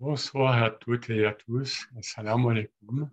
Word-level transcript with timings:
Bonsoir 0.00 0.62
à 0.62 0.70
toutes 0.70 1.10
et 1.10 1.26
à 1.26 1.34
tous. 1.34 1.86
Assalamu 1.98 2.52
alaikum. 2.52 3.10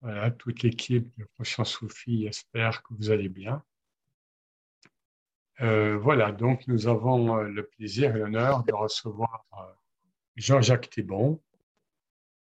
Voilà, 0.00 0.30
toute 0.30 0.62
l'équipe 0.62 1.12
de 1.18 1.24
Prochain 1.24 1.64
Soufi 1.64 2.24
espère 2.26 2.84
que 2.84 2.94
vous 2.94 3.10
allez 3.10 3.28
bien. 3.28 3.60
Euh, 5.60 5.98
voilà, 5.98 6.30
donc 6.30 6.68
nous 6.68 6.86
avons 6.86 7.36
euh, 7.36 7.48
le 7.48 7.66
plaisir 7.66 8.14
et 8.14 8.20
l'honneur 8.20 8.62
de 8.62 8.72
recevoir 8.72 9.44
euh, 9.54 9.64
Jean-Jacques 10.36 10.88
Thibon, 10.88 11.42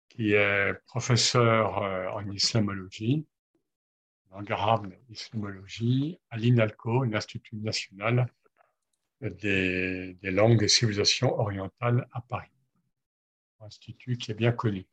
qui 0.08 0.34
est 0.34 0.72
professeur 0.86 1.78
en 2.14 2.30
islamologie, 2.30 3.26
langue 4.30 4.52
arabe 4.52 4.94
islamologie, 5.10 6.20
à 6.30 6.36
l'INALCO, 6.36 7.02
l'Institut 7.02 7.56
national 7.56 8.32
des, 9.20 10.14
des 10.14 10.30
langues 10.30 10.62
et 10.62 10.68
civilisations 10.68 11.40
orientales 11.40 12.06
à 12.12 12.20
Paris 12.20 12.52
institut 13.60 14.16
qui 14.16 14.30
est 14.30 14.34
bien 14.34 14.52
connu. 14.52 14.86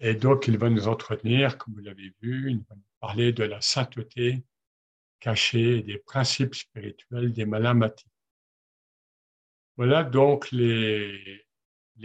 Et 0.00 0.14
donc, 0.14 0.48
il 0.48 0.58
va 0.58 0.68
nous 0.68 0.88
entretenir, 0.88 1.58
comme 1.58 1.74
vous 1.74 1.80
l'avez 1.80 2.12
vu, 2.20 2.50
il 2.50 2.58
va 2.68 2.74
nous 2.74 2.82
parler 3.00 3.32
de 3.32 3.44
la 3.44 3.60
sainteté 3.60 4.44
cachée 5.20 5.82
des 5.82 5.98
principes 5.98 6.56
spirituels 6.56 7.32
des 7.32 7.46
Malamati. 7.46 8.06
Voilà 9.76 10.02
donc 10.02 10.50
les, 10.50 11.46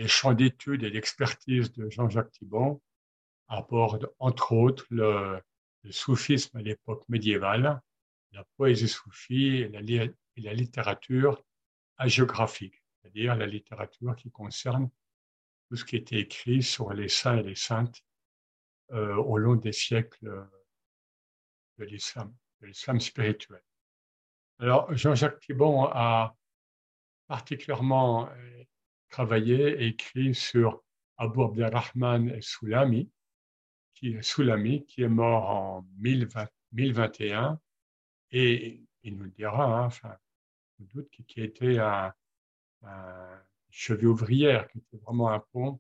champs 0.05 0.33
d'études 0.33 0.83
et 0.83 0.91
d'expertise 0.91 1.71
de 1.73 1.89
Jean-Jacques 1.89 2.31
Thibon 2.31 2.79
abordent 3.47 4.13
entre 4.19 4.53
autres 4.53 4.85
le, 4.91 5.41
soufisme 5.89 6.57
à 6.57 6.61
l'époque 6.61 7.03
médiévale, 7.09 7.81
la 8.33 8.43
poésie 8.57 8.89
soufie 8.89 9.57
et 9.57 9.69
la, 9.69 9.79
et 9.81 10.41
la 10.41 10.53
littérature 10.53 11.43
hagiographique 11.97 12.83
c'est-à-dire 13.07 13.35
la 13.35 13.45
littérature 13.45 14.15
qui 14.15 14.29
concerne 14.31 14.89
tout 15.69 15.75
ce 15.75 15.85
qui 15.85 15.95
été 15.95 16.17
écrit 16.17 16.61
sur 16.61 16.93
les 16.93 17.07
saints 17.07 17.37
et 17.37 17.43
les 17.43 17.55
saintes 17.55 18.03
euh, 18.91 19.15
au 19.15 19.37
long 19.37 19.55
des 19.55 19.71
siècles 19.71 20.47
de 21.77 21.85
l'islam, 21.85 22.33
de 22.61 22.67
l'islam 22.67 22.99
spirituel. 22.99 23.61
Alors, 24.59 24.93
Jean-Jacques 24.93 25.39
Thibon 25.39 25.85
a 25.85 26.35
particulièrement 27.27 28.29
euh, 28.29 28.63
travaillé 29.09 29.83
et 29.83 29.87
écrit 29.87 30.33
sur 30.33 30.83
Abu 31.17 31.43
Abdelrahman 31.43 32.29
et 32.29 32.41
Soulami, 32.41 33.09
qui 33.93 34.17
qui 34.87 35.01
est 35.01 35.07
mort 35.07 35.49
en 35.49 35.81
1021, 35.99 37.59
et 38.31 38.83
il 39.03 39.17
nous 39.17 39.27
dira, 39.27 39.63
hein, 39.63 39.85
enfin, 39.85 40.15
doute, 40.79 41.09
qui, 41.09 41.41
était 41.41 41.79
un, 41.79 42.13
cheveu 43.69 44.07
ouvrière, 44.07 44.67
qui 44.69 44.79
était 44.79 44.97
vraiment 44.97 45.29
un 45.29 45.39
pont 45.51 45.79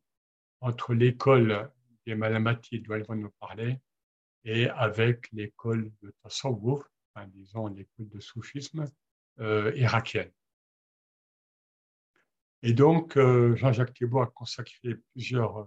entre 0.61 0.93
l'école 0.93 1.71
des 2.05 2.15
Malamati, 2.15 2.79
dont 2.81 2.95
elle 2.95 3.03
va 3.03 3.15
nous 3.15 3.31
parler, 3.39 3.79
et 4.43 4.69
avec 4.69 5.31
l'école 5.31 5.91
de 6.01 6.13
Tasawwuf, 6.23 6.83
disons 7.27 7.67
l'école 7.67 8.09
de 8.09 8.19
soufisme 8.19 8.89
euh, 9.39 9.71
irakienne. 9.75 10.31
Et 12.63 12.73
donc, 12.73 13.17
euh, 13.17 13.55
Jean-Jacques 13.55 13.93
Thibault 13.93 14.21
a 14.21 14.27
consacré 14.27 14.95
plusieurs 15.13 15.57
euh, 15.57 15.65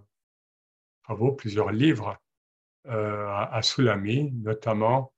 travaux, 1.03 1.33
plusieurs 1.33 1.71
livres 1.71 2.17
à 2.83 3.61
Soulami, 3.61 4.31
notamment 4.31 5.13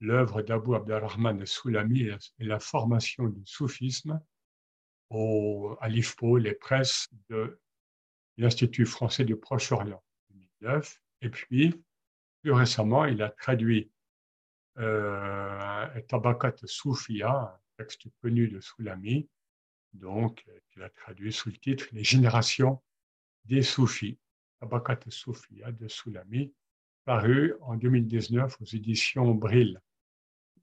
l'œuvre 0.00 0.42
d'Abu 0.42 0.74
Abdelrahman 0.74 1.46
Soulami 1.46 2.08
et 2.08 2.44
la 2.44 2.58
formation 2.58 3.28
du 3.28 3.46
soufisme 3.46 4.20
au, 5.10 5.76
à 5.80 5.88
l'IFPO, 5.88 6.38
les 6.38 6.54
presses 6.54 7.08
de 7.28 7.60
l'Institut 8.36 8.86
français 8.86 9.24
du 9.24 9.36
Proche-Orient, 9.36 10.02
2009. 10.30 11.00
Et 11.22 11.28
puis, 11.30 11.82
plus 12.42 12.52
récemment, 12.52 13.04
il 13.04 13.22
a 13.22 13.30
traduit 13.30 13.90
euh, 14.78 16.00
Tabakat 16.08 16.56
Soufia, 16.64 17.30
un 17.30 17.60
texte 17.76 18.06
connu 18.20 18.48
de 18.48 18.60
Soulami, 18.60 19.28
donc, 19.92 20.44
qu'il 20.70 20.82
a 20.82 20.90
traduit 20.90 21.32
sous 21.32 21.50
le 21.50 21.56
titre 21.56 21.86
Les 21.92 22.02
générations 22.02 22.82
des 23.44 23.62
Soufis, 23.62 24.18
Tabakat 24.60 25.00
Soufia 25.08 25.70
de 25.70 25.86
Soulami, 25.86 26.52
paru 27.04 27.54
en 27.60 27.76
2019 27.76 28.60
aux 28.60 28.64
éditions 28.64 29.34
Brill 29.34 29.80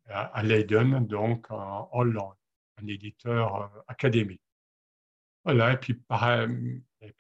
à 0.08 0.44
Leiden, 0.44 1.06
donc 1.08 1.50
en 1.52 1.88
Hollande 1.94 2.36
un 2.82 2.88
éditeur 2.88 3.56
euh, 3.56 3.82
académique. 3.88 4.42
Voilà, 5.44 5.74
et 5.74 5.78
puis, 5.78 6.00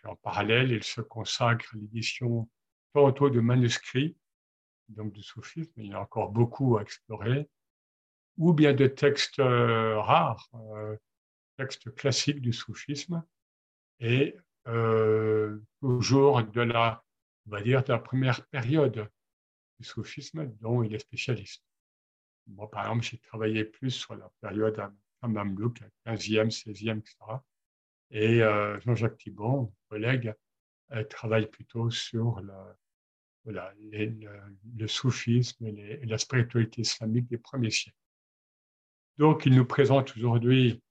en 0.03 0.15
parallèle, 0.17 0.71
il 0.71 0.83
se 0.83 1.01
consacre 1.01 1.73
à 1.73 1.77
l'édition 1.77 2.47
tantôt 2.93 3.29
de 3.29 3.39
manuscrits, 3.39 4.15
donc 4.89 5.11
du 5.13 5.23
soufisme, 5.23 5.71
il 5.77 5.87
y 5.87 5.93
a 5.93 6.01
encore 6.01 6.29
beaucoup 6.29 6.77
à 6.77 6.83
explorer, 6.83 7.49
ou 8.37 8.53
bien 8.53 8.73
de 8.73 8.85
textes 8.85 9.39
euh, 9.39 9.99
rares, 9.99 10.49
euh, 10.53 10.95
textes 11.57 11.93
classiques 11.95 12.41
du 12.41 12.53
soufisme, 12.53 13.23
et 13.99 14.35
toujours 15.79 16.43
de 16.43 16.61
la, 16.61 17.03
on 17.47 17.51
va 17.51 17.61
dire, 17.61 17.83
de 17.83 17.91
la 17.91 17.97
première 17.97 18.45
période 18.47 19.09
du 19.79 19.85
soufisme 19.87 20.45
dont 20.59 20.83
il 20.83 20.93
est 20.93 20.99
spécialiste. 20.99 21.63
Moi, 22.47 22.69
par 22.69 22.83
exemple, 22.83 23.03
j'ai 23.03 23.17
travaillé 23.17 23.65
plus 23.65 23.89
sur 23.89 24.15
la 24.15 24.29
période 24.41 24.79
Mamelouk, 25.27 25.79
15e, 26.05 26.49
16e, 26.49 26.99
etc. 26.99 27.15
Et 28.11 28.41
euh, 28.43 28.79
Jean-Jacques 28.81 29.17
Thibon, 29.17 29.73
collègue, 29.89 30.33
euh, 30.91 31.03
travaille 31.05 31.47
plutôt 31.47 31.89
sur 31.89 32.41
le 33.45 34.87
soufisme 34.87 35.65
et, 35.65 36.05
la 36.05 36.17
spiritualité 36.17 36.81
islamique 36.81 37.27
des 37.27 37.37
premiers 37.37 37.71
siècles. 37.71 37.97
Donc, 39.17 39.45
il 39.45 39.55
nous 39.55 39.65
présente 39.65 40.15
aujourd'hui 40.15 40.81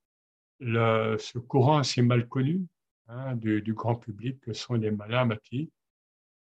ce 0.60 1.38
courant 1.38 1.78
assez 1.78 2.02
mal 2.02 2.28
connu 2.28 2.66
hein, 3.08 3.34
du, 3.36 3.74
grand 3.74 3.96
public 3.96 4.40
que 4.40 4.52
sont 4.52 4.74
les 4.74 4.90
Malamati. 4.90 5.70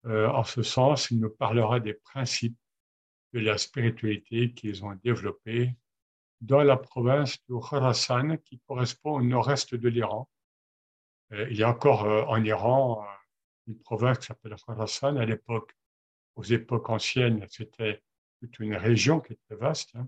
Euh, 0.05 0.27
en 0.29 0.43
ce 0.43 0.63
sens, 0.63 1.11
il 1.11 1.19
nous 1.19 1.29
parlera 1.29 1.79
des 1.79 1.93
principes 1.93 2.57
de 3.33 3.39
la 3.39 3.57
spiritualité 3.57 4.51
qu'ils 4.51 4.83
ont 4.83 4.95
développés 5.03 5.75
dans 6.41 6.63
la 6.63 6.75
province 6.75 7.37
de 7.47 7.55
Khorasan, 7.55 8.37
qui 8.37 8.59
correspond 8.67 9.13
au 9.13 9.21
nord-est 9.21 9.75
de 9.75 9.87
l'Iran. 9.87 10.27
Euh, 11.33 11.47
il 11.49 11.57
y 11.57 11.63
a 11.63 11.69
encore 11.69 12.03
euh, 12.05 12.23
en 12.23 12.43
Iran 12.43 13.03
euh, 13.03 13.07
une 13.67 13.79
province 13.79 14.17
qui 14.19 14.25
s'appelle 14.25 14.55
Khorasan. 14.65 15.17
À 15.17 15.25
l'époque, 15.25 15.75
aux 16.35 16.43
époques 16.43 16.89
anciennes, 16.89 17.45
c'était 17.49 18.01
toute 18.39 18.59
une 18.59 18.75
région 18.75 19.19
qui 19.19 19.33
était 19.33 19.55
vaste. 19.55 19.95
Hein. 19.95 20.07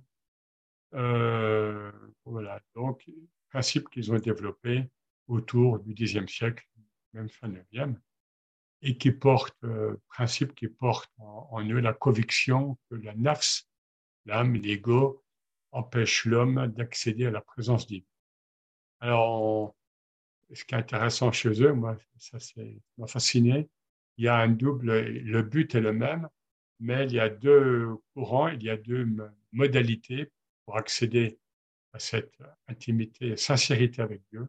voilà, 2.25 2.59
donc, 2.75 3.09
principe 3.50 3.89
qu'ils 3.89 4.11
ont 4.11 4.17
développé 4.17 4.89
autour 5.27 5.79
du 5.79 5.94
Xe 5.94 6.25
siècle, 6.27 6.65
même 7.13 7.29
fin 7.29 7.47
9e, 7.47 7.95
et 8.81 8.97
qui 8.97 9.11
portent, 9.11 9.63
principe 10.07 10.55
qui 10.55 10.67
porte 10.67 11.11
en, 11.17 11.63
eux 11.63 11.79
la 11.79 11.94
conviction 11.94 12.77
que 12.89 12.95
la 12.95 13.13
nafs, 13.13 13.63
l'âme, 14.25 14.55
l'ego, 14.55 15.23
empêche 15.73 16.25
l'homme 16.25 16.67
d'accéder 16.67 17.25
à 17.25 17.31
la 17.31 17.41
présence 17.41 17.88
divine. 17.88 18.06
Alors, 19.00 19.75
ce 20.53 20.63
qui 20.63 20.75
est 20.75 20.78
intéressant 20.78 21.31
chez 21.31 21.61
eux, 21.61 21.73
moi, 21.73 21.97
ça 22.17 22.38
m'a 22.97 23.07
fasciné, 23.07 23.69
il 24.17 24.25
y 24.25 24.28
a 24.28 24.38
un 24.38 24.50
double, 24.50 25.01
le 25.01 25.41
but 25.41 25.75
est 25.75 25.81
le 25.81 25.91
même, 25.91 26.29
mais 26.79 27.06
il 27.06 27.13
y 27.13 27.19
a 27.19 27.29
deux 27.29 27.89
courants, 28.13 28.47
il 28.50 28.63
y 28.63 28.69
a 28.69 28.78
deux 28.78 29.07
modalités 29.51 30.31
pour 30.66 30.78
accéder 30.78 31.39
à 31.94 32.00
cette 32.00 32.38
intimité, 32.67 33.35
sincérité 33.35 34.01
avec 34.01 34.21
Dieu, 34.31 34.48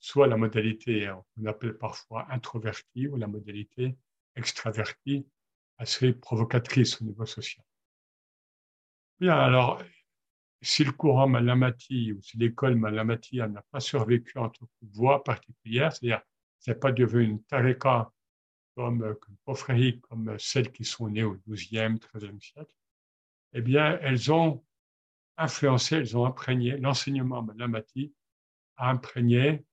soit 0.00 0.26
la 0.26 0.36
modalité 0.36 1.12
qu'on 1.34 1.46
appelle 1.46 1.76
parfois 1.76 2.26
introvertie 2.30 3.08
ou 3.08 3.16
la 3.16 3.26
modalité 3.26 3.96
extravertie, 4.36 5.26
assez 5.78 6.12
provocatrice 6.12 7.00
au 7.00 7.04
niveau 7.04 7.26
social. 7.26 7.64
Bien, 9.20 9.36
alors, 9.36 9.82
si 10.60 10.84
le 10.84 10.92
courant 10.92 11.28
Malamati 11.28 12.12
ou 12.12 12.22
si 12.22 12.36
l'école 12.36 12.76
Malamati 12.76 13.36
n'a 13.36 13.62
pas 13.70 13.80
survécu 13.80 14.38
en 14.38 14.48
tant 14.48 14.66
que 14.66 14.86
voie 14.92 15.22
particulière, 15.22 15.92
c'est-à-dire 15.92 16.22
n'est 16.66 16.74
pas 16.74 16.92
devenu 16.92 17.24
une 17.24 17.42
tareka 17.44 18.10
comme, 18.74 19.16
comme 20.02 20.38
celles 20.38 20.70
qui 20.70 20.84
sont 20.84 21.08
nées 21.08 21.24
au 21.24 21.36
XIIe, 21.48 21.98
XIIIe 22.14 22.40
siècle, 22.40 22.74
eh 23.52 23.60
bien, 23.60 23.98
elles 24.02 24.32
ont 24.32 24.64
influencé, 25.36 25.96
elles 25.96 26.16
ont 26.16 26.26
imprégné, 26.26 26.76
l'enseignement 26.76 27.42
Malamati 27.42 28.12
a 28.76 28.90
imprégné 28.90 29.64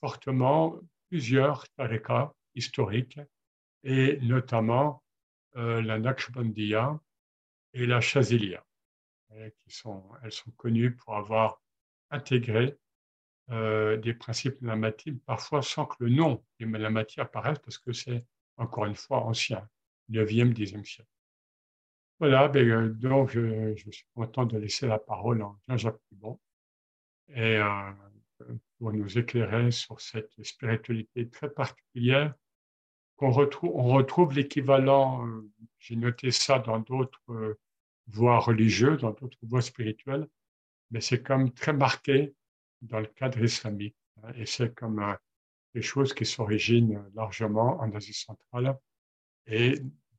fortement 0.00 0.78
plusieurs 1.08 1.68
tarekas 1.70 2.32
historiques, 2.54 3.20
et 3.84 4.18
notamment 4.22 5.02
euh, 5.56 5.80
la 5.82 5.98
Naqshbandiya 5.98 7.00
et 7.74 7.86
la 7.86 8.00
Sont, 9.68 10.04
elles 10.22 10.32
sont 10.32 10.50
connues 10.52 10.96
pour 10.96 11.16
avoir 11.16 11.60
intégré 12.10 12.78
euh, 13.50 13.96
des 13.96 14.14
principes 14.14 14.60
malamatiques, 14.60 15.24
parfois 15.24 15.62
sans 15.62 15.86
que 15.86 16.04
le 16.04 16.10
nom 16.10 16.44
des 16.58 16.66
malamatiques 16.66 17.18
apparaisse, 17.18 17.58
parce 17.58 17.78
que 17.78 17.92
c'est, 17.92 18.24
encore 18.56 18.86
une 18.86 18.94
fois, 18.94 19.24
ancien, 19.24 19.68
9e, 20.10 20.52
10e 20.52 20.84
siècle. 20.84 21.08
Voilà, 22.18 22.48
ben, 22.48 22.68
euh, 22.68 22.88
donc 22.88 23.30
je, 23.30 23.74
suis 23.90 24.06
content 24.14 24.44
de 24.44 24.58
laisser 24.58 24.86
la 24.86 24.98
parole 24.98 25.42
à 25.42 25.54
Jean-Jacques 25.68 26.00
Bon 26.12 26.38
et 27.28 27.56
euh, 27.56 27.92
pour 28.78 28.92
nous 28.92 29.18
éclairer 29.18 29.70
sur 29.70 30.00
cette 30.00 30.32
spiritualité 30.42 31.28
très 31.28 31.50
particulière 31.50 32.34
qu'on 33.16 33.30
on 33.62 33.82
retrouve 33.94 34.34
l'équivalent, 34.34 35.26
j'ai 35.78 35.96
noté 35.96 36.30
ça 36.30 36.58
dans 36.58 36.78
d'autres 36.78 37.58
voies 38.08 38.38
religieuses, 38.38 39.00
dans 39.00 39.12
d'autres 39.12 39.38
voies 39.42 39.62
spirituelles, 39.62 40.26
mais 40.90 41.00
c'est 41.00 41.22
comme 41.22 41.52
très 41.52 41.72
marqué 41.72 42.34
dans 42.82 43.00
le 43.00 43.06
cadre 43.06 43.42
islamique. 43.42 43.96
Hein, 44.22 44.32
et 44.36 44.46
c'est 44.46 44.74
comme 44.74 45.00
euh, 45.00 45.14
des 45.74 45.82
choses 45.82 46.14
qui 46.14 46.24
s'originent 46.24 47.04
largement 47.14 47.80
en 47.80 47.92
Asie 47.94 48.14
centrale 48.14 48.76
et 49.46 49.74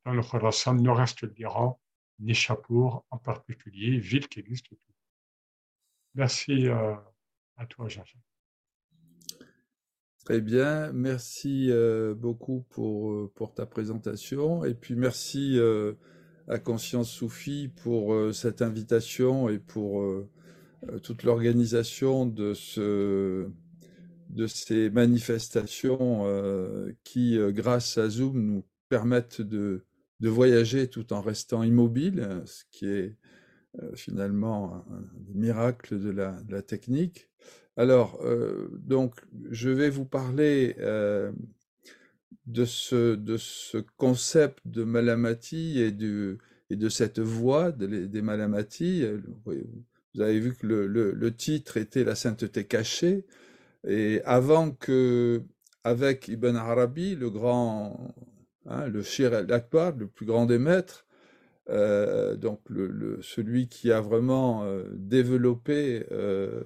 dans 0.05 0.13
le 0.13 0.21
Khorasan 0.21 0.75
nord-est 0.75 1.25
de 1.25 1.33
l'Iran, 1.35 1.79
Nishapur 2.19 3.03
en 3.09 3.17
particulier, 3.17 3.97
ville 3.97 4.27
qui 4.27 4.39
existe. 4.39 4.67
Merci 6.15 6.67
euh, 6.67 6.95
à 7.55 7.65
toi, 7.65 7.87
Jean-Jacques. 7.87 8.17
Très 10.25 10.41
bien, 10.41 10.91
merci 10.91 11.71
euh, 11.71 12.13
beaucoup 12.13 12.61
pour 12.69 13.53
ta 13.55 13.65
présentation 13.65 14.63
et 14.63 14.75
puis 14.75 14.95
merci 14.95 15.57
à 16.49 16.59
Conscience 16.59 17.11
Soufi 17.11 17.69
pour 17.83 18.15
cette 18.33 18.61
invitation 18.61 19.49
et 19.49 19.59
pour 19.59 20.03
euh, 20.87 20.99
toute 20.99 21.23
l'organisation 21.23 22.25
de, 22.25 22.53
ce, 22.53 23.49
de 24.29 24.47
ces 24.47 24.89
manifestations 24.89 26.25
euh, 26.25 26.91
qui, 27.03 27.37
euh, 27.37 27.51
grâce 27.51 27.97
à 27.97 28.09
Zoom, 28.09 28.41
nous 28.41 28.63
permettent 28.87 29.41
de, 29.41 29.83
de, 30.21 30.29
voyager 30.29 30.87
tout 30.87 31.11
en 31.11 31.21
restant 31.21 31.63
immobile, 31.63 32.41
ce 32.45 32.63
qui 32.71 32.87
est 32.87 33.17
finalement 33.93 34.83
un, 34.89 35.05
miracle 35.35 35.99
de 35.99 36.09
la, 36.09 36.41
de 36.41 36.53
la, 36.53 36.61
technique. 36.61 37.29
Alors, 37.77 38.19
donc, 38.71 39.21
je 39.51 39.69
vais 39.69 39.91
vous 39.91 40.05
parler 40.05 40.75
de, 42.45 42.65
ce, 42.65 43.15
de 43.15 43.37
ce 43.37 43.77
concept 43.97 44.59
de 44.65 44.83
Malamati 44.83 45.79
et, 45.79 45.91
de, 45.91 46.37
et 46.69 46.75
de 46.75 46.89
cette 46.89 47.19
voie 47.19 47.71
des 47.71 48.21
Malamati. 48.21 49.05
Vous 50.15 50.21
avez 50.21 50.39
vu 50.39 50.55
que 50.55 50.65
le, 50.65 51.35
titre 51.35 51.77
était 51.77 52.03
La 52.03 52.15
sainteté 52.15 52.65
cachée. 52.65 53.25
Et 53.87 54.21
avant 54.25 54.71
que, 54.71 55.43
avec 55.83 56.27
Ibn 56.27 56.55
Arabi, 56.55 57.15
le 57.15 57.29
grand, 57.29 58.13
hein, 58.65 58.87
le 58.87 59.01
Shir 59.03 59.33
al-Akbar, 59.33 59.95
le 59.95 60.07
plus 60.07 60.25
grand 60.25 60.45
des 60.45 60.59
maîtres, 60.59 61.05
euh, 61.69 62.35
donc 62.35 62.61
le, 62.69 63.19
celui 63.21 63.67
qui 63.67 63.91
a 63.91 64.01
vraiment 64.01 64.63
euh, 64.63 64.83
développé 64.93 66.05
euh, 66.11 66.63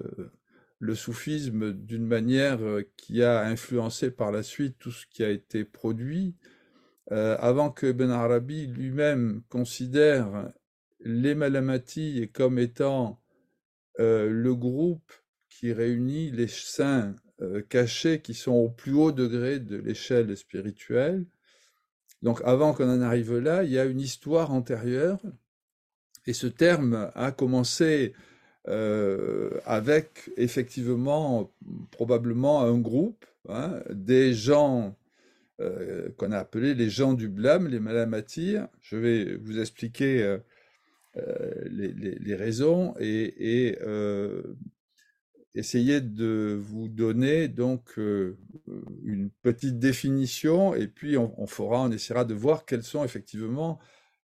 le 0.84 0.94
soufisme 0.94 1.72
d'une 1.72 2.06
manière 2.06 2.60
qui 2.96 3.22
a 3.22 3.42
influencé 3.44 4.10
par 4.10 4.30
la 4.30 4.42
suite 4.42 4.76
tout 4.78 4.90
ce 4.90 5.06
qui 5.06 5.24
a 5.24 5.30
été 5.30 5.64
produit, 5.64 6.34
avant 7.10 7.70
que 7.70 7.86
Ibn 7.86 8.10
Arabi 8.10 8.66
lui-même 8.66 9.42
considère 9.48 10.52
les 11.00 11.34
Malamati 11.34 12.30
comme 12.32 12.58
étant 12.58 13.20
euh, 14.00 14.28
le 14.28 14.54
groupe 14.54 15.12
qui 15.48 15.72
réunit 15.72 16.30
les 16.30 16.48
saints 16.48 17.14
euh, 17.40 17.62
cachés 17.62 18.20
qui 18.20 18.34
sont 18.34 18.52
au 18.52 18.68
plus 18.68 18.92
haut 18.92 19.12
degré 19.12 19.60
de 19.60 19.76
l'échelle 19.76 20.36
spirituelle. 20.36 21.26
Donc 22.22 22.40
avant 22.44 22.72
qu'on 22.72 22.88
en 22.88 23.02
arrive 23.02 23.38
là, 23.38 23.62
il 23.62 23.70
y 23.70 23.78
a 23.78 23.84
une 23.84 24.00
histoire 24.00 24.52
antérieure, 24.52 25.20
et 26.26 26.32
ce 26.32 26.46
terme 26.46 27.10
a 27.14 27.32
commencé 27.32 28.14
euh, 28.68 29.50
avec 29.66 30.30
effectivement 30.36 31.52
probablement 31.90 32.62
un 32.62 32.78
groupe, 32.78 33.24
hein, 33.48 33.80
des 33.90 34.34
gens 34.34 34.96
qu'on 36.18 36.32
a 36.32 36.38
appelés 36.38 36.74
les 36.74 36.90
gens 36.90 37.14
du 37.14 37.28
blâme, 37.28 37.68
les 37.68 37.78
malamatir. 37.78 38.66
Je 38.80 38.96
vais 38.96 39.36
vous 39.36 39.60
expliquer 39.60 40.38
euh, 41.16 41.52
les, 41.70 42.34
raisons 42.34 42.96
et, 42.98 43.78
euh, 43.82 44.42
essayer 45.54 46.00
de 46.00 46.60
vous 46.60 46.88
donner 46.88 47.46
donc 47.46 47.98
euh, 47.98 48.36
une 49.04 49.30
petite 49.30 49.78
définition 49.78 50.74
et 50.74 50.88
puis 50.88 51.16
on, 51.16 51.46
fera, 51.46 51.82
on 51.82 51.92
essaiera 51.92 52.24
de 52.24 52.34
voir 52.34 52.66
quels 52.66 52.82
sont 52.82 53.04
effectivement 53.04 53.78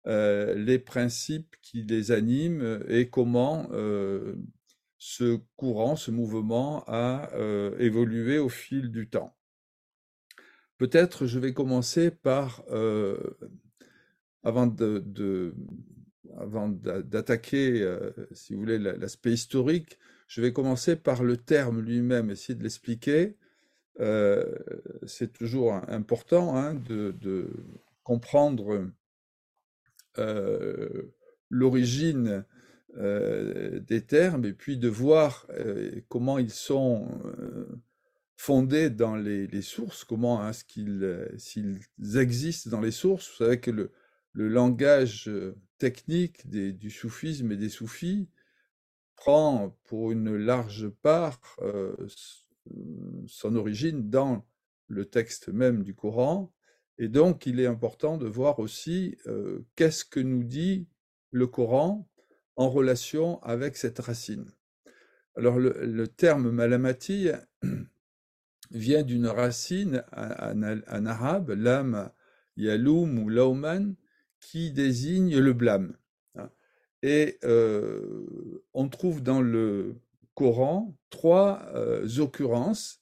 les 0.06 0.80
principes 0.80 1.56
qui 1.62 1.84
les 1.84 2.12
animent 2.12 2.84
et 2.88 3.10
comment 3.10 3.69
ce 4.98 5.40
courant, 5.56 5.96
ce 5.96 6.12
mouvement 6.12 6.84
a 6.88 7.30
évolué 7.80 8.40
au 8.40 8.50
fil 8.50 8.92
du 8.92 9.10
temps. 9.10 9.36
Peut-être 10.78 11.28
je 11.28 11.40
vais 11.40 11.54
commencer 11.54 12.12
par, 12.12 12.63
avant 14.44 14.68
de, 14.68 15.54
avant 16.38 16.69
d'attaquer, 16.69 17.81
euh, 17.81 18.12
si 18.31 18.54
vous 18.54 18.62
voulez, 18.62 18.78
l'aspect 18.78 19.31
historique, 19.31 19.98
je 20.28 20.42
vais 20.42 20.54
commencer 20.54 20.96
par 20.96 21.24
le 21.24 21.38
terme 21.38 21.81
lui-même, 21.81 22.30
essayer 22.30 22.56
de 22.56 22.63
l'expliquer. 22.63 23.36
Euh, 24.00 24.46
c'est 25.06 25.34
toujours 25.34 25.74
important 25.90 26.56
hein, 26.56 26.75
de, 26.75 27.50
comprendre 28.04 28.74
euh, 28.74 28.94
l'origine 31.50 32.46
des 32.98 34.06
termes 34.08 34.46
et 34.46 34.54
puis 34.54 34.78
de 34.78 34.90
voir 34.90 35.48
comment 36.08 36.38
ils 36.38 36.52
sont 36.52 37.08
fondés 38.36 38.90
dans 38.90 39.16
les, 39.16 39.62
sources, 39.62 40.04
comment 40.04 40.48
est-ce 40.48 40.64
qu'ils 40.64 41.30
s'ils 41.38 41.80
existent 42.18 42.70
dans 42.70 42.82
les 42.82 42.92
sources. 42.92 43.30
Vous 43.30 43.46
savez 43.46 43.60
que 43.60 43.72
le, 43.72 43.92
le 44.34 44.48
langage 44.48 45.30
technique 45.78 46.50
du 46.50 46.90
soufisme 46.90 47.52
et 47.52 47.58
des 47.58 47.70
soufis 47.70 48.30
prend 49.16 49.78
pour 49.84 50.12
une 50.12 50.36
large 50.38 50.90
part 51.02 51.60
son 53.28 53.56
origine 53.56 54.10
dans 54.10 54.46
le 54.88 55.06
texte 55.06 55.50
même 55.50 55.84
du 55.84 55.94
Coran. 55.94 56.54
Et 57.00 57.08
donc, 57.08 57.46
il 57.46 57.62
est 57.62 57.65
important 57.65 58.18
de 58.18 58.27
voir 58.27 58.60
aussi 58.60 59.18
qu'est-ce 59.75 60.03
que 60.03 60.20
nous 60.20 60.44
dit 60.44 60.88
le 61.32 61.48
Coran 61.48 62.08
en 62.58 62.70
relation 62.70 63.41
avec 63.41 63.77
cette 63.77 64.00
racine. 64.00 64.51
Alors, 65.36 65.58
le, 65.58 66.08
terme 66.10 66.51
malamati 66.51 67.29
vient 68.72 69.03
d'une 69.03 69.27
racine 69.27 70.03
en, 70.12 71.06
arabe, 71.06 71.51
l'âme 71.51 72.12
yaloum 72.58 73.18
ou 73.20 73.29
lauman, 73.29 73.96
qui 74.41 74.72
désigne 74.72 75.39
le 75.39 75.53
blâme. 75.53 75.96
Hein. 76.36 76.50
Et 77.01 77.39
euh, 77.46 78.62
on 78.74 78.89
trouve 78.89 79.24
dans 79.24 79.41
le 79.41 79.96
Coran 80.34 80.98
trois 81.10 81.65
euh, 81.75 82.08
occurrences 82.20 82.99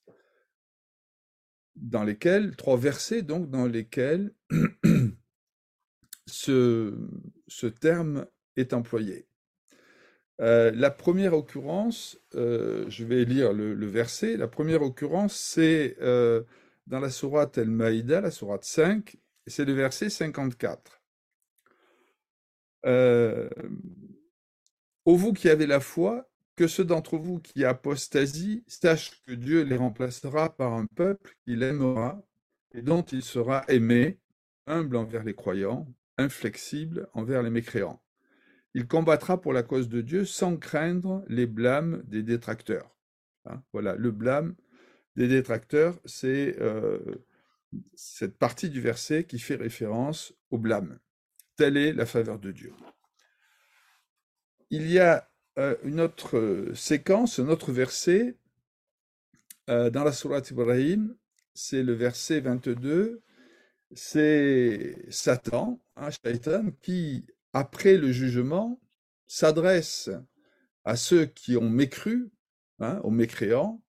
dans 1.77 2.03
lesquelles, 2.03 2.55
trois 2.55 2.77
versets 2.77 3.21
donc 3.21 3.49
dans 3.49 3.65
lesquels 3.65 4.33
ce, 6.25 6.93
ce 7.47 7.67
terme 7.67 8.25
est 8.55 8.73
employé. 8.73 9.27
Euh, 10.39 10.71
la 10.75 10.91
première 10.91 11.33
occurrence, 11.33 12.19
je 12.33 13.03
vais 13.03 13.25
lire 13.25 13.53
le, 13.53 13.87
verset, 13.87 14.37
la 14.37 14.47
première 14.47 14.81
occurrence 14.81 15.35
c'est 15.35 15.97
dans 16.87 16.99
la 16.99 17.09
sourate 17.09 17.57
El-Maïda, 17.57 18.21
la 18.21 18.31
sourate 18.31 18.63
5, 18.63 19.15
et 19.15 19.49
c'est 19.49 19.65
le 19.65 19.73
verset 19.73 20.09
54. 20.09 21.01
Euh, 22.85 23.49
ô 25.05 25.15
vous 25.15 25.33
qui 25.33 25.49
avez 25.49 25.67
la 25.67 25.79
foi, 25.79 26.29
que 26.57 26.67
ceux 26.67 26.83
d'entre 26.83 27.17
vous 27.17 27.39
qui 27.39 27.63
apostasient 27.63 28.63
sachent 28.67 29.21
que 29.23 29.31
Dieu 29.31 29.61
les 29.61 29.77
remplacera 29.77 30.57
par 30.57 30.73
un 30.73 30.87
peuple 30.87 31.35
qu'il 31.45 31.61
aimera 31.61 32.21
et 32.73 32.81
dont 32.81 33.03
il 33.03 33.21
sera 33.21 33.63
aimé, 33.69 34.19
humble 34.65 34.97
envers 34.97 35.23
les 35.23 35.35
croyants, 35.35 35.87
inflexible 36.17 37.07
envers 37.13 37.43
les 37.43 37.51
mécréants. 37.51 38.01
Il 38.73 38.87
combattra 38.87 39.39
pour 39.39 39.53
la 39.53 39.63
cause 39.63 39.87
de 39.87 40.01
Dieu 40.01 40.25
sans 40.25 40.57
craindre 40.57 41.23
les 41.27 41.45
blâmes 41.45 42.03
des 42.07 42.23
détracteurs. 42.23 42.95
Hein, 43.45 43.63
voilà, 43.71 43.95
le 43.95 44.11
blâme 44.11 44.55
des 45.15 45.27
détracteurs, 45.27 45.99
c'est 46.05 46.59
euh, 46.59 46.99
cette 47.93 48.37
partie 48.37 48.69
du 48.69 48.81
verset 48.81 49.25
qui 49.25 49.37
fait 49.37 49.55
référence 49.55 50.33
au 50.49 50.57
blâme. 50.57 50.97
Telle 51.55 51.77
est 51.77 51.93
la 51.93 52.07
faveur 52.07 52.39
de 52.39 52.51
Dieu. 52.51 52.73
Il 54.69 54.91
y 54.91 54.99
a 54.99 55.29
euh, 55.57 55.75
une 55.83 55.99
autre 55.99 56.37
euh, 56.37 56.73
séquence, 56.75 57.39
un 57.39 57.49
autre 57.49 57.71
verset 57.71 58.37
dans 59.67 60.05
la 60.05 60.13
sourate 60.13 60.49
Ibrahim, 60.51 61.13
c'est 61.53 61.83
le 61.83 61.91
verset 61.91 62.39
22, 62.39 63.21
c'est 63.93 64.95
Satan, 65.09 65.81
un 65.97 66.09
Shaitan, 66.09 66.71
qui, 66.81 67.25
après 67.51 67.97
le 67.97 68.13
jugement, 68.13 68.79
s'adresse 69.27 70.09
à 70.85 70.95
ceux 70.95 71.25
qui 71.25 71.57
ont 71.57 71.69
mécru, 71.69 72.31
hein, 72.79 73.01
aux 73.03 73.11
mécréants, 73.11 73.83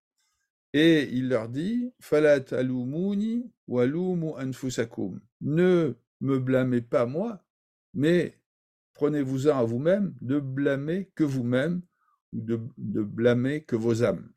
et 0.73 1.09
il 1.13 1.29
leur 1.29 1.49
dit 1.49 1.93
Falat 2.01 2.45
alumuni 2.51 3.51
walumu 3.67 4.33
anfusakum. 4.37 5.21
Ne 5.41 5.95
me 6.21 6.39
blâmez 6.39 6.83
pas 6.83 7.07
moi, 7.07 7.43
mais 7.95 8.39
prenez-vous-en 8.99 9.57
à 9.57 9.63
vous-même, 9.63 10.13
ne 10.23 10.41
blâmez 10.41 11.13
que 11.15 11.23
vous-même, 11.23 11.83
ou 12.33 12.41
de, 12.41 12.61
de 12.79 13.03
blâmer 13.03 13.63
que 13.63 13.77
vos 13.77 14.03
âmes. 14.03 14.29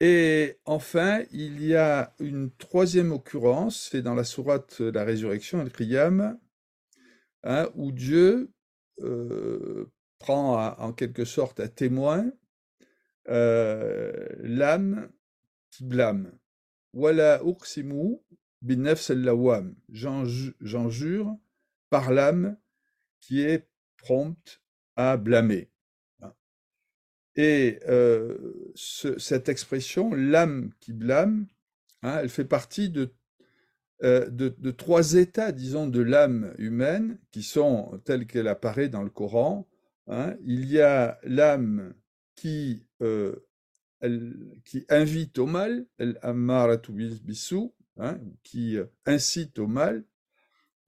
Et 0.00 0.58
enfin, 0.64 1.22
il 1.30 1.64
y 1.64 1.76
a 1.76 2.14
une 2.18 2.50
troisième 2.50 3.12
occurrence, 3.12 3.88
c'est 3.90 4.02
dans 4.02 4.16
la 4.16 4.24
sourate 4.24 4.80
la 4.80 5.04
résurrection, 5.04 5.62
le 5.62 5.70
Kriyam, 5.70 6.38
hein, 7.44 7.68
où 7.76 7.92
Dieu 7.92 8.50
euh, 9.00 9.86
prend 10.18 10.74
en 10.78 10.92
quelque 10.92 11.24
sorte 11.24 11.60
à 11.60 11.68
témoin 11.68 12.28
euh, 13.28 14.26
l'âme 14.38 15.10
qui 15.70 15.84
blâme. 15.84 16.32
Wala 16.92 17.40
uqsimu 17.44 18.18
binafs 18.62 19.10
al 19.10 19.74
J'en 19.90 20.88
jure 20.88 21.38
par 21.90 22.12
l'âme 22.12 22.56
qui 23.20 23.42
est 23.42 23.68
prompte 23.96 24.60
à 24.96 25.16
blâmer. 25.16 25.70
Et 27.38 27.78
euh, 27.88 28.36
cette 28.74 29.48
expression, 29.48 30.12
l'âme 30.12 30.72
qui 30.80 30.92
blâme, 30.92 31.46
hein, 32.02 32.18
elle 32.20 32.30
fait 32.30 32.44
partie 32.44 32.92
euh, 34.02 34.28
de, 34.28 34.48
de, 34.58 34.70
trois 34.72 35.14
états, 35.14 35.52
disons, 35.52 35.86
de 35.86 36.00
l'âme 36.00 36.52
humaine 36.58 37.16
qui 37.30 37.44
sont 37.44 38.00
tels 38.04 38.26
qu'elle 38.26 38.48
apparaît 38.48 38.88
dans 38.88 39.04
le 39.04 39.10
Coran. 39.10 39.68
Hein. 40.08 40.36
Il 40.44 40.68
y 40.68 40.80
a 40.80 41.20
l'âme 41.22 41.94
qui, 42.34 42.84
euh, 43.02 43.36
qui 44.64 44.84
invite 44.88 45.38
au 45.38 45.46
mal, 45.46 45.86
hein, 47.98 48.18
qui 48.42 48.78
incite 49.06 49.60
au 49.60 49.68
mal. 49.68 50.04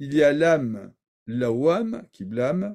Il 0.00 0.14
y 0.14 0.22
a 0.22 0.32
l'âme 0.32 0.94
lawam 1.26 2.06
qui 2.10 2.24
blâme. 2.24 2.74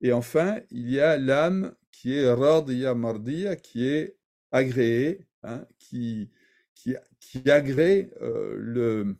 Et 0.00 0.12
enfin, 0.12 0.60
il 0.70 0.88
y 0.90 1.00
a 1.00 1.18
l'âme 1.18 1.74
qui 1.90 2.14
est 2.14 2.32
radiya 2.32 2.94
mardiya, 2.94 3.56
qui 3.56 3.86
est 3.86 4.16
agréé, 4.52 5.26
hein, 5.42 5.66
qui, 5.78 6.30
qui, 6.74 6.96
agrée 7.50 8.10
euh, 8.22 8.54
le 8.56 9.16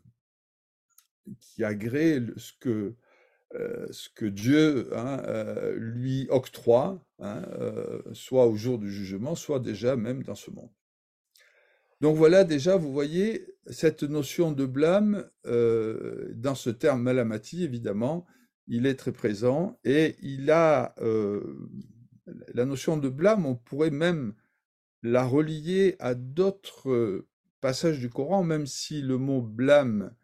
qui 1.39 1.65
agrée 1.65 2.23
ce 2.37 2.53
que 2.59 2.95
euh, 3.55 3.87
ce 3.91 4.09
que 4.09 4.27
Dieu 4.27 4.89
hein, 4.97 5.21
euh, 5.27 5.75
lui 5.77 6.29
octroie, 6.31 7.05
hein, 7.19 7.43
soit 8.13 8.47
au 8.47 8.55
jour 8.55 8.79
du 8.79 8.91
jugement, 8.91 9.35
soit 9.35 9.59
déjà 9.59 9.97
même 9.97 10.23
dans 10.23 10.37
ce 10.37 10.53
monde. 10.53 10.71
Donc 12.01 12.17
voilà, 12.17 12.45
déjà, 12.45 12.77
vous 12.77 12.93
voyez 12.93 13.47
cette 13.67 14.03
notion 14.03 14.53
de 14.53 14.65
blâme 14.67 15.29
dans 15.45 16.55
ce 16.55 16.71
terme 16.71 17.03
malamati, 17.03 17.63
évidemment, 17.65 18.27
il 18.67 18.87
est 18.87 18.95
très 18.95 19.13
présent 19.13 19.79
et 19.85 20.17
il 20.23 20.51
a 20.51 20.95
la 22.55 22.65
notion 22.65 22.97
de 22.97 23.09
blâme, 23.09 23.45
on 23.45 23.57
pourrait 23.57 23.91
même 23.91 24.35
la 25.03 25.25
relier 25.25 25.97
à 25.99 26.15
d'autres 26.15 27.27
passages 27.61 27.99
du 27.99 28.09
Coran, 28.09 28.45
même 28.45 28.67
si 28.67 29.03
le 29.03 29.19
mot 29.19 29.43
blâme 29.43 30.15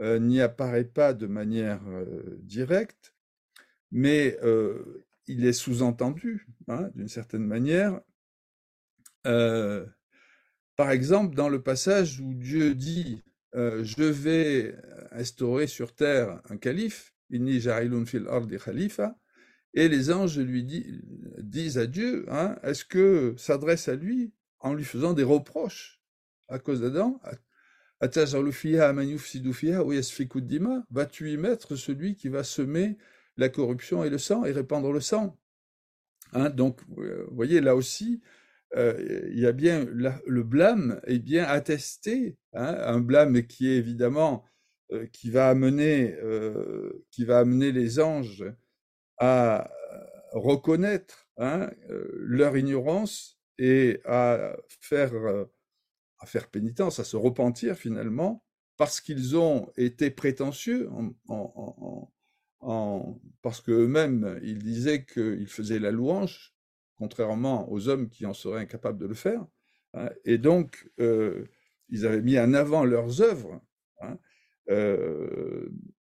n'y 0.00 0.40
apparaît 0.40 0.84
pas 0.84 1.12
de 1.14 1.26
manière 1.26 1.82
directe, 2.38 3.14
mais 3.92 4.38
il 5.26 5.44
est 5.44 5.52
sous-entendu, 5.52 6.48
hein, 6.68 6.90
d'une 6.94 7.08
certaine 7.08 7.46
manière. 7.46 8.00
Par 10.80 10.92
exemple, 10.92 11.36
dans 11.36 11.50
le 11.50 11.60
passage 11.60 12.20
où 12.20 12.32
Dieu 12.32 12.74
dit 12.74 13.22
Je 13.52 14.02
vais 14.02 14.74
instaurer 15.10 15.66
sur 15.66 15.94
terre 15.94 16.40
un 16.48 16.56
calife, 16.56 17.12
fil 18.06 18.26
et 19.74 19.88
les 19.88 20.10
anges 20.10 20.38
lui 20.38 20.64
disent 21.36 21.76
à 21.76 21.86
Dieu, 21.86 22.24
hein, 22.30 22.56
est-ce 22.62 22.86
que 22.86 23.34
s'adresse 23.36 23.88
à 23.88 23.94
lui 23.94 24.32
en 24.58 24.72
lui 24.72 24.84
faisant 24.84 25.12
des 25.12 25.22
reproches 25.22 26.00
à 26.48 26.58
cause 26.58 26.80
d'Adam 26.80 27.20
Vas-tu 30.90 31.30
y 31.30 31.36
mettre 31.36 31.76
celui 31.76 32.16
qui 32.16 32.28
va 32.30 32.42
semer 32.42 32.96
la 33.36 33.50
corruption 33.50 34.02
et 34.02 34.08
le 34.08 34.16
sang 34.16 34.46
et 34.46 34.52
répandre 34.52 34.90
le 34.92 35.00
sang? 35.00 35.38
Hein, 36.32 36.48
Donc, 36.48 36.80
euh, 36.96 37.26
vous 37.28 37.36
voyez, 37.36 37.60
là 37.60 37.76
aussi, 37.76 38.22
euh, 38.76 39.28
il 39.32 39.38
y 39.38 39.46
a 39.46 39.52
bien 39.52 39.84
le 39.84 40.42
blâme 40.42 41.00
est 41.06 41.18
bien 41.18 41.44
attesté, 41.44 42.38
hein, 42.52 42.76
un 42.84 43.00
blâme 43.00 43.42
qui 43.46 43.68
est 43.68 43.76
évidemment 43.76 44.44
euh, 44.92 45.06
qui 45.12 45.30
va 45.30 45.48
amener 45.48 46.16
qui 47.10 47.24
va 47.24 47.38
amener 47.38 47.72
les 47.72 48.00
anges 48.00 48.44
à 49.18 49.70
reconnaître 50.32 51.28
hein, 51.36 51.70
euh, 51.90 52.08
leur 52.14 52.56
ignorance 52.56 53.38
et 53.58 54.00
à 54.04 54.56
faire, 54.80 55.14
euh, 55.14 55.44
à 56.18 56.26
faire 56.26 56.48
pénitence, 56.48 56.98
à 56.98 57.04
se 57.04 57.16
repentir 57.16 57.76
finalement, 57.76 58.44
parce 58.76 59.00
qu'ils 59.00 59.36
ont 59.36 59.70
été 59.76 60.10
prétentieux, 60.10 60.88
en, 61.28 62.10
en, 62.60 63.20
parce 63.42 63.60
qu'eux-mêmes, 63.60 64.38
ils 64.42 64.58
disaient 64.58 65.04
qu'ils 65.04 65.48
faisaient 65.48 65.78
la 65.78 65.90
louange, 65.90 66.54
contrairement 67.00 67.68
aux 67.72 67.88
hommes 67.88 68.08
qui 68.08 68.26
en 68.26 68.34
seraient 68.34 68.60
incapables 68.60 68.98
de 68.98 69.06
le 69.06 69.14
faire. 69.14 69.44
Hein, 69.94 70.10
et 70.24 70.38
donc, 70.38 70.88
euh, 71.00 71.46
ils 71.88 72.06
avaient 72.06 72.22
mis 72.22 72.38
en 72.38 72.54
avant 72.54 72.84
leurs 72.84 73.20
œuvres, 73.20 73.60
hein, 74.00 74.16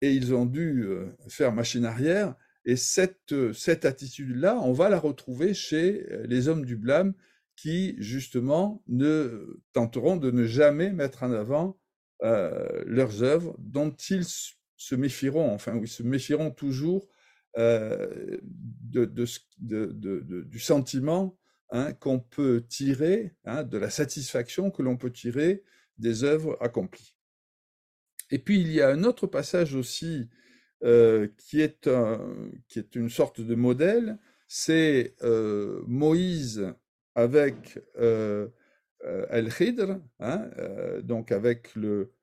et 0.03 0.13
ils 0.13 0.35
ont 0.35 0.45
dû 0.45 0.87
faire 1.29 1.51
machine 1.53 1.87
arrière 1.87 2.35
et 2.65 2.77
cette, 2.77 3.33
euh, 3.33 3.53
cette 3.53 3.85
attitude-là, 3.85 4.59
on 4.63 4.73
va 4.73 4.89
la 4.89 4.99
retrouver 4.99 5.55
chez 5.55 6.07
euh, 6.11 6.27
les 6.27 6.49
hommes 6.49 6.65
du 6.65 6.77
blâme 6.77 7.15
qui, 7.57 7.95
justement, 7.99 8.83
ne 8.89 9.61
tenteront 9.73 10.17
de 10.17 10.31
ne 10.31 10.45
jamais 10.45 10.93
mettre 10.93 11.23
en 11.23 11.33
avant 11.33 11.79
euh, 12.23 12.83
leurs 12.87 13.23
œuvres 13.23 13.57
dont 13.59 13.91
ils 13.91 14.25
se 14.25 14.95
méfieront, 14.95 15.53
enfin, 15.53 15.79
ils 15.81 15.89
se 15.89 16.03
méfieront 16.03 16.51
toujours 16.51 17.09
de, 17.57 19.04
du 20.42 20.59
sentiment 20.59 21.38
hein, 21.71 21.92
qu'on 21.95 22.21
peut 22.21 22.64
tirer, 22.69 23.35
hein, 23.45 23.62
de 23.64 23.78
la 23.78 23.90
satisfaction 23.90 24.71
que 24.71 24.83
l'on 24.83 24.97
peut 24.97 25.12
tirer 25.12 25.64
des 25.99 26.25
œuvres 26.25 26.57
accomplies. 26.61 27.14
Et 28.30 28.38
puis, 28.38 28.61
il 28.61 28.73
y 28.73 28.80
a 28.80 28.88
un 28.88 29.04
autre 29.04 29.26
passage 29.26 29.75
aussi 29.75 30.28
euh, 30.83 31.28
qui, 31.37 31.61
est 31.61 31.90
qui 32.69 32.78
est 32.78 32.95
une 32.95 33.11
sorte 33.11 33.40
de 33.40 33.54
modèle, 33.54 34.19
c'est 34.49 35.14
euh, 35.23 35.83
Moïse 35.87 36.73
avec 37.14 37.78
euh, 37.99 38.49
El-Khidr, 39.28 39.99
hein, 40.21 40.50
donc 41.02 41.33
avec 41.33 41.75
le, 41.75 42.14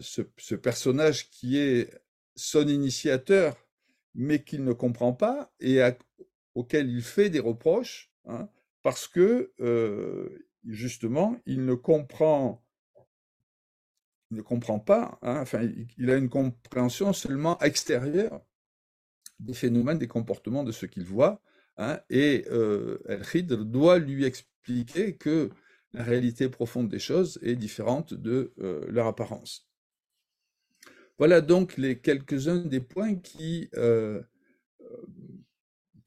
ce, 0.00 0.54
personnage 0.54 1.28
qui 1.30 1.58
est 1.58 1.90
son 2.36 2.66
initiateur, 2.66 3.67
mais 4.14 4.42
qu'il 4.42 4.64
ne 4.64 4.72
comprend 4.72 5.12
pas 5.12 5.52
et 5.60 5.80
auquel 6.54 6.90
il 6.90 7.02
fait 7.02 7.30
des 7.30 7.40
reproches, 7.40 8.10
hein, 8.26 8.48
parce 8.82 9.06
que 9.08 9.52
justement, 10.64 11.36
il 11.46 11.64
ne 11.64 11.74
comprend 11.74 12.62
pas, 14.84 15.18
hein, 15.22 15.40
enfin, 15.40 15.68
il 15.96 16.10
a 16.10 16.16
une 16.16 16.28
compréhension 16.28 17.12
seulement 17.12 17.58
extérieure 17.60 18.42
des 19.40 19.54
phénomènes, 19.54 19.98
des 19.98 20.08
comportements 20.08 20.64
de 20.64 20.72
ce 20.72 20.86
qu'il 20.86 21.04
voit, 21.04 21.40
hein, 21.76 22.00
et 22.10 22.44
euh, 22.50 22.98
El-Khidr 23.08 23.64
doit 23.64 23.98
lui 23.98 24.24
expliquer 24.24 25.16
que 25.16 25.50
la 25.92 26.02
réalité 26.02 26.48
profonde 26.48 26.88
des 26.88 26.98
choses 26.98 27.38
est 27.42 27.56
différente 27.56 28.14
de 28.14 28.52
euh, 28.58 28.84
leur 28.88 29.06
apparence. 29.06 29.67
Voilà 31.18 31.40
donc 31.40 31.76
les 31.76 31.98
quelques-uns 31.98 32.64
des 32.64 32.80
points 32.80 33.16
qui, 33.16 33.68
euh, 33.74 34.22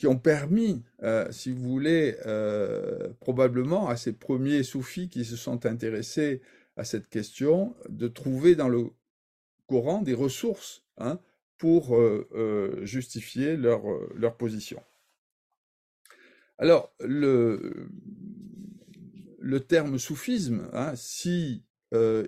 ont 0.06 0.18
permis, 0.18 0.84
si 1.30 1.52
vous 1.52 1.62
voulez, 1.62 2.16
probablement 3.20 3.88
à 3.88 3.96
ces 3.98 4.14
premiers 4.14 4.64
soufis 4.64 5.10
qui 5.10 5.26
se 5.26 5.36
sont 5.36 5.68
intéressés 5.68 6.42
à 6.76 6.84
cette 6.84 7.08
question, 7.08 7.76
de 7.90 8.08
trouver 8.08 8.56
dans 8.56 8.70
le 8.70 8.88
Coran 9.68 10.02
des 10.02 10.14
ressources 10.14 10.84
hein, 10.98 11.20
pour 11.58 11.96
euh, 11.96 12.28
euh, 12.34 12.86
justifier 12.86 13.56
leur, 13.56 13.90
euh, 13.90 14.30
position. 14.38 14.82
Alors, 16.58 16.94
le, 17.00 17.88
le 19.40 19.60
terme 19.60 19.98
soufisme, 19.98 20.70
hein, 20.74 20.94
si 20.96 21.64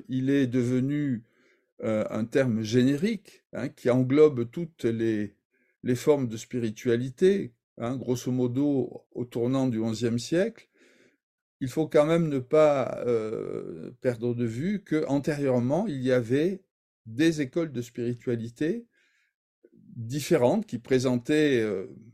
il 0.09 0.29
est 0.29 0.47
devenu 0.47 1.23
un 1.81 2.25
terme 2.25 2.61
générique 2.61 3.43
hein, 3.51 3.67
qui 3.69 3.89
englobe 3.89 4.49
toutes 4.49 4.85
les, 4.85 5.35
formes 5.95 6.27
de 6.27 6.37
spiritualité, 6.37 7.53
hein, 7.77 7.97
grosso 7.97 8.31
modo 8.31 9.05
au 9.11 9.25
tournant 9.25 9.67
du 9.67 9.81
XIe 9.81 10.19
siècle, 10.19 10.69
il 11.59 11.69
faut 11.69 11.87
quand 11.87 12.05
même 12.05 12.29
ne 12.29 12.39
pas 12.39 13.03
perdre 14.01 14.33
de 14.33 14.45
vue 14.45 14.83
que 14.83 15.05
antérieurement 15.07 15.87
il 15.87 16.01
y 16.01 16.11
avait 16.11 16.63
des 17.05 17.41
écoles 17.41 17.71
de 17.71 17.81
spiritualité 17.81 18.87
différentes 19.95 20.65
qui 20.65 20.79
présentaient 20.79 21.65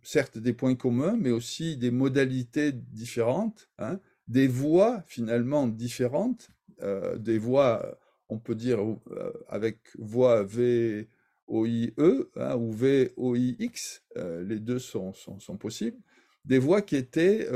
certes 0.04 0.38
des 0.38 0.54
points 0.54 0.76
communs, 0.76 1.18
mais 1.18 1.32
aussi 1.32 1.78
des 1.78 1.92
modalités 1.92 2.72
différentes, 2.72 3.70
hein, 3.78 4.00
des 4.28 4.48
voies 4.48 5.04
finalement 5.08 5.68
différentes, 5.68 6.52
des 7.18 7.38
voies, 7.38 8.00
on 8.30 8.38
peut 8.38 8.56
dire 8.56 8.80
avec 9.48 9.78
voix 9.98 10.44
V 10.44 11.08
OIE 11.48 11.94
hein, 12.36 12.56
ou 12.56 12.72
VOIX, 12.72 14.02
les 14.16 14.60
deux 14.60 14.80
sont, 14.80 15.14
possibles, 15.60 15.98
des 16.46 16.62
qui 16.86 16.96
étaient, 16.96 17.48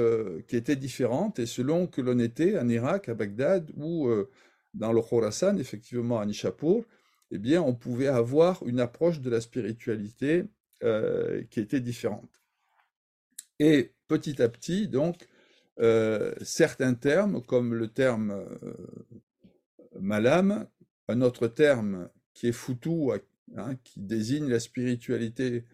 qui 0.48 0.56
étaient 0.56 0.75
différentes 0.75 1.39
et 1.39 1.46
selon 1.46 1.88
que 1.88 2.01
l'on 2.01 2.20
était 2.20 2.58
en 2.58 2.68
Irak, 2.70 3.10
à 3.10 3.13
Bagdad 3.13 3.72
ou 3.75 4.10
dans 4.74 4.92
le 4.92 5.01
Khorasan, 5.01 5.58
effectivement 5.58 6.20
à 6.20 6.25
Nishapur, 6.25 6.84
eh 7.32 7.39
bien, 7.39 7.62
on 7.63 7.74
pouvait 7.74 8.08
avoir 8.08 8.62
une 8.68 8.80
approche 8.80 9.20
de 9.20 9.30
la 9.30 9.42
spiritualité 9.42 10.46
euh, 10.84 11.44
qui 11.50 11.60
était 11.60 11.80
différente. 11.80 12.44
Et 13.58 13.94
petit 14.08 14.42
à 14.42 14.50
petit, 14.50 14.88
donc, 14.88 15.27
euh, 15.80 16.34
certains 16.44 16.94
termes, 16.94 17.42
comme 17.42 17.74
le 17.74 17.88
terme 17.88 18.32
euh, 18.32 18.75
malam, 20.03 20.67
un 21.07 21.22
autre 21.22 21.48
terme 21.48 22.10
qui 22.33 22.48
est 22.48 22.53
foutu, 22.53 23.12
hein, 23.55 23.75
qui 23.83 24.01
désigne 24.01 24.48
la 24.48 24.60
spiritualité 24.60 25.65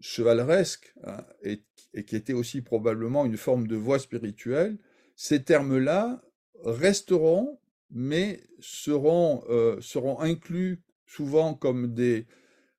chevaleresque, 0.00 0.94
hein, 1.04 1.24
et, 1.42 1.62
qui 2.04 2.16
était 2.16 2.32
aussi 2.32 2.60
probablement 2.60 3.24
une 3.24 3.36
forme 3.36 3.66
de 3.66 3.76
voie 3.76 3.98
spirituelle, 3.98 4.76
ces 5.16 5.42
termes-là 5.42 6.22
resteront 6.64 7.58
mais 7.90 8.42
seront, 8.58 9.44
euh, 9.48 9.80
seront 9.80 10.18
inclus 10.20 10.82
souvent 11.06 11.54
comme 11.54 11.94
des, 11.94 12.26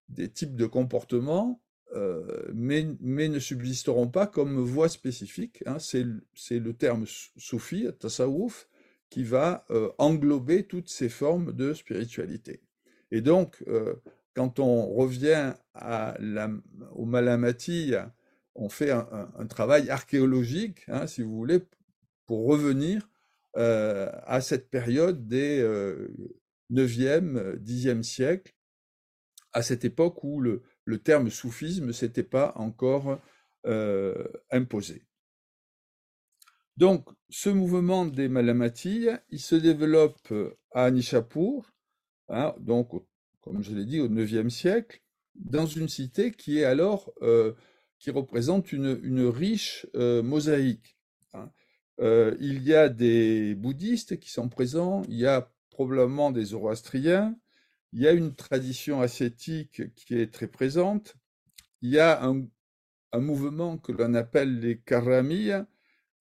des 0.10 0.30
types 0.30 0.56
de 0.56 0.66
comportements, 0.66 1.62
euh, 1.94 2.52
mais, 2.54 2.86
mais, 3.00 3.30
ne 3.30 3.40
subsisteront 3.40 4.10
pas 4.10 4.28
comme 4.28 4.60
voie 4.60 4.90
spécifique. 4.90 5.64
Hein. 5.66 5.78
C'est 5.80 6.60
le 6.60 6.74
terme 6.74 7.06
soufi, 7.38 7.88
tasawwuf, 7.98 8.68
qui 9.16 9.24
va 9.24 9.64
euh, 9.70 9.94
englober 9.98 10.64
toutes 10.68 10.90
ces 10.90 11.08
formes 11.08 11.54
de 11.54 11.74
spiritualité. 11.74 12.60
Et 13.12 13.22
donc, 13.22 13.64
quand 14.34 14.60
on 14.60 14.94
revient 14.94 15.54
au 16.92 17.06
Malamati, 17.06 17.94
on 18.56 18.68
fait 18.68 18.92
un, 18.92 19.48
travail 19.48 19.90
archéologique, 19.90 20.82
hein, 20.90 21.08
si 21.08 21.22
vous 21.22 21.34
voulez, 21.34 21.62
pour 22.26 22.46
revenir 22.46 23.10
euh, 23.56 24.12
à 24.26 24.42
cette 24.42 24.70
période 24.70 25.30
des 25.30 25.64
9e, 26.70 27.38
euh, 27.38 27.56
10e 27.56 28.04
siècle, 28.04 28.54
à 29.54 29.62
cette 29.62 29.86
époque 29.86 30.26
où 30.26 30.42
le, 30.42 30.62
terme 31.06 31.30
soufisme 31.30 31.94
s'était 31.94 32.24
pas 32.24 32.52
encore 32.58 33.22
euh, 33.66 34.28
imposé. 34.52 35.04
Donc, 36.78 37.08
ce 37.30 37.50
mouvement 37.50 38.06
des 38.06 38.28
Malamatis, 38.28 39.08
il 39.30 39.40
se 39.40 39.56
développe 39.56 40.34
à 40.72 40.92
Nishapur, 40.92 41.72
hein, 42.30 42.54
donc, 42.60 42.92
comme 43.42 43.62
je 43.62 43.74
l'ai 43.74 43.86
dit, 43.86 44.02
au 44.02 44.10
9e 44.10 44.50
siècle, 44.50 45.02
dans 45.36 45.66
une 45.66 45.88
cité 45.88 46.32
qui 46.32 46.60
est 46.60 46.66
alors, 46.66 47.14
qui 48.00 48.12
représente 48.12 48.72
une, 48.72 49.28
riche 49.28 49.88
mosaïque. 49.94 50.98
Hein. 51.34 51.50
Euh, 52.02 52.36
il 52.40 52.64
y 52.64 52.74
a 52.74 52.90
des 52.90 53.56
bouddhistes 53.56 54.20
qui 54.20 54.30
sont 54.30 54.50
présents, 54.50 55.04
il 55.08 55.16
y 55.16 55.26
a 55.26 55.52
probablement 55.70 56.32
des 56.32 56.46
zoroastriens, 56.46 57.38
il 57.94 58.02
y 58.02 58.08
a 58.08 58.12
une 58.12 58.36
tradition 58.36 59.02
ascétique 59.02 59.94
qui 59.96 60.16
est 60.16 60.34
très 60.34 60.48
présente, 60.48 61.16
il 61.82 61.92
y 61.92 62.00
a 62.00 62.24
un, 62.24 62.48
mouvement 63.18 63.78
que 63.78 63.94
l'on 63.94 64.14
appelle 64.14 64.60
les 64.60 64.78
Karamiya, 64.78 65.68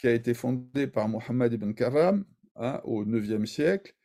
qui 0.04 0.08
a 0.08 0.12
été 0.12 0.34
fondé 0.34 0.86
par 0.86 1.08
Mohammed 1.08 1.54
ibn 1.54 1.72
Karam 1.72 2.26
hein, 2.56 2.78
au 2.84 3.06
IXe 3.06 3.50
siècle, 3.50 3.96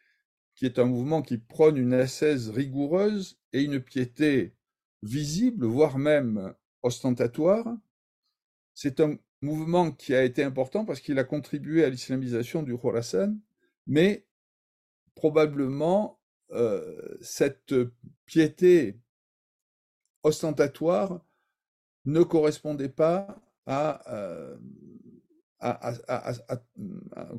qui 0.55 0.65
est 0.65 0.79
un 0.79 0.85
mouvement 0.85 1.21
qui 1.21 1.38
prône 1.38 1.75
une 1.75 1.93
ascèse 1.93 2.49
rigoureuse 2.49 3.38
et 3.51 3.63
une 3.63 3.81
piété 3.81 4.55
visible, 5.03 5.65
voire 5.65 5.97
même 5.97 6.53
ostentatoire. 6.83 7.67
C'est 8.75 9.01
un 9.01 9.17
mouvement 9.41 9.91
qui 9.91 10.15
a 10.15 10.23
été 10.23 10.41
important 10.41 10.85
parce 10.85 11.01
qu'il 11.01 11.19
a 11.19 11.25
contribué 11.25 11.83
à 11.83 11.89
l'islamisation 11.89 12.63
du 12.63 12.77
Khorasan, 12.77 13.35
mais 13.85 14.25
probablement 15.15 16.21
euh, 16.51 17.17
cette 17.19 17.75
piété 18.25 18.97
ostentatoire 20.23 21.19
ne 22.05 22.23
correspondait 22.23 22.88
pas 22.88 23.41
à, 23.65 24.01
euh, 24.13 24.57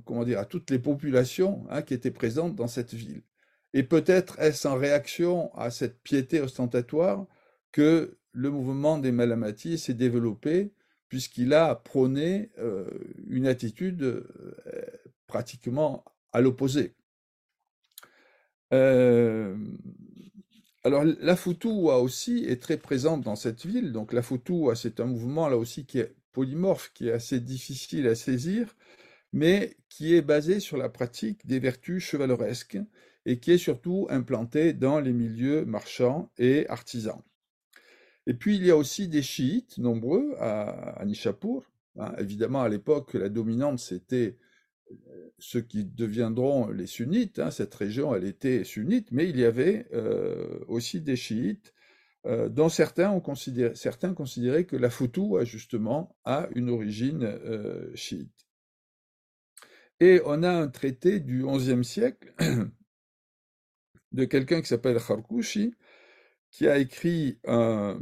comment 0.05 0.25
dire, 0.25 0.39
à 0.39 0.45
toutes 0.45 0.71
les 0.71 0.79
populations 0.79 1.65
hein, 1.71 1.83
qui 1.83 1.95
étaient 1.95 2.11
présentes 2.11 2.55
dans 2.55 2.69
cette 2.69 2.95
ville. 2.95 3.23
Et 3.73 3.83
peut-être 3.83 4.39
est-ce 4.41 4.67
en 4.67 4.77
réaction 4.77 5.55
à 5.55 5.71
cette 5.71 6.03
piété 6.03 6.41
ostentatoire 6.41 7.27
que 7.73 8.19
le 8.33 8.51
mouvement 8.51 8.99
des 8.99 9.13
Malamatis 9.13 9.79
s'est 9.79 9.95
développé 9.95 10.73
puisqu'il 11.09 11.55
a 11.55 11.75
prôné 11.75 12.51
euh, 12.59 12.89
une 13.29 13.47
attitude 13.47 14.03
euh, 14.03 14.25
pratiquement 15.27 16.05
à 16.33 16.41
l'opposé. 16.41 16.95
Euh, 18.73 19.57
alors 20.85 21.05
la 21.05 21.37
Futua 21.37 21.99
aussi 21.99 22.45
est 22.47 22.63
très 22.63 22.77
présente 22.77 23.23
dans 23.23 23.37
cette 23.37 23.67
ville. 23.67 23.93
Donc 23.93 24.13
la 24.13 24.23
Futua, 24.23 24.77
c'est 24.77 25.01
un 25.01 25.07
mouvement 25.07 25.49
là 25.49 25.57
aussi 25.57 25.85
qui 25.85 25.99
est 25.99 26.15
polymorphe, 26.33 26.93
qui 26.95 27.09
est 27.09 27.13
assez 27.13 27.41
difficile 27.41 28.07
à 28.07 28.15
saisir, 28.15 28.77
mais 29.33 29.77
qui 29.89 30.15
est 30.15 30.23
basé 30.23 30.61
sur 30.61 30.77
la 30.77 30.89
pratique 30.89 31.47
des 31.47 31.59
vertus 31.59 32.03
chevaleresques 32.03 32.79
et 33.27 33.39
qui 33.39 33.53
est 33.53 33.59
surtout 33.59 34.07
implanté 34.11 34.73
dans 34.73 35.01
les 35.01 35.13
milieux 35.13 35.65
marchands 35.65 36.31
et 36.39 36.67
artisans. 36.69 37.23
Et 38.27 38.35
puis 38.35 38.57
il 38.57 38.65
y 38.65 38.71
a 38.71 38.77
aussi 38.77 39.09
des 39.09 39.23
chiites 39.23 39.79
nombreux 39.79 40.35
à, 40.39 41.03
Nishapur. 41.05 41.71
Hein. 41.99 42.15
Évidemment, 42.19 42.63
à 42.63 42.69
l'époque, 42.69 43.15
la 43.15 43.29
dominante, 43.29 43.79
c'était 43.79 44.37
euh, 44.91 45.31
ceux 45.39 45.63
qui 45.63 45.85
deviendront 45.85 46.69
les 46.69 46.87
sunnites. 46.87 47.39
Hein. 47.39 47.51
Cette 47.51 47.75
région, 47.75 48.15
elle 48.15 48.25
était 48.25 48.65
sunnite, 48.65 49.09
mais 49.11 49.29
il 49.29 49.39
y 49.39 49.45
avait 49.45 49.87
euh, 49.93 50.61
aussi 50.69 51.01
des 51.01 51.17
chiites, 51.17 51.75
euh, 52.27 52.49
dont 52.49 52.69
certains, 52.69 53.11
ont 53.11 53.21
considéré, 53.21 53.75
certains 53.75 54.15
considéraient 54.15 54.67
que 54.67 54.77
la 54.77 54.91
Foutou, 54.91 55.39
justement, 55.45 56.17
a 56.25 56.49
une 56.55 56.71
origine 56.71 57.39
chiite. 57.95 58.47
Et 60.01 60.23
on 60.25 60.43
a 60.43 60.51
un 60.51 60.69
traité 60.69 61.21
du 61.21 61.45
XIe 61.45 61.85
siècle 61.85 62.33
de 64.13 64.25
quelqu'un 64.25 64.63
qui 64.63 64.69
s'appelle 64.69 64.99
Kharkouchi, 64.99 65.75
qui 66.51 66.67
a 66.67 66.79
écrit 66.79 67.39
un, 67.47 68.01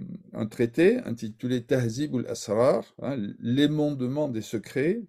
traité 0.51 0.99
intitulé 0.99 1.65
Tahzib 1.65 2.17
al-Asrar, 2.17 2.85
hein, 3.03 3.17
l'émondement 3.41 4.29
des 4.29 4.43
secrets, 4.43 5.03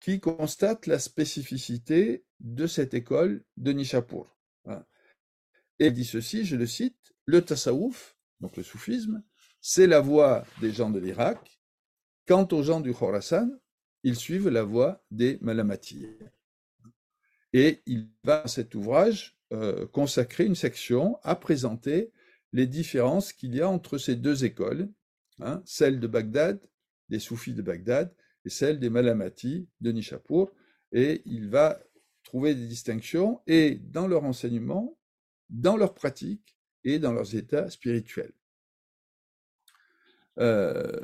qui 0.00 0.20
constate 0.20 0.86
la 0.86 0.98
spécificité 0.98 2.24
de 2.40 2.66
cette 2.66 2.94
école 2.94 3.44
de 3.56 3.72
Nishapur. 3.72 4.36
Hein. 4.66 4.84
Et 5.78 5.88
il 5.88 5.92
dit 5.92 6.04
ceci, 6.04 6.44
je 6.44 6.56
le 6.56 6.66
cite, 6.66 7.14
le 7.26 7.42
tasawuf, 7.42 8.11
donc 8.42 8.56
le 8.56 8.64
soufisme, 8.64 9.22
c'est 9.60 9.86
la 9.86 10.00
voie 10.00 10.44
des 10.60 10.72
gens 10.72 10.90
de 10.90 10.98
l'Irak. 10.98 11.60
Quant 12.26 12.46
aux 12.50 12.62
gens 12.62 12.80
du 12.80 12.92
Khorasan, 12.92 13.48
ils 14.02 14.16
suivent 14.16 14.48
la 14.48 14.64
voie 14.64 15.04
des 15.10 15.38
Malamati. 15.40 16.08
Et 17.52 17.82
il 17.86 18.10
va, 18.24 18.42
dans 18.42 18.48
cet 18.48 18.74
ouvrage, 18.74 19.38
euh, 19.52 19.86
consacrer 19.86 20.44
une 20.44 20.56
section 20.56 21.18
à 21.22 21.36
présenter 21.36 22.12
les 22.52 22.66
différences 22.66 23.32
qu'il 23.32 23.54
y 23.54 23.60
a 23.60 23.68
entre 23.68 23.96
ces 23.96 24.16
deux 24.16 24.44
écoles, 24.44 24.90
hein, 25.40 25.62
celle 25.64 26.00
de 26.00 26.06
Bagdad, 26.06 26.60
des 27.08 27.20
soufis 27.20 27.54
de 27.54 27.62
Bagdad, 27.62 28.12
et 28.44 28.50
celle 28.50 28.80
des 28.80 28.90
Malamati 28.90 29.68
de 29.80 29.92
Nishapur, 29.92 30.52
et 30.90 31.22
il 31.26 31.48
va 31.48 31.80
trouver 32.24 32.54
des 32.54 32.66
distinctions 32.66 33.40
et 33.46 33.76
dans 33.76 34.08
leur 34.08 34.24
enseignement, 34.24 34.98
dans 35.48 35.76
leur 35.76 35.94
pratique 35.94 36.56
et 36.84 36.98
dans 36.98 37.12
leurs 37.12 37.34
états 37.34 37.70
spirituels. 37.70 38.32
Euh, 40.38 41.00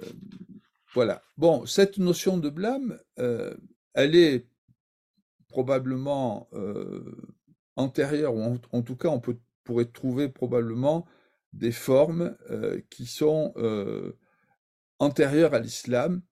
voilà. 0.95 1.23
Bon, 1.37 1.67
cette 1.67 1.99
notion 1.99 2.38
de 2.38 2.51
blâme, 2.51 2.99
euh, 3.19 3.55
elle 3.95 4.17
est 4.17 4.47
probablement 5.49 6.49
antérieures, 7.77 8.35
ou 8.35 8.59
en, 8.73 8.83
tout 8.83 8.97
cas 8.97 9.09
on 9.09 9.19
peut, 9.21 9.38
pourrait 9.64 9.87
trouver 9.87 10.29
probablement 10.29 11.07
des 11.55 11.73
formes 11.73 12.37
qui 12.91 13.07
sont 13.07 13.55
antérieures 14.99 15.55
à 15.55 15.59
l'islam 15.59 16.23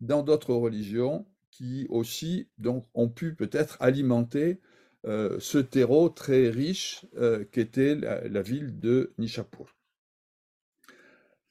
dans 0.00 0.22
d'autres 0.22 0.54
religions 0.54 1.26
qui 1.50 1.86
aussi 1.90 2.48
donc, 2.58 2.86
ont 2.94 3.08
pu 3.08 3.34
peut-être 3.34 3.76
alimenter 3.80 4.60
ce 5.04 5.58
terreau 5.58 6.08
très 6.10 6.50
riche 6.50 7.06
qu'était 7.52 7.94
la, 7.94 8.42
ville 8.42 8.78
de 8.78 9.12
Nishapur. 9.18 9.74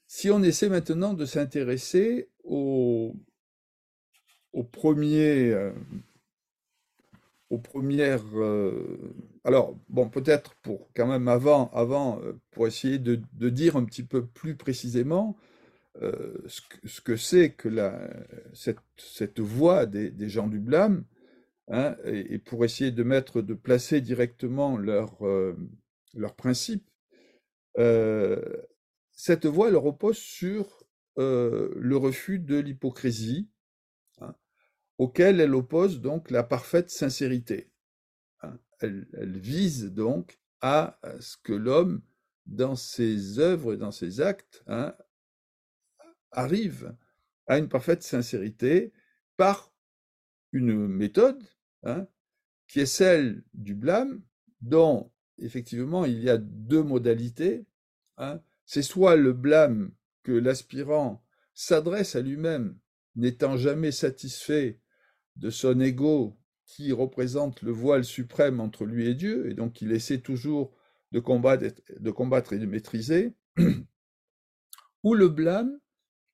Si 0.07 0.29
on 0.29 0.41
essaie 0.41 0.69
maintenant 0.69 1.13
de 1.13 1.25
s'intéresser 1.25 2.29
au, 2.43 3.15
au 4.53 4.63
premier, 4.63 5.51
euh, 5.51 5.71
aux 7.49 7.59
premières. 7.59 8.25
Euh, 8.35 9.13
alors, 9.43 9.77
bon, 9.89 10.09
peut-être 10.09 10.55
pour 10.55 10.89
quand 10.95 11.07
même 11.07 11.27
avant, 11.27 11.69
avant 11.73 12.21
euh, 12.21 12.33
pour 12.51 12.67
essayer 12.67 12.99
de, 12.99 13.21
de, 13.33 13.49
dire 13.49 13.75
un 13.75 13.85
petit 13.85 14.03
peu 14.03 14.25
plus 14.25 14.55
précisément 14.55 15.37
ce 16.01 17.01
que 17.01 17.17
c'est 17.17 17.51
que, 17.51 17.67
la, 17.67 18.09
cette, 18.53 18.77
cette 18.95 19.41
voix 19.41 19.85
des, 19.85 20.09
des, 20.11 20.29
gens 20.29 20.47
du 20.47 20.59
blâme, 20.59 21.03
hein, 21.69 21.95
et, 22.05 22.39
pour 22.39 22.65
essayer 22.65 22.91
de 22.91 23.03
mettre, 23.03 23.41
de 23.41 23.53
placer 23.53 24.01
directement 24.01 24.77
leurs 24.77 25.19
leur 26.13 26.35
principes 26.35 26.89
cette 29.11 29.45
voie, 29.45 29.67
elle 29.67 29.77
repose 29.77 30.17
sur 30.17 30.83
le 31.17 31.95
refus 31.95 32.39
de 32.39 32.57
l'hypocrisie, 32.57 33.49
hein, 34.21 34.33
auquel 34.97 35.41
elle 35.41 35.55
oppose 35.55 36.01
donc 36.01 36.31
la 36.31 36.43
parfaite 36.43 36.89
sincérité. 36.89 37.71
Hein. 38.41 38.57
Elle, 38.79 39.07
vise 39.39 39.91
donc 39.91 40.39
à, 40.61 40.99
ce 41.19 41.37
que 41.37 41.53
l'homme, 41.53 42.01
dans 42.45 42.75
ses 42.75 43.39
œuvres 43.39 43.73
et 43.73 43.77
dans 43.77 43.91
ses 43.91 44.21
actes, 44.21 44.63
arrive 46.31 46.95
à 47.47 47.57
une 47.57 47.69
parfaite 47.69 48.03
sincérité 48.03 48.93
par 49.37 49.73
une 50.51 50.87
méthode 50.87 51.43
qui 52.67 52.79
est 52.79 52.85
celle 52.85 53.43
du 53.53 53.75
blâme, 53.75 54.21
dont 54.61 55.11
effectivement 55.37 56.05
il 56.05 56.19
y 56.21 56.29
a 56.29 56.37
deux 56.37 56.83
modalités 56.83 57.65
c'est 58.65 58.83
soit 58.83 59.15
le 59.15 59.33
blâme 59.33 59.91
que 60.23 60.31
l'aspirant 60.31 61.23
s'adresse 61.53 62.15
à 62.15 62.21
lui-même, 62.21 62.77
n'étant 63.15 63.57
jamais 63.57 63.91
satisfait 63.91 64.79
de 65.35 65.49
son 65.49 65.79
ego 65.79 66.37
qui 66.65 66.91
représente 66.91 67.61
le 67.61 67.71
voile 67.71 68.03
suprême 68.03 68.59
entre 68.59 68.85
lui 68.85 69.07
et 69.07 69.15
Dieu, 69.15 69.49
et 69.49 69.53
donc 69.53 69.81
il 69.81 69.91
essaie 69.91 70.19
toujours 70.19 70.75
de 71.11 71.19
combattre, 71.19 72.53
et 72.53 72.59
de 72.59 72.65
maîtriser, 72.67 73.33
ou 75.03 75.15
le 75.15 75.29
blâme 75.29 75.79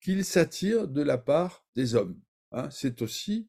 qu'il 0.00 0.24
s'attire 0.24 0.88
de 0.88 1.00
la 1.00 1.16
part 1.16 1.64
des 1.74 1.94
hommes. 1.94 2.20
Hein. 2.52 2.68
C'est 2.70 3.00
aussi 3.00 3.48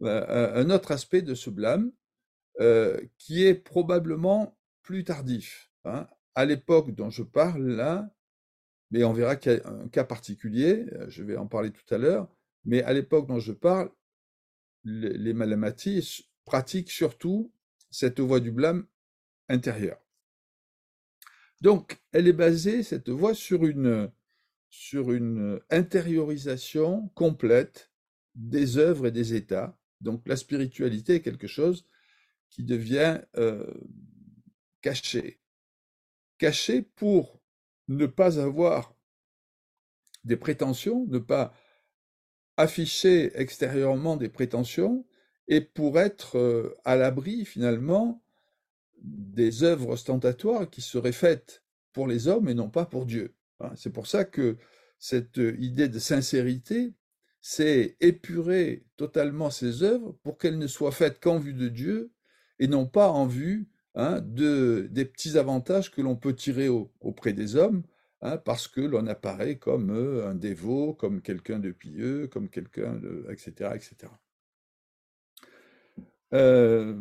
un 0.00 0.70
autre 0.70 0.92
aspect 0.92 1.22
de 1.22 1.34
ce 1.34 1.50
blâme 1.50 1.92
euh, 2.60 3.00
qui 3.18 3.44
est 3.44 3.54
probablement 3.54 4.58
plus 4.82 5.04
tardif. 5.04 5.70
Hein. 5.84 6.08
À 6.34 6.44
l'époque 6.44 6.92
dont 6.92 7.08
je 7.08 7.22
parle 7.22 7.68
là, 7.68 8.12
mais 8.90 9.04
on 9.04 9.12
verra 9.12 9.36
qu'il 9.36 9.52
y 9.52 9.60
a 9.60 9.68
un 9.68 9.86
cas 9.88 10.02
particulier, 10.02 10.86
euh, 10.94 11.06
je 11.08 11.22
vais 11.22 11.36
en 11.36 11.46
parler 11.46 11.70
tout 11.70 11.94
à 11.94 11.98
l'heure, 11.98 12.28
mais 12.64 12.82
à 12.82 12.92
l'époque 12.92 13.28
dont 13.28 13.38
je 13.38 13.52
parle, 13.52 13.92
les 14.82 15.34
malamatis 15.34 16.24
pratiquent 16.44 16.90
surtout 16.90 17.52
cette 17.90 18.18
voie 18.18 18.40
du 18.40 18.50
blâme 18.50 18.88
intérieur. 19.48 19.98
Donc, 21.60 22.00
elle 22.10 22.26
est 22.26 22.32
basée, 22.32 22.82
cette 22.82 23.08
voie, 23.08 23.34
sur 23.34 23.66
une, 23.66 24.10
sur 24.68 25.12
une 25.12 25.60
intériorisation 25.70 27.08
complète 27.14 27.92
des 28.34 28.78
œuvres 28.78 29.06
et 29.06 29.12
des 29.12 29.34
états. 29.34 29.77
Donc, 30.00 30.26
la 30.26 30.36
spiritualité 30.36 31.16
est 31.16 31.22
quelque 31.22 31.46
chose 31.46 31.86
qui 32.50 32.64
devient 32.64 33.20
euh, 33.36 33.66
caché. 34.80 35.40
Caché 36.38 36.82
pour 36.82 37.40
ne 37.88 38.06
pas 38.06 38.38
avoir 38.38 38.94
des 40.24 40.36
prétentions, 40.36 41.06
ne 41.06 41.18
pas 41.18 41.52
afficher 42.56 43.32
extérieurement 43.34 44.16
des 44.16 44.28
prétentions, 44.28 45.06
et 45.46 45.60
pour 45.60 45.98
être 45.98 46.36
euh, 46.36 46.76
à 46.84 46.96
l'abri 46.96 47.44
finalement 47.44 48.22
des 49.00 49.62
œuvres 49.62 49.90
ostentatoires 49.90 50.68
qui 50.68 50.82
seraient 50.82 51.12
faites 51.12 51.62
pour 51.92 52.06
les 52.06 52.28
hommes 52.28 52.48
et 52.48 52.54
non 52.54 52.68
pas 52.68 52.84
pour 52.84 53.06
Dieu. 53.06 53.34
Hein. 53.60 53.72
C'est 53.76 53.92
pour 53.92 54.06
ça 54.06 54.24
que 54.24 54.58
cette 54.98 55.38
idée 55.58 55.88
de 55.88 55.98
sincérité, 55.98 56.94
c'est 57.50 57.96
épurer 58.00 58.84
totalement 58.96 59.50
ces 59.50 59.82
œuvres 59.82 60.16
pour 60.22 60.38
qu'elles 60.38 60.58
ne 60.58 60.66
soient 60.66 60.92
faites 60.92 61.20
qu'en 61.20 61.38
vue 61.38 61.54
de 61.54 61.68
Dieu 61.68 62.12
et 62.58 62.68
non 62.68 62.86
pas 62.86 63.08
en 63.10 63.26
vue 63.26 63.68
Hein, 64.00 64.20
de, 64.20 64.86
des 64.92 65.04
petits 65.04 65.36
avantages 65.38 65.90
que 65.90 66.00
l'on 66.00 66.14
peut 66.14 66.32
tirer 66.32 66.68
auprès 66.68 67.32
des 67.32 67.56
hommes, 67.56 67.82
hein, 68.20 68.36
parce 68.36 68.68
que 68.68 68.80
l'on 68.80 69.08
apparaît 69.08 69.56
comme 69.56 69.90
euh, 69.90 70.28
un 70.28 70.36
dévot, 70.36 70.94
comme 70.94 71.20
quelqu'un 71.20 71.58
de 71.58 71.72
pieux, 71.72 72.28
comme 72.28 72.48
quelqu'un 72.48 72.94
de... 72.94 73.26
etc. 73.28 73.72
etc. 73.74 74.12
Euh, 76.32 76.96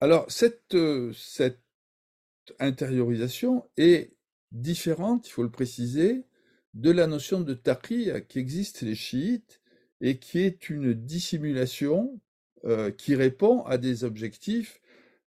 alors, 0.00 0.28
cette, 0.28 0.76
cette 1.14 1.62
intériorisation 2.58 3.64
est 3.76 4.16
différente, 4.50 5.28
il 5.28 5.30
faut 5.30 5.44
le 5.44 5.52
préciser, 5.52 6.24
de 6.74 6.90
la 6.90 7.06
notion 7.06 7.40
de 7.40 7.54
taqiyya 7.54 8.20
qui 8.20 8.38
existe 8.38 8.80
chez 8.80 8.86
les 8.86 8.94
chiites 8.94 9.60
et 10.00 10.18
qui 10.18 10.40
est 10.40 10.70
une 10.70 10.94
dissimulation 10.94 12.20
euh, 12.64 12.90
qui 12.90 13.14
répond 13.14 13.62
à 13.62 13.78
des 13.78 14.04
objectifs 14.04 14.80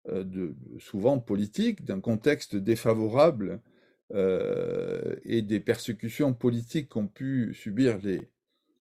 euh, 0.10 0.54
souvent 0.80 1.20
politique, 1.20 1.86
d'un 1.86 2.00
contexte 2.02 2.56
défavorable 2.56 3.62
euh, 4.14 5.16
et 5.24 5.42
des 5.42 5.60
persécutions 5.60 6.34
politiques 6.34 6.90
qu'ont 6.90 7.08
pu 7.08 7.54
subir 7.54 8.00
les, 8.00 8.28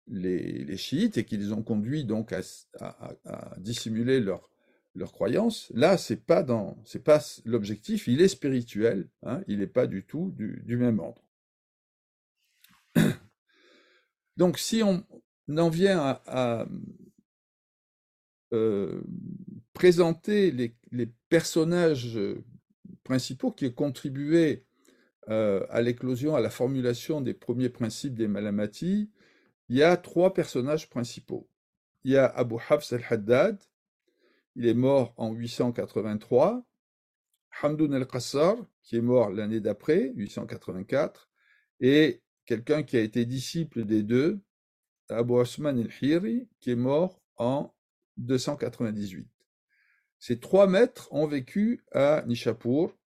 les, 0.08 0.78
chiites 0.78 1.17
et 1.17 1.26
qui 1.26 1.38
les 1.38 1.52
ont 1.52 1.62
conduits 1.62 2.06
donc 2.06 2.34
à, 2.34 2.41
dissimuler 3.58 4.19
leur, 4.19 4.50
leur 4.95 5.12
croyance. 5.12 5.72
Là, 5.76 5.98
c'est 5.98 6.26
pas 6.26 6.41
dans, 6.41 6.78
c'est 6.86 7.04
pas 7.04 7.19
l'objectif, 7.45 8.08
il 8.08 8.22
est 8.22 8.28
spirituel, 8.30 9.08
hein, 9.24 9.41
il 9.48 9.60
n'est 9.60 9.67
pas 9.67 9.88
du 9.88 10.04
tout 10.04 10.34
du, 10.36 10.78
même 10.78 11.00
ordre. 11.00 11.22
Donc, 14.39 14.58
si 14.58 14.84
on 14.84 15.04
en 15.58 15.67
vient 15.67 16.17
à, 16.25 16.65
euh, 18.54 19.02
présenter 19.73 20.49
les, 20.52 21.06
personnages 21.28 22.15
euh, 22.15 22.41
principaux 23.04 23.52
qui 23.52 23.67
ont 23.67 23.71
contribué 23.71 24.65
euh, 25.28 25.65
à 25.69 25.82
l'éclosion, 25.82 26.38
à 26.38 26.39
la 26.39 26.49
formulation 26.49 27.19
des 27.19 27.34
premiers 27.34 27.67
principes 27.67 28.15
des 28.15 28.30
Malamati, 28.30 29.12
il 29.67 29.75
y 29.75 29.84
a 29.84 29.97
trois 29.97 30.34
personnages 30.34 30.89
principaux. 30.89 31.49
Il 32.06 32.13
y 32.13 32.17
a 32.17 32.25
Abu 32.25 32.56
Hafs 32.69 32.93
al-Haddad, 32.93 33.62
il 34.56 34.65
est 34.65 34.73
mort 34.73 35.13
en 35.17 35.34
883, 35.34 36.65
Hamdoun 37.62 37.93
al-Qassar, 37.93 38.56
qui 38.84 38.95
est 38.95 39.02
mort 39.02 39.32
l'année 39.32 39.60
d'après, 39.60 40.13
884, 40.15 41.30
et 41.82 42.21
quelqu'un 42.50 42.82
qui 42.82 42.98
a 42.98 43.02
été 43.02 43.26
disciple 43.26 43.86
des 43.86 44.02
deux, 44.02 44.40
Abu 45.08 45.34
Osman 45.34 45.78
al-Hiri, 45.78 46.50
qui 46.60 46.72
est 46.72 46.76
mort 46.76 47.22
en 47.38 47.72
298. 48.18 49.30
Ces 50.18 50.40
trois 50.40 50.66
maîtres 50.66 51.08
ont 51.12 51.28
vécu 51.28 51.86
à 51.92 52.24
Nishapur 52.26 52.98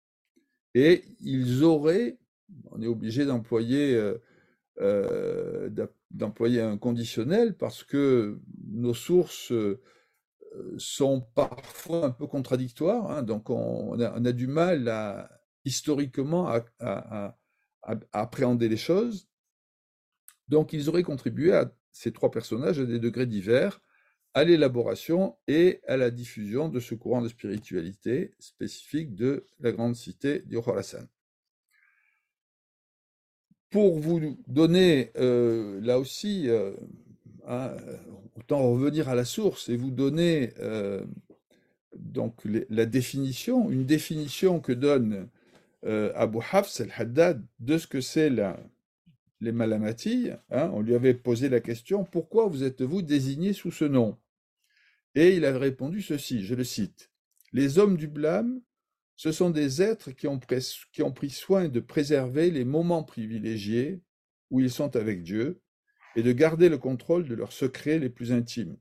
et 0.75 1.03
ils 1.19 1.65
auraient, 1.65 2.21
on 2.71 2.81
est 2.83 2.87
obligé 2.87 3.27
d'employer 3.27 3.97
euh, 3.97 4.23
euh, 4.81 5.69
un 6.21 6.79
conditionnel 6.79 7.57
parce 7.57 7.83
que 7.83 8.39
nos 8.69 8.95
sources 8.95 9.51
euh, 9.51 9.83
sont 10.79 11.21
parfois 11.35 12.07
un 12.07 12.11
peu 12.11 12.29
contradictoires, 12.29 13.11
hein, 13.11 13.25
donc 13.25 13.51
on, 13.51 13.99
a, 13.99 14.33
du 14.33 14.47
mal 14.47 15.29
historiquement 15.65 16.47
à, 16.79 17.37
appréhender 18.13 18.69
les 18.69 18.77
choses. 18.77 19.32
Donc 20.53 20.75
ils 20.75 20.91
auraient 20.91 21.03
contribué 21.03 21.55
à 21.55 21.73
ces 21.93 22.13
trois 22.13 22.31
personnages 22.31 22.79
à 22.79 22.85
des 22.85 22.99
degrés 22.99 23.25
divers 23.25 23.81
à 24.35 24.45
l'élaboration 24.45 25.35
et 25.49 25.81
à 25.87 25.97
la 25.97 26.11
diffusion 26.11 26.69
de 26.69 26.79
ce 26.79 26.95
courant 26.95 27.23
de 27.23 27.29
spiritualité 27.29 28.35
spécifique 28.39 29.15
de 29.15 29.47
la 29.61 29.73
grande 29.73 29.97
cité 29.97 30.41
du 30.41 30.61
Khorasan. 30.61 31.07
Pour 33.71 33.99
vous 33.99 34.37
donner 34.47 35.11
euh, 35.17 35.81
là 35.81 35.99
aussi, 35.99 36.51
euh, 36.51 36.75
hein, 37.47 37.75
autant 38.37 38.71
revenir 38.73 39.09
à 39.09 39.15
la 39.15 39.25
source 39.25 39.71
et 39.71 39.77
vous 39.79 39.91
donner 39.91 40.53
euh, 40.59 41.03
donc 41.97 42.43
la 42.45 42.85
définition, 42.85 43.71
une 43.71 43.87
définition 43.87 44.61
que 44.61 44.73
donne 44.73 45.31
Abu 45.85 46.39
Hafs 46.53 46.81
al-Haddad 46.83 47.43
de 47.59 47.79
ce 47.79 47.87
que 47.87 48.03
c'est 48.03 48.31
les 49.43 49.53
malamatilles. 49.53 50.39
Hein. 50.51 50.71
on 50.73 50.81
lui 50.81 50.95
avait 50.95 51.15
posé 51.15 51.49
la 51.49 51.61
question 51.61 52.05
pourquoi 52.05 52.47
vous 52.47 52.65
êtes-vous 52.65 53.03
désigné 53.03 53.53
sous 53.53 53.71
ce 53.71 53.85
nom? 53.85 54.17
Et 55.15 55.37
il 55.37 55.45
avait 55.45 55.59
répondu 55.59 56.01
ceci, 56.01 56.45
je 56.45 56.55
le 56.55 56.65
cite 56.65 57.11
Les 57.53 57.79
hommes 57.79 57.99
du 57.99 58.09
blâme, 58.09 58.63
ce 59.17 59.31
sont 59.31 59.51
des 59.51 59.83
êtres 59.83 60.13
qui 60.13 60.27
ont, 60.27 60.41
qui 60.93 61.03
ont 61.03 61.13
pris 61.13 61.31
soin 61.31 61.69
de 61.69 61.81
préserver 61.81 62.51
les 62.51 62.65
moments 62.65 63.05
privilégiés 63.05 64.01
où 64.51 64.61
ils 64.61 64.71
sont 64.71 64.97
avec 64.97 65.23
Dieu 65.23 65.61
et 66.17 66.23
de 66.23 66.33
garder 66.33 66.69
le 66.71 66.79
contrôle 66.79 67.29
de 67.29 67.35
leurs 67.35 67.53
secrets 67.53 67.99
les 67.99 68.11
plus 68.11 68.33
intimes 68.33 68.79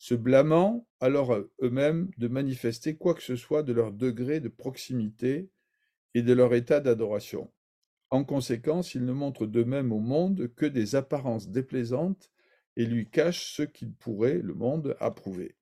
se 0.00 0.14
blâmant 0.14 0.88
alors 0.98 1.36
eux-mêmes 1.62 2.10
de 2.16 2.26
manifester 2.26 2.96
quoi 2.96 3.14
que 3.14 3.22
ce 3.22 3.36
soit 3.36 3.62
de 3.62 3.74
leur 3.74 3.92
degré 3.92 4.40
de 4.40 4.48
proximité 4.48 5.50
et 6.14 6.22
de 6.22 6.32
leur 6.32 6.54
état 6.54 6.80
d'adoration. 6.80 7.52
En 8.10 8.24
conséquence, 8.24 8.94
ils 8.94 9.04
ne 9.04 9.12
montrent 9.12 9.46
d'eux-mêmes 9.46 9.92
au 9.92 10.00
monde 10.00 10.52
que 10.56 10.66
des 10.66 10.96
apparences 10.96 11.48
déplaisantes 11.48 12.30
et 12.76 12.84
lui 12.84 13.08
cachent 13.08 13.54
ce 13.54 13.62
qu'il 13.62 13.92
pourrait, 13.92 14.40
le 14.42 14.54
monde, 14.54 14.96
approuver. 14.98 15.56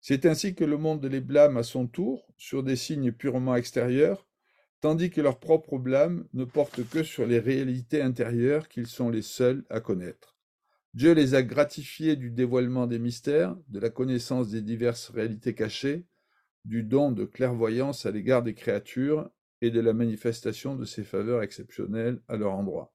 C'est 0.00 0.26
ainsi 0.26 0.54
que 0.54 0.64
le 0.64 0.76
monde 0.76 1.04
les 1.04 1.20
blâme 1.20 1.56
à 1.56 1.62
son 1.62 1.86
tour 1.86 2.32
sur 2.36 2.62
des 2.62 2.76
signes 2.76 3.12
purement 3.12 3.54
extérieurs, 3.54 4.26
tandis 4.80 5.10
que 5.10 5.20
leur 5.20 5.38
propre 5.38 5.78
blâme 5.78 6.26
ne 6.34 6.44
porte 6.44 6.88
que 6.88 7.02
sur 7.02 7.26
les 7.26 7.38
réalités 7.38 8.02
intérieures 8.02 8.68
qu'ils 8.68 8.86
sont 8.86 9.10
les 9.10 9.22
seuls 9.22 9.64
à 9.70 9.80
connaître. 9.80 10.36
Dieu 10.94 11.12
les 11.12 11.34
a 11.34 11.42
gratifiés 11.42 12.16
du 12.16 12.30
dévoilement 12.30 12.86
des 12.86 12.98
mystères, 12.98 13.56
de 13.68 13.78
la 13.78 13.90
connaissance 13.90 14.50
des 14.50 14.62
diverses 14.62 15.10
réalités 15.10 15.54
cachées, 15.54 16.06
du 16.64 16.82
don 16.82 17.12
de 17.12 17.24
clairvoyance 17.24 18.06
à 18.06 18.10
l'égard 18.10 18.42
des 18.42 18.54
créatures 18.54 19.30
et 19.60 19.70
de 19.70 19.80
la 19.80 19.92
manifestation 19.92 20.76
de 20.76 20.84
ses 20.84 21.04
faveurs 21.04 21.42
exceptionnelles 21.42 22.20
à 22.28 22.36
leur 22.36 22.52
endroit. 22.52 22.94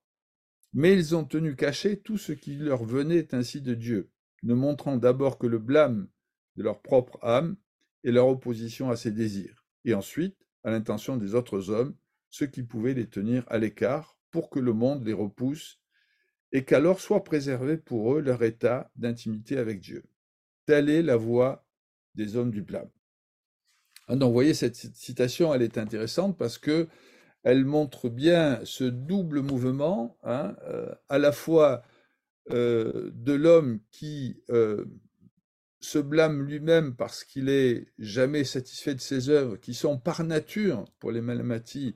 Mais 0.73 0.93
ils 0.93 1.15
ont 1.15 1.25
tenu 1.25 1.55
caché 1.55 1.99
tout 1.99 2.17
ce 2.17 2.31
qui 2.31 2.55
leur 2.55 2.83
venait 2.83 3.33
ainsi 3.35 3.61
de 3.61 3.73
Dieu, 3.73 4.11
ne 4.43 4.53
montrant 4.53 4.97
d'abord 4.97 5.37
que 5.37 5.47
le 5.47 5.59
blâme 5.59 6.07
de 6.55 6.63
leur 6.63 6.81
propre 6.81 7.19
âme 7.21 7.57
et 8.03 8.11
leur 8.11 8.27
opposition 8.27 8.89
à 8.89 8.95
ses 8.95 9.11
désirs, 9.11 9.65
et 9.85 9.93
ensuite, 9.93 10.37
à 10.63 10.71
l'intention 10.71 11.17
des 11.17 11.35
autres 11.35 11.69
hommes, 11.69 11.95
ce 12.29 12.45
qui 12.45 12.63
pouvait 12.63 12.93
les 12.93 13.07
tenir 13.07 13.43
à 13.47 13.57
l'écart 13.57 14.17
pour 14.31 14.49
que 14.49 14.59
le 14.59 14.73
monde 14.73 15.05
les 15.05 15.13
repousse 15.13 15.79
et 16.51 16.65
qu'alors 16.65 16.99
soit 16.99 17.23
préservé 17.23 17.77
pour 17.77 18.15
eux 18.15 18.21
leur 18.21 18.43
état 18.43 18.91
d'intimité 18.95 19.57
avec 19.57 19.79
Dieu. 19.79 20.03
Telle 20.65 20.89
est 20.89 21.03
la 21.03 21.17
voie 21.17 21.67
des 22.15 22.35
hommes 22.35 22.51
du 22.51 22.61
blâme. 22.61 22.89
Ah, 24.13 24.15
donc, 24.15 24.27
vous 24.27 24.33
voyez, 24.33 24.53
cette 24.53 24.75
citation, 24.75 25.55
elle 25.55 25.63
est 25.63 25.79
intéressante 25.79 26.37
parce 26.37 26.59
que 26.59 26.87
elle 27.41 27.65
montre 27.65 28.09
bien 28.09 28.59
ce 28.63 28.83
double 28.83 29.41
mouvement, 29.41 30.19
hein, 30.21 30.55
euh, 30.67 30.93
à 31.09 31.17
la 31.17 31.31
fois 31.31 31.81
euh, 32.51 33.09
de 33.15 33.33
l'homme 33.33 33.79
qui 33.89 34.43
euh, 34.51 34.85
se 35.79 35.97
blâme 35.97 36.43
lui-même 36.43 36.95
parce 36.95 37.23
qu'il 37.23 37.49
est 37.49 37.87
jamais 37.97 38.43
satisfait 38.43 38.93
de 38.93 39.01
ses 39.01 39.29
œuvres, 39.29 39.57
qui 39.57 39.73
sont 39.73 39.97
par 39.97 40.23
nature, 40.23 40.85
pour 40.99 41.11
les 41.11 41.21
malamatis, 41.21 41.95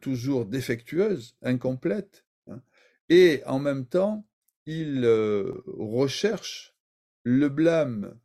toujours 0.00 0.46
défectueuses, 0.46 1.36
incomplètes, 1.42 2.24
et 3.10 3.42
en 3.46 3.58
même 3.60 3.86
temps, 3.86 4.26
il 4.66 5.06
recherche 5.66 6.74
le 7.22 7.48
blâme 7.48 8.18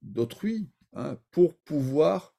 d'autrui 0.00 0.71
hein, 0.94 1.18
pour 1.30 1.56
pouvoir 1.58 2.34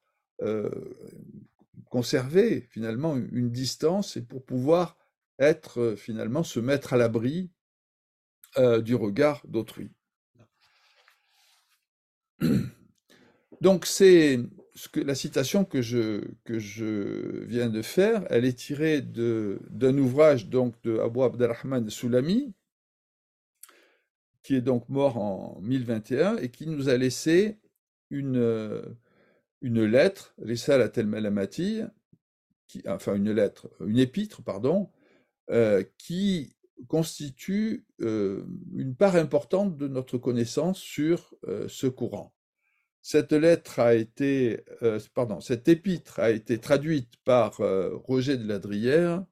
conserver 1.90 2.68
finalement 2.72 3.16
une 3.16 3.52
distance 3.52 4.18
et 4.18 4.22
pour 4.22 4.44
pouvoir 4.44 4.98
être 5.40 5.96
finalement 5.96 6.44
se 6.44 6.60
mettre 6.60 6.94
à 6.94 6.98
l'abri 6.98 7.50
du 8.58 8.96
regard 8.96 9.42
d'autrui. 9.48 9.92
Donc 13.62 13.86
c'est 13.86 14.40
la 14.96 15.16
citation 15.16 15.66
que 15.66 15.82
je, 15.82 16.22
que 16.44 16.60
je 16.60 17.44
viens 17.46 17.70
de 17.70 17.82
faire, 17.82 18.26
elle 18.30 18.46
est 18.46 18.58
tirée 18.58 19.02
d'un 19.02 19.98
ouvrage 19.98 20.50
donc 20.50 20.76
de 20.84 20.98
Abu 21.00 21.22
Abdelrahman 21.22 21.90
Soulami, 21.90 22.54
qui 24.42 24.56
est 24.56 24.62
donc 24.62 24.90
mort 24.90 25.18
en 25.18 25.62
1021 25.62 26.38
et 26.38 26.50
qui 26.50 26.68
nous 26.68 26.90
a 26.90 26.98
laissé 26.98 27.58
une, 28.14 28.96
une 29.62 29.84
lettre, 29.84 30.34
Risal 30.42 30.92
Tel 30.92 31.08
Malamati, 31.08 31.82
qui, 32.68 32.82
enfin 32.88 33.16
une 33.16 33.32
lettre, 33.32 33.70
une 33.86 33.98
épître, 33.98 34.44
pardon, 34.44 34.90
qui 35.98 36.56
constitue 36.88 37.86
une 38.00 38.96
part 38.98 39.16
importante 39.16 39.78
de 39.78 39.88
notre 39.88 40.18
connaissance 40.18 40.80
sur 40.80 41.36
ce 41.68 41.88
courant. 41.88 42.34
Cette 43.02 43.34
lettre 43.34 43.80
a 43.80 43.96
été, 43.96 44.64
épître 45.68 46.20
a 46.20 46.32
été 46.32 46.60
traduite 46.60 47.18
par 47.26 47.58
Roger 47.58 48.38
de 48.38 48.48
Ladrière 48.48 49.26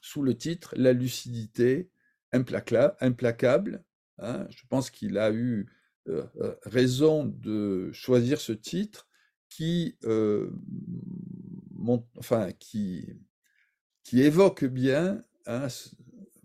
sous 0.00 0.22
le 0.22 0.36
titre 0.36 0.74
La 0.76 0.92
lucidité 0.92 1.90
implacable. 2.32 3.84
Hein. 4.18 4.46
je 4.50 4.62
pense 4.68 4.90
qu'il 4.90 5.18
a 5.18 5.32
eu 5.32 5.66
raison 6.64 7.24
de 7.24 7.90
choisir 7.92 8.40
ce 8.40 8.52
titre 8.52 9.08
qui, 9.48 9.96
enfin, 12.16 12.52
qui, 12.58 13.06
qui 14.02 14.20
évoque 14.22 14.64
bien 14.64 15.24
hein, 15.46 15.68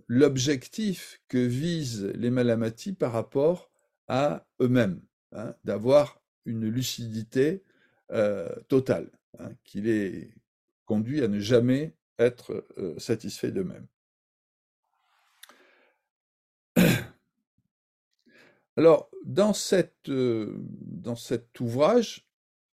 l'objectif 0.07 1.21
que 1.27 1.37
visent 1.37 2.05
les 2.15 2.29
malamatis 2.29 2.93
par 2.93 3.11
rapport 3.11 3.71
à 4.07 4.47
eux-mêmes. 4.61 5.01
Hein, 5.31 5.53
d'avoir 5.63 6.19
une 6.45 6.67
lucidité 6.67 7.63
euh, 8.11 8.49
totale, 8.67 9.11
hein, 9.37 9.51
qui 9.63 9.79
les 9.79 10.33
conduit 10.85 11.21
à 11.21 11.27
ne 11.27 11.39
jamais 11.39 11.93
être 12.17 12.65
euh, 12.79 12.97
satisfaits 12.97 13.51
d'eux-mêmes. 13.51 13.85
Alors, 18.79 19.11
euh, 20.07 20.55
dans 20.83 21.15
cet 21.17 21.59
ouvrage, 21.59 22.25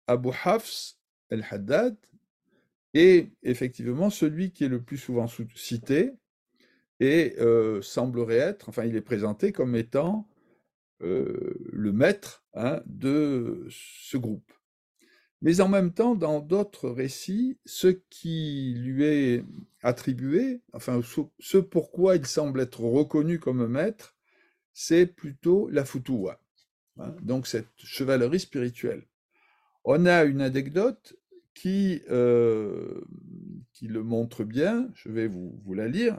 Abu 0.07 0.29
Hafs 0.45 0.95
el-Haddad 1.31 1.97
est 2.95 3.33
effectivement 3.43 4.09
celui 4.09 4.53
qui 4.53 4.63
est 4.63 4.69
le 4.69 4.81
plus 4.81 4.99
souvent 4.99 5.27
cité 5.57 6.13
et 7.01 7.35
semblerait 7.83 8.37
être, 8.37 8.69
enfin 8.69 8.85
il 8.85 8.95
est 8.95 9.01
présenté 9.01 9.51
comme 9.51 9.75
étant 9.75 10.29
le 11.01 11.93
maître 11.93 12.45
hein, 12.55 12.81
de 12.87 13.67
ce 13.69 14.17
groupe. 14.17 14.53
Mais 15.43 15.61
en 15.61 15.69
même 15.69 15.93
temps, 15.93 16.15
dans 16.15 16.39
d'autres 16.39 16.89
récits, 16.89 17.59
ce 17.67 17.89
qui 17.89 18.75
lui 18.79 19.05
est 19.05 19.45
attribué, 19.83 20.63
enfin 20.73 21.01
ce 21.41 21.59
pourquoi 21.59 22.15
il 22.15 22.27
semble 22.27 22.61
être 22.61 22.81
reconnu 22.83 23.41
comme 23.41 23.67
maître, 23.67 24.16
c'est 24.79 25.07
plutôt 25.07 25.69
la 25.71 25.85
futua, 25.85 26.39
hein, 26.99 27.15
donc 27.23 27.47
cette 27.47 27.71
chevalerie 27.77 28.41
spirituelle. 28.41 29.07
On 29.85 30.05
a 30.05 30.25
une 30.25 30.43
anecdote 30.43 31.17
qui, 31.55 32.03
qui 33.73 33.89
le 33.89 34.03
montre 34.03 34.45
bien, 34.45 34.91
je 34.95 35.09
vais 35.09 35.29
vous, 35.29 35.59
vous 35.65 35.75
la 35.75 35.89
lire, 35.89 36.19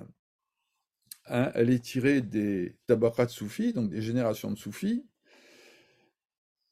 Hein, 1.29 1.51
elle 1.55 1.69
est 1.69 1.83
tirée 1.83 2.21
des 2.21 2.77
tabakats 2.87 3.27
soufis, 3.27 3.73
donc 3.73 3.89
des 3.89 4.01
générations 4.01 4.51
de 4.51 4.57
soufis. 4.57 5.05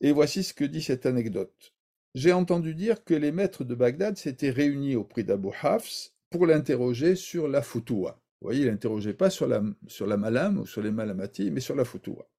Et 0.02 0.12
voici 0.12 0.44
ce 0.44 0.54
que 0.54 0.64
dit 0.64 0.82
cette 0.82 1.06
anecdote. 1.06 1.74
J'ai 2.14 2.32
entendu 2.32 2.74
dire 2.74 3.04
que 3.04 3.14
les 3.14 3.32
maîtres 3.34 3.66
de 3.66 3.76
Bagdad 3.76 4.18
s'étaient 4.18 4.52
réunis 4.52 4.96
auprès 4.96 5.24
d'Abu 5.24 5.50
Hafs 5.62 6.14
pour 6.30 6.46
l'interroger 6.46 7.16
sur 7.16 7.48
la 7.50 7.62
futua. 7.62 8.22
Voyez, 8.46 8.66
il 8.66 8.72
n'interrogeait 8.72 9.14
pas 9.14 9.30
sur 9.30 9.48
la, 9.48 9.64
sur 9.88 10.06
la 10.06 10.18
malame 10.18 10.60
ou 10.60 10.66
sur 10.66 10.82
les 10.82 10.92
malamati, 10.92 11.50
mais 11.52 11.62
sur 11.62 11.76
la 11.76 11.84
futua. 11.84 12.30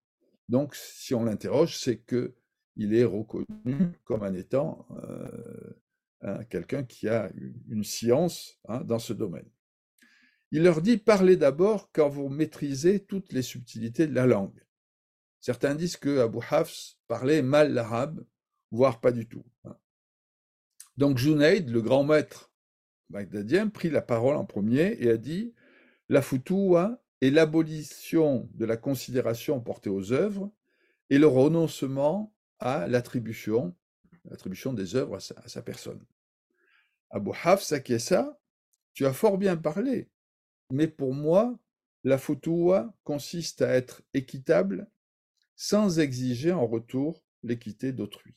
Donc, 0.48 0.74
si 0.76 1.14
on 1.14 1.24
l'interroge, 1.24 1.78
c'est 1.78 1.98
que 1.98 2.34
il 2.76 2.94
est 2.94 3.04
reconnu 3.04 3.92
comme 4.04 4.22
un 4.22 4.34
étant 4.34 4.86
euh, 6.22 6.44
quelqu'un 6.50 6.84
qui 6.84 7.08
a 7.08 7.30
une 7.68 7.84
science 7.84 8.60
hein, 8.68 8.82
dans 8.82 8.98
ce 8.98 9.12
domaine. 9.12 9.48
Il 10.52 10.62
leur 10.62 10.80
dit 10.80 10.96
parlez 10.96 11.36
d'abord 11.36 11.90
quand 11.92 12.08
vous 12.08 12.28
maîtrisez 12.28 13.00
toutes 13.00 13.32
les 13.32 13.42
subtilités 13.42 14.06
de 14.06 14.14
la 14.14 14.26
langue. 14.26 14.62
Certains 15.40 15.74
disent 15.74 15.96
que 15.96 16.20
Abu 16.20 16.38
Hafs 16.50 16.96
parlait 17.08 17.42
mal 17.42 17.72
l'arabe, 17.72 18.24
voire 18.70 19.00
pas 19.00 19.12
du 19.12 19.26
tout. 19.26 19.44
Hein. 19.64 19.76
Donc 20.96 21.18
Junaid, 21.18 21.68
le 21.68 21.82
grand 21.82 22.04
maître 22.04 22.52
bagdadien, 23.10 23.68
prit 23.68 23.90
la 23.90 24.02
parole 24.02 24.36
en 24.36 24.44
premier 24.44 24.96
et 25.00 25.10
a 25.10 25.16
dit 25.16 25.54
La 26.08 26.22
futua 26.22 27.02
est 27.20 27.30
l'abolition 27.30 28.48
de 28.54 28.64
la 28.64 28.76
considération 28.76 29.60
portée 29.60 29.90
aux 29.90 30.12
œuvres 30.12 30.52
et 31.10 31.18
le 31.18 31.26
renoncement 31.26 32.32
à 32.58 32.86
l'attribution 32.86 33.74
des 34.72 34.96
œuvres 34.96 35.16
à 35.16 35.48
sa, 35.48 35.62
personne. 35.62 36.04
Abu 37.10 37.30
Hafs 37.44 37.72
tu 38.92 39.04
as 39.04 39.12
fort 39.12 39.36
bien 39.36 39.56
parlé, 39.56 40.08
mais 40.70 40.88
pour 40.88 41.12
moi, 41.12 41.58
la 42.02 42.18
foutoua 42.18 42.94
consiste 43.04 43.60
à 43.60 43.74
être 43.74 44.02
équitable 44.14 44.88
sans 45.54 45.98
exiger 45.98 46.52
en 46.52 46.66
retour 46.66 47.22
l'équité 47.42 47.92
d'autrui. 47.92 48.34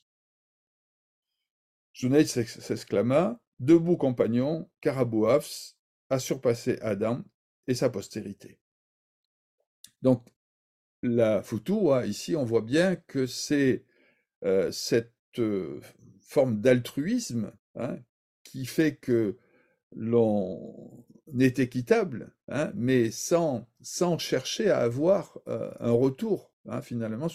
Junaid 1.94 2.28
s'exclama 2.28 3.40
Debout, 3.60 3.98
compagnon, 3.98 4.70
car 4.80 5.00
Hafs 5.00 5.76
a 6.10 6.20
surpassé 6.20 6.80
Adam 6.82 7.24
et 7.70 7.76
sa 7.76 7.90
postérité. 7.90 8.58
Donc, 10.02 10.28
la 11.04 11.44
foutoua, 11.44 12.08
ici, 12.08 12.36
on 12.36 12.44
voit 12.44 12.62
bien 12.62 12.96
que 12.96 13.28
c'est 13.28 13.86
euh, 14.44 14.72
cette 14.72 15.14
euh, 15.38 15.80
forme 16.20 16.62
d'altruisme 16.62 17.54
hein, 17.76 18.00
qui 18.44 18.66
fait 18.66 18.96
que 18.96 19.38
l'on 19.96 21.06
est 21.40 21.60
équitable, 21.60 22.34
hein, 22.48 22.72
mais 22.74 23.12
sans, 23.12 23.70
sans 23.82 24.18
chercher 24.18 24.72
à 24.72 24.80
avoir 24.80 25.40
euh, 25.48 25.72
un 25.80 25.92
retour. 25.92 26.52
Hein, 26.66 26.82
finalement, 26.82 27.28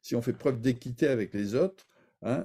si 0.00 0.16
on 0.16 0.22
fait 0.22 0.32
preuve 0.32 0.58
d'équité 0.60 1.06
avec 1.06 1.34
les 1.34 1.54
autres, 1.54 1.86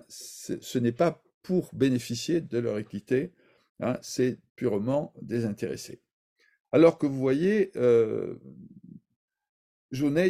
ce 0.09 0.79
n'est 0.79 0.91
pas 0.91 1.23
pour 1.43 1.73
bénéficier 1.73 2.41
de 2.41 2.57
leur 2.57 2.77
équité, 2.77 3.31
c'est 4.01 4.39
purement 4.55 5.13
désintéressé. 5.21 6.01
Alors 6.71 6.97
que 6.97 7.05
vous 7.05 7.17
voyez, 7.17 7.71
euh, 7.75 8.35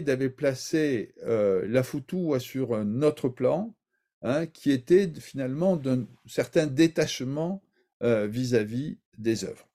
avait 0.09 0.29
placé 0.29 1.13
la 1.23 1.83
Foutoua 1.83 2.39
sur 2.39 2.75
un 2.75 3.01
autre 3.01 3.29
plan, 3.29 3.75
Hein, 4.23 4.47
qui 4.47 4.71
était 4.71 5.11
finalement 5.19 5.77
d'un 5.77 6.07
certain 6.25 6.65
détachement 6.65 7.61
euh, 8.01 8.25
vis-à-vis 8.25 8.97
des 9.19 9.45
œuvres. 9.45 9.69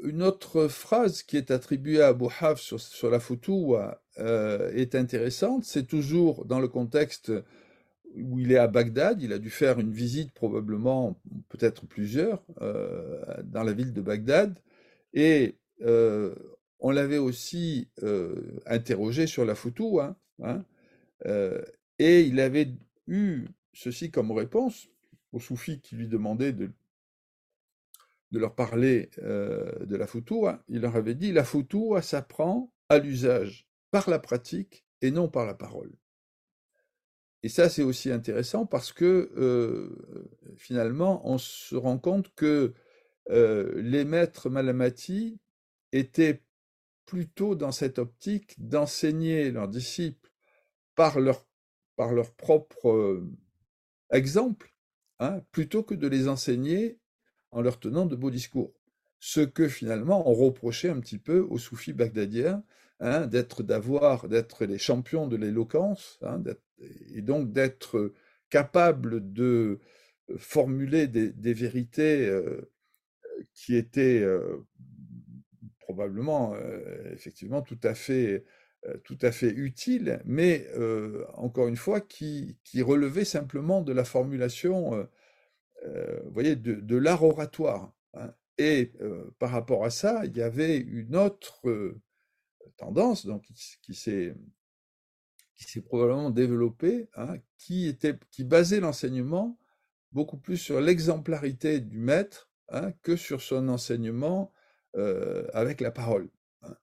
une 0.00 0.22
autre 0.22 0.68
phrase 0.68 1.22
qui 1.22 1.36
est 1.36 1.50
attribuée 1.50 2.00
à 2.00 2.08
Abu 2.08 2.26
Haf 2.40 2.60
sur, 2.60 3.10
la 3.10 3.20
photo 3.20 3.78
euh, 4.18 4.72
est 4.72 4.94
intéressante. 4.94 5.64
C'est 5.64 5.86
toujours 5.86 6.46
dans 6.46 6.60
le 6.60 6.68
contexte 6.68 7.30
où 8.16 8.38
il 8.38 8.52
est 8.52 8.58
à 8.58 8.66
Bagdad. 8.66 9.22
Il 9.22 9.32
a 9.32 9.38
dû 9.38 9.50
faire 9.50 9.78
une 9.78 9.92
visite, 9.92 10.32
probablement, 10.32 11.20
peut-être 11.48 11.86
plusieurs, 11.86 12.42
euh, 12.60 13.22
dans 13.44 13.62
la 13.62 13.72
ville 13.72 13.92
de 13.92 14.00
Bagdad. 14.00 14.58
Et 15.14 15.56
on 16.80 16.90
l'avait 16.90 17.18
aussi 17.18 17.88
euh, 18.02 18.60
interrogé 18.66 19.26
sur 19.26 19.44
la 19.44 19.54
photo, 19.54 20.00
hein, 20.00 20.16
hein 20.42 20.64
euh, 21.26 21.62
et 21.98 22.22
il 22.22 22.40
avait 22.40 22.72
eu 23.06 23.46
ceci 23.72 24.10
comme 24.10 24.30
réponse 24.30 24.88
aux 25.32 25.40
soufis 25.40 25.80
qui 25.80 25.96
lui 25.96 26.08
demandaient 26.08 26.52
de, 26.52 26.70
leur 28.32 28.54
parler 28.54 29.10
euh, 29.18 29.84
de 29.86 29.96
la 29.96 30.06
photo. 30.06 30.46
Hein. 30.46 30.62
il 30.68 30.82
leur 30.82 30.96
avait 30.96 31.14
dit 31.14 31.32
la 31.32 31.44
photo 31.44 31.98
s'apprend 32.02 32.70
à 32.90 32.98
l'usage 32.98 33.66
par 33.90 34.10
la 34.10 34.18
pratique 34.18 34.84
et 35.00 35.10
non 35.10 35.28
par 35.28 35.46
la 35.46 35.54
parole. 35.54 35.92
Et 37.46 37.48
ça, 37.48 37.68
c'est 37.68 37.84
aussi 37.84 38.10
intéressant 38.10 38.66
parce 38.66 38.92
que 38.92 39.94
finalement, 40.56 41.22
on 41.30 41.38
se 41.38 41.76
rend 41.76 41.96
compte 41.96 42.34
que 42.34 42.74
les 43.30 44.04
maîtres 44.04 44.50
malamati 44.50 45.38
étaient 45.92 46.42
plutôt 47.04 47.54
dans 47.54 47.70
cette 47.70 48.00
optique 48.00 48.56
d'enseigner 48.58 49.52
leurs 49.52 49.68
disciples 49.68 50.28
par 50.96 51.20
leur, 51.20 51.46
par 51.94 52.12
leur 52.14 52.32
propre 52.32 53.22
exemple, 54.10 54.74
hein, 55.20 55.40
plutôt 55.52 55.84
que 55.84 55.94
de 55.94 56.08
les 56.08 56.26
enseigner 56.26 56.98
en 57.52 57.60
leur 57.60 57.78
tenant 57.78 58.06
de 58.06 58.16
beaux 58.16 58.32
discours. 58.32 58.74
Ce 59.20 59.40
que 59.40 59.68
finalement 59.68 60.28
on 60.28 60.34
reprochait 60.34 60.88
un 60.88 60.98
petit 60.98 61.18
peu 61.18 61.46
aux 61.48 61.58
soufis 61.58 61.92
bagdadiens, 61.92 62.64
hein, 62.98 63.28
d'être 63.28 63.62
d'avoir 63.62 64.26
d'être 64.26 64.64
les 64.64 64.78
champions 64.78 65.28
de 65.28 65.36
l'éloquence, 65.36 66.18
hein, 66.22 66.42
et 66.78 67.22
donc 67.22 67.52
d'être 67.52 68.12
capables 68.50 69.32
de 69.32 69.80
formuler 70.38 71.06
des, 71.06 71.52
vérités 71.52 72.30
qui 73.54 73.76
étaient 73.76 74.24
probablement 75.80 76.54
effectivement 77.12 77.62
tout 77.62 77.78
à 77.82 77.94
fait 77.94 78.44
tout 79.02 79.18
à 79.22 79.32
fait 79.32 79.50
utile, 79.50 80.20
mais 80.24 80.68
encore 81.34 81.68
une 81.68 81.76
fois 81.76 82.00
qui, 82.00 82.56
qui, 82.62 82.82
relevait 82.82 83.24
simplement 83.24 83.82
de 83.82 83.92
la 83.92 84.04
formulation, 84.04 85.08
voyez, 86.32 86.56
de, 86.56 86.96
l'art 86.96 87.22
oratoire. 87.22 87.92
Hein. 88.14 88.32
Et 88.58 88.92
par 89.38 89.50
rapport 89.50 89.84
à 89.84 89.90
ça, 89.90 90.22
il 90.24 90.36
y 90.36 90.42
avait 90.42 90.78
une 90.78 91.16
autre 91.16 91.96
tendance 92.76 93.26
donc, 93.26 93.44
qui, 93.82 93.94
s'est 93.94 94.34
qui 95.56 95.64
s'est 95.64 95.80
probablement 95.80 96.30
développée, 96.30 97.08
hein, 97.16 97.36
qui, 97.58 97.96
basait 98.40 98.80
l'enseignement 98.80 99.58
beaucoup 100.12 100.36
plus 100.36 100.58
sur 100.58 100.80
l'exemplarité 100.80 101.80
du 101.80 101.98
maître 101.98 102.50
hein, 102.68 102.92
que 103.02 103.16
sur 103.16 103.42
son 103.42 103.68
enseignement 103.68 104.52
euh, 104.96 105.46
avec 105.52 105.80
la 105.80 105.90
parole. 105.90 106.28
Hein. 106.62 106.76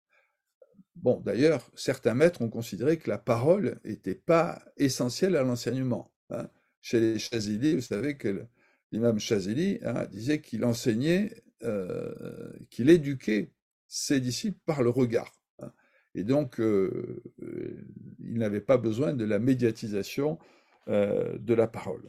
Bon, 0.95 1.19
d'ailleurs, 1.19 1.69
certains 1.75 2.15
maîtres 2.15 2.41
ont 2.41 2.49
considéré 2.49 2.97
que 2.97 3.09
la 3.09 3.17
parole 3.17 3.79
n'était 3.85 4.15
pas 4.15 4.63
essentielle 4.77 5.35
à 5.35 5.43
l'enseignement. 5.43 6.11
Chez 6.81 6.99
les 6.99 7.19
Chazili, 7.19 7.75
vous 7.75 7.81
savez 7.81 8.17
que 8.17 8.45
l'imam 8.91 9.19
Chazili 9.19 9.79
disait 10.09 10.41
qu'il 10.41 10.65
enseignait, 10.65 11.43
euh, 11.63 12.51
qu'il 12.71 12.89
éduquait 12.89 13.53
ses 13.87 14.19
disciples 14.19 14.59
par 14.65 14.81
le 14.81 14.89
regard. 14.89 15.31
Et 16.15 16.23
donc, 16.23 16.59
euh, 16.59 17.23
il 18.19 18.37
n'avait 18.37 18.61
pas 18.61 18.77
besoin 18.77 19.13
de 19.13 19.25
la 19.25 19.39
médiatisation 19.39 20.39
de 20.87 21.53
la 21.53 21.67
parole. 21.67 22.03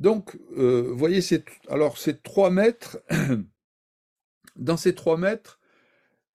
Donc, 0.00 0.38
euh, 0.56 0.80
vous 0.88 0.96
voyez, 0.96 1.20
alors 1.68 1.98
ces 1.98 2.16
trois 2.16 2.50
mètres, 2.50 3.02
dans 4.56 4.78
ces 4.78 4.94
trois 4.94 5.18
mètres, 5.18 5.60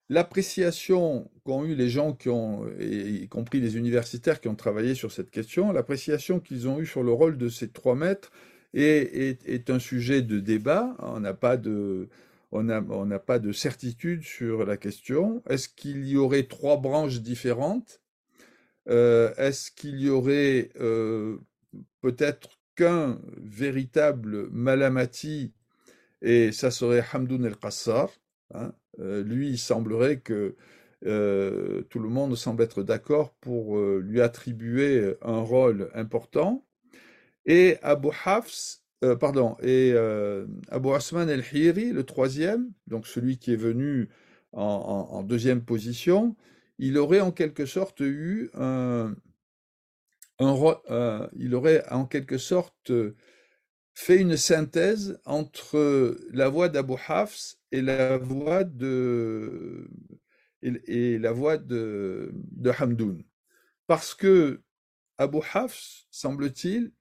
l'appréciation 0.08 1.32
qu'ont 1.44 1.66
eu 1.66 1.74
les 1.74 1.90
gens 1.90 2.14
qui 2.14 2.30
ont, 2.30 2.68
y 2.80 3.28
compris 3.28 3.60
les 3.60 3.76
universitaires 3.76 4.40
qui 4.40 4.50
ont 4.50 4.56
travaillé 4.56 4.94
sur 4.94 5.12
cette 5.12 5.32
question, 5.32 5.72
l'appréciation 5.72 6.40
qu'ils 6.40 6.68
ont 6.68 6.80
eue 6.80 6.86
sur 6.86 7.02
le 7.02 7.12
rôle 7.12 7.40
de 7.40 7.50
ces 7.50 7.72
trois 7.72 7.96
mètres 7.96 8.32
est, 8.76 9.70
un 9.70 9.80
sujet 9.80 10.22
de 10.22 10.40
débat. 10.40 10.96
On 11.00 11.20
n'a 11.20 11.34
pas 11.34 11.58
de, 11.58 12.10
on 12.52 12.64
n'a 12.64 13.20
pas 13.20 13.40
de 13.40 13.52
certitude 13.52 14.24
sur 14.24 14.66
la 14.66 14.78
question. 14.78 15.42
Est-ce 15.50 15.70
qu'il 15.70 16.08
y 16.08 16.18
aurait 16.18 16.44
trois 16.44 16.78
branches 16.78 17.22
différentes? 17.22 18.02
Euh, 18.88 19.34
Est-ce 19.38 19.72
qu'il 19.72 20.00
y 20.00 20.10
aurait 20.10 20.70
euh, 20.80 21.38
peut-être 22.02 22.60
qu'un 22.76 23.20
véritable 23.38 24.50
Malamati, 24.52 25.54
et 26.22 26.52
ça 26.52 26.72
serait 26.72 27.04
Hamdoun 27.14 27.46
el-Qassar. 27.46 28.10
Hein, 28.54 28.74
euh, 29.00 29.24
lui, 29.24 29.50
il 29.50 29.58
semblerait 29.58 30.20
que 30.20 30.56
tout 31.02 32.00
le 32.00 32.10
monde 32.10 32.36
semble 32.36 32.64
être 32.64 32.82
d'accord 32.82 33.36
pour 33.36 33.78
lui 33.78 34.22
attribuer 34.22 35.14
un 35.22 35.40
rôle 35.40 35.92
important. 35.94 36.65
Et 37.46 37.78
Abu 37.82 38.10
Hafs, 38.26 38.82
pardon, 39.20 39.56
et 39.62 39.94
Abu 40.70 40.90
Asman 40.90 41.30
el-Hiri, 41.30 41.92
le 41.92 42.04
troisième, 42.04 42.72
donc 42.88 43.08
celui 43.08 43.38
qui 43.38 43.54
est 43.54 43.58
venu 43.58 44.10
en 44.52 45.22
deuxième 45.24 45.64
position, 45.64 46.36
il 46.80 46.98
aurait 46.98 47.22
en 47.22 47.32
quelque 47.32 47.66
sorte 47.66 48.00
eu 48.02 48.50
un, 48.56 49.16
euh, 50.42 51.28
il 51.38 51.56
aurait 51.56 51.84
en 51.92 52.06
quelque 52.06 52.38
sorte 52.38 52.92
euh, 52.92 53.16
fait 53.94 54.18
une 54.20 54.36
synthèse 54.36 55.20
entre 55.26 56.18
la 56.32 56.50
voix 56.50 56.68
d'Abu 56.68 56.96
Hafs 57.08 57.56
et 57.72 57.82
la 57.82 58.18
voix 58.18 58.64
de 58.64 59.90
et, 60.62 61.20
la 61.20 61.32
voix 61.32 61.58
de, 61.58 62.32
de 62.34 62.72
Hamdoun. 62.72 63.24
Parce 63.88 64.14
que 64.14 64.62
Abu 65.18 65.40
Hafs, 65.54 66.06
semble-t-il, 66.10 66.92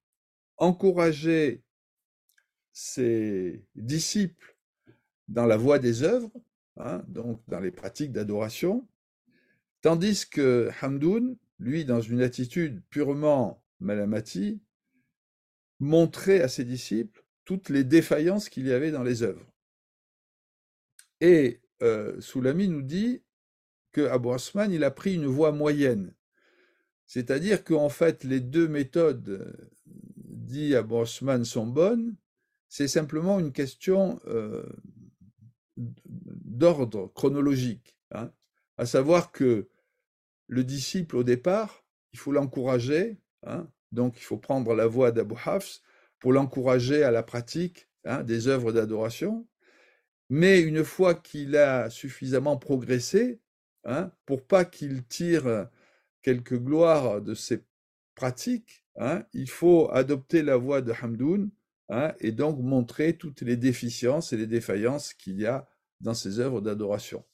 encourageait 0.57 1.63
ses 2.73 3.65
disciples 3.75 4.57
dans 5.29 5.47
la 5.47 5.57
voie 5.57 5.79
des 5.79 6.03
œuvres, 6.03 6.31
hein, 6.77 7.05
donc 7.09 7.41
dans 7.49 7.61
les 7.61 7.71
pratiques 7.71 8.13
d'adoration, 8.13 8.87
tandis 9.81 10.29
que 10.29 10.71
Hamdoun 10.83 11.37
lui, 11.59 11.85
dans 11.85 12.01
une 12.01 12.21
attitude 12.21 12.83
purement 12.91 13.63
malamati, 13.81 14.61
montrait 15.79 16.41
à 16.41 16.49
ses 16.49 16.65
disciples 16.65 17.25
toutes 17.45 17.69
les 17.69 17.85
défaillances 17.85 18.49
qu'il 18.49 18.67
y 18.67 18.73
avait 18.73 18.91
dans 18.91 19.03
les 19.03 19.23
œuvres. 19.23 19.47
Et 21.21 21.61
Soulami 22.21 22.69
nous 22.69 22.83
dit 22.83 23.23
que 23.93 24.03
Abu 24.03 24.29
Osman, 24.29 24.73
il 24.73 24.83
a 24.85 24.91
pris 24.91 25.15
une 25.15 25.27
voie 25.27 25.53
moyenne. 25.53 26.15
C'est-à-dire 27.07 27.63
qu'en 27.63 27.89
fait, 27.89 28.25
les 28.25 28.41
deux 28.41 28.67
méthodes, 28.67 29.71
dit 30.45 30.75
Abu 30.75 30.95
Osman, 30.95 31.45
sont 31.45 31.67
bonnes. 31.67 32.17
C'est 32.69 32.89
simplement 32.89 33.39
une 33.41 33.53
question 33.53 34.21
d'ordre 35.77 37.13
chronologique. 37.15 37.97
Hein. 38.13 38.31
À 38.77 38.87
savoir 38.87 39.33
que 39.33 39.69
le 40.47 40.65
disciple, 40.65 41.17
au 41.17 41.25
départ, 41.25 41.85
il 42.13 42.19
faut 42.19 42.33
l'encourager. 42.33 43.19
Hein. 43.47 43.69
donc, 43.93 44.19
il 44.19 44.25
faut 44.25 44.39
prendre 44.39 44.75
la 44.75 44.87
voie 44.87 45.13
d'Abu 45.13 45.35
Hafs 45.45 45.83
pour 46.19 46.33
l'encourager 46.33 47.03
à 47.03 47.11
la 47.11 47.23
pratique 47.23 47.89
hein, 48.05 48.23
des 48.23 48.49
œuvres 48.49 48.73
d'adoration. 48.73 49.47
Mais 50.31 50.61
une 50.61 50.85
fois 50.85 51.15
qu'il 51.15 51.57
a 51.57 51.91
suffisamment 51.91 52.57
progressé, 52.57 53.41
pour 54.25 54.47
pas 54.47 54.65
qu'il 54.65 55.05
tire 55.05 55.69
quelques 56.23 56.59
gloires 56.59 57.21
de 57.21 57.35
ses 57.35 57.63
pratiques, 58.15 58.84
hein, 58.97 59.25
il 59.33 59.49
faut 59.49 59.91
adopter 59.93 60.43
la 60.43 60.57
voie 60.57 60.83
de 60.83 60.93
Hamdoun 60.93 61.51
hein, 61.89 62.15
et 62.21 62.33
donc 62.33 62.61
montrer 62.61 63.17
toutes 63.17 63.43
les 63.43 63.57
déficiences 63.57 64.33
et 64.33 64.37
les 64.37 64.47
défaillances 64.47 65.15
qu'il 65.15 65.41
y 65.41 65.47
a 65.47 65.69
dans 66.01 66.15
ses 66.15 66.39
œuvres 66.39 66.61
d'adoration, 66.61 67.25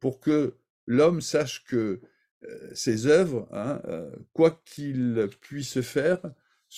pour 0.00 0.20
que 0.20 0.56
l'homme 0.86 1.20
sache 1.20 1.64
que 1.64 2.00
euh, 2.44 2.74
ses 2.74 3.06
œuvres, 3.06 3.48
euh, 3.52 4.10
quoi 4.32 4.62
qu'il 4.64 5.28
puisse 5.40 5.80
faire, 5.80 6.20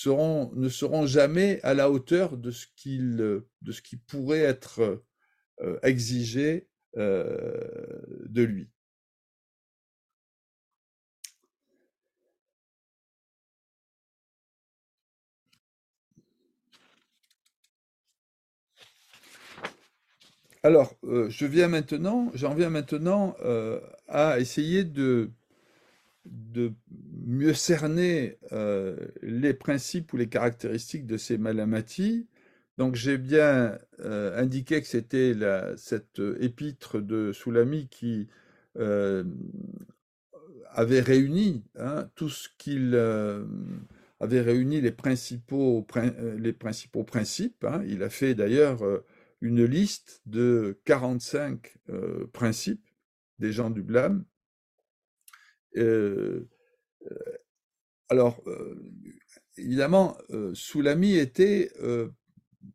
ne 0.06 0.68
seront 0.68 1.06
jamais 1.06 1.60
à 1.62 1.74
la 1.74 1.90
hauteur 1.90 2.36
de 2.36 2.50
ce, 2.50 2.66
qu'il, 2.76 3.16
de 3.16 3.72
ce 3.72 3.82
qui 3.82 3.96
pourrait 3.96 4.40
être 4.40 5.02
euh, 5.60 5.78
exigé 5.82 6.68
de 6.94 8.42
lui. 8.42 8.70
Alors, 20.62 20.94
euh, 21.04 21.28
je 21.30 21.46
viens 21.46 21.68
maintenant, 21.68 22.30
j'en 22.34 22.54
viens 22.54 22.70
maintenant 22.70 23.36
euh, 23.44 23.80
à 24.08 24.40
essayer 24.40 24.84
de, 24.84 25.30
mieux 27.26 27.54
cerner 27.54 28.38
euh, 28.52 28.96
les 29.22 29.54
principes 29.54 30.12
ou 30.12 30.16
les 30.16 30.28
caractéristiques 30.28 31.06
de 31.06 31.16
ces 31.16 31.38
malamatis. 31.38 32.26
Donc, 32.76 32.96
j'ai 32.96 33.18
bien 33.18 33.78
indiqué 34.00 34.80
que 34.80 34.86
c'était 34.86 35.34
cette 35.76 36.20
épître 36.40 37.00
de 37.00 37.32
Soulami 37.32 37.88
qui 37.88 38.28
avait 40.70 41.00
réuni 41.00 41.64
hein, 41.76 42.08
tout 42.14 42.28
ce 42.28 42.48
qu'il 42.56 42.94
avait 44.20 44.40
réuni 44.40 44.80
les 44.80 44.92
principaux, 44.92 45.84
les 46.36 46.52
principaux 46.52 47.02
principes. 47.02 47.64
Hein. 47.64 47.82
Il 47.88 48.04
a 48.04 48.10
fait 48.10 48.36
d'ailleurs 48.36 48.84
une 49.40 49.64
liste 49.64 50.20
de 50.26 50.80
45 50.84 51.76
euh, 51.90 52.26
principes 52.32 52.86
des 53.38 53.52
gens 53.52 53.70
du 53.70 53.82
blâme. 53.82 54.24
Euh, 55.76 56.48
euh, 57.10 57.14
alors, 58.08 58.42
évidemment, 59.58 60.16
Soulami 60.54 61.16
était, 61.16 61.70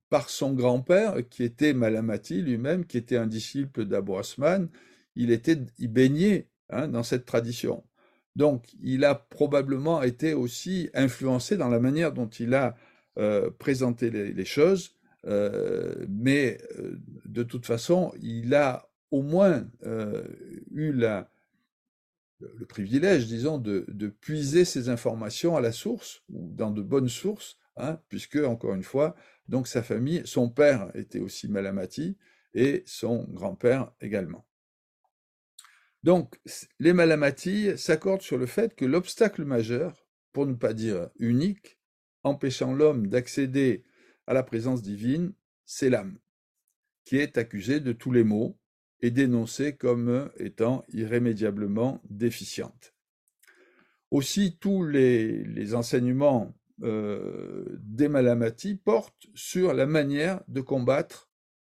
par 0.09 0.29
son 0.29 0.53
grand-père, 0.53 1.27
qui 1.27 1.43
était 1.43 1.73
Malamati 1.73 2.43
lui-même, 2.43 2.85
qui 2.85 2.99
était 2.99 3.17
un 3.17 3.25
disciple 3.25 3.85
d'Abu 3.85 4.11
Osman, 4.11 4.69
il, 5.15 5.31
était, 5.31 5.57
il 5.79 5.87
baignait 5.87 6.49
hein, 6.69 6.87
dans 6.87 7.01
cette 7.01 7.25
tradition. 7.25 7.83
Donc, 8.35 8.67
il 8.79 9.05
a 9.05 9.15
probablement 9.15 10.03
été 10.03 10.35
aussi 10.35 10.91
influencé 10.93 11.57
dans 11.57 11.69
la 11.69 11.79
manière 11.79 12.13
dont 12.13 12.29
il 12.29 12.53
a 12.53 12.75
présenté 13.57 14.11
les 14.11 14.45
choses 14.45 14.95
euh, 15.25 16.05
mais 16.09 16.59
euh, 16.77 16.99
de 17.25 17.43
toute 17.43 17.65
façon, 17.65 18.13
il 18.21 18.53
a 18.55 18.89
au 19.11 19.21
moins 19.21 19.67
euh, 19.85 20.23
eu 20.71 20.91
le 20.91 21.25
privilège, 22.67 23.27
disons, 23.27 23.57
de, 23.57 23.85
de, 23.87 24.07
puiser 24.07 24.65
ces 24.65 24.89
informations 24.89 25.55
à 25.55 25.61
la 25.61 25.71
source, 25.71 26.23
ou 26.29 26.49
dans 26.51 26.71
de 26.71 26.81
bonnes 26.81 27.09
sources, 27.09 27.57
hein, 27.77 27.99
puisque, 28.09 28.37
encore 28.37 28.73
une 28.73 28.83
fois, 28.83 29.15
donc 29.47 29.67
sa 29.67 29.83
famille, 29.83 30.23
son 30.25 30.49
père 30.49 30.91
était 30.95 31.19
aussi 31.19 31.47
Malamati, 31.47 32.17
et 32.53 32.83
son 32.85 33.25
grand-père 33.29 33.91
également. 34.01 34.45
Donc, 36.03 36.39
les 36.79 36.91
Malamati 36.93 37.77
s'accordent 37.77 38.21
sur 38.21 38.37
le 38.37 38.45
fait 38.45 38.75
que 38.75 38.85
l'obstacle 38.85 39.45
majeur, 39.45 40.05
pour 40.33 40.45
ne 40.45 40.53
pas 40.53 40.73
dire 40.73 41.09
unique, 41.17 41.79
empêchant 42.23 42.73
l'homme 42.73 43.07
d'accéder 43.07 43.85
à 44.27 44.33
la 44.33 44.43
présence 44.43 44.81
divine, 44.81 45.33
c'est 45.65 45.89
l'âme, 45.89 46.17
qui 47.05 47.17
est 47.17 47.37
accusée 47.37 47.79
de 47.79 47.91
tous 47.91 48.11
les 48.11 48.23
maux 48.23 48.57
et 49.01 49.11
dénoncée 49.11 49.75
comme 49.75 50.31
étant 50.37 50.85
irrémédiablement 50.89 52.01
déficiente. 52.09 52.93
Aussi, 54.11 54.57
tous 54.59 54.85
les, 54.85 55.73
enseignements 55.73 56.55
euh, 56.83 57.65
des 57.81 58.07
Malamati 58.07 58.75
portent 58.75 59.27
sur 59.33 59.73
la 59.73 59.85
manière 59.85 60.41
de 60.47 60.61
combattre 60.61 61.29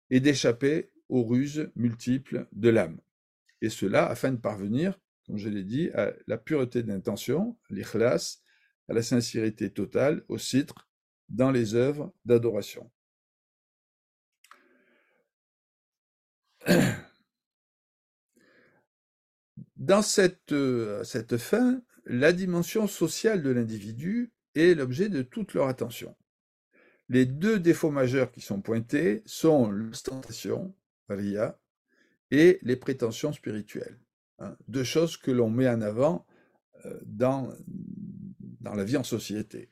et 0.09 0.19
d'échapper 0.19 0.91
aux 1.09 1.23
ruses 1.23 1.71
multiples 1.75 2.47
de 2.51 2.69
l'âme. 2.69 2.99
Et 3.61 3.69
cela 3.69 4.07
afin 4.07 4.31
de 4.31 4.37
parvenir, 4.37 4.99
comme 5.25 5.37
je 5.37 5.49
l'ai 5.49 5.63
dit, 5.63 5.89
à 5.95 6.13
la 6.27 6.37
pureté 6.37 6.83
d'intention, 6.83 7.57
l'ikhlas, 7.69 8.41
à 8.87 8.93
la 8.93 9.01
sincérité 9.01 9.71
totale, 9.71 10.23
au 10.27 10.37
citre, 10.37 10.86
dans 11.29 11.51
les 11.51 11.75
œuvres 11.75 12.13
d'adoration. 12.25 12.89
Dans 19.75 20.01
cette, 20.01 20.53
euh, 20.53 21.03
cette 21.03 21.37
fin, 21.37 21.81
la 22.05 22.33
dimension 22.33 22.87
sociale 22.87 23.43
de 23.43 23.51
l'individu 23.51 24.33
est 24.55 24.73
l'objet 24.73 25.07
de 25.07 25.21
toute 25.21 25.53
leur 25.53 25.67
attention. 25.67 26.15
Les 27.09 27.25
deux 27.25 27.59
défauts 27.59 27.91
majeurs 27.91 28.31
qui 28.31 28.41
sont 28.41 28.59
pointés 28.59 29.21
sont 29.25 29.69
l'ostentation, 29.69 30.75
ria, 31.09 31.59
et 32.31 32.59
les 32.63 32.75
prétentions 32.75 33.31
spirituelles. 33.31 33.99
Hein, 34.39 34.57
deux 34.67 34.83
choses 34.83 35.15
que 35.15 35.31
l'on 35.31 35.49
met 35.49 35.69
en 35.69 35.81
avant 35.81 36.25
euh, 36.85 36.99
dans 37.05 37.53
la 38.61 38.83
vie 38.83 38.97
en 38.97 39.03
société. 39.03 39.69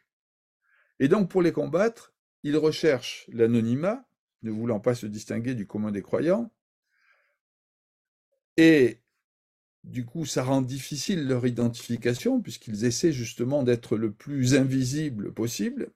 Et 0.99 1.07
donc, 1.07 1.29
pour 1.29 1.41
les 1.41 1.51
combattre, 1.51 2.13
ils 2.43 2.57
recherchent 2.57 3.25
l'anonymat, 3.31 4.05
ne 4.43 4.51
voulant 4.51 4.79
pas 4.79 4.95
se 4.95 5.07
distinguer 5.07 5.55
du 5.55 5.67
commun 5.67 5.91
des 5.91 6.01
croyants, 6.01 6.51
et 8.57 9.01
du 9.83 10.05
coup, 10.05 10.25
ça 10.25 10.43
rend 10.43 10.61
difficile 10.61 11.27
leur 11.27 11.45
identification, 11.45 12.41
puisqu'ils 12.41 12.85
essaient 12.85 13.11
justement 13.11 13.63
d'être 13.63 13.97
le 13.97 14.11
plus 14.11 14.55
invisible 14.55 15.33
possible. 15.33 15.91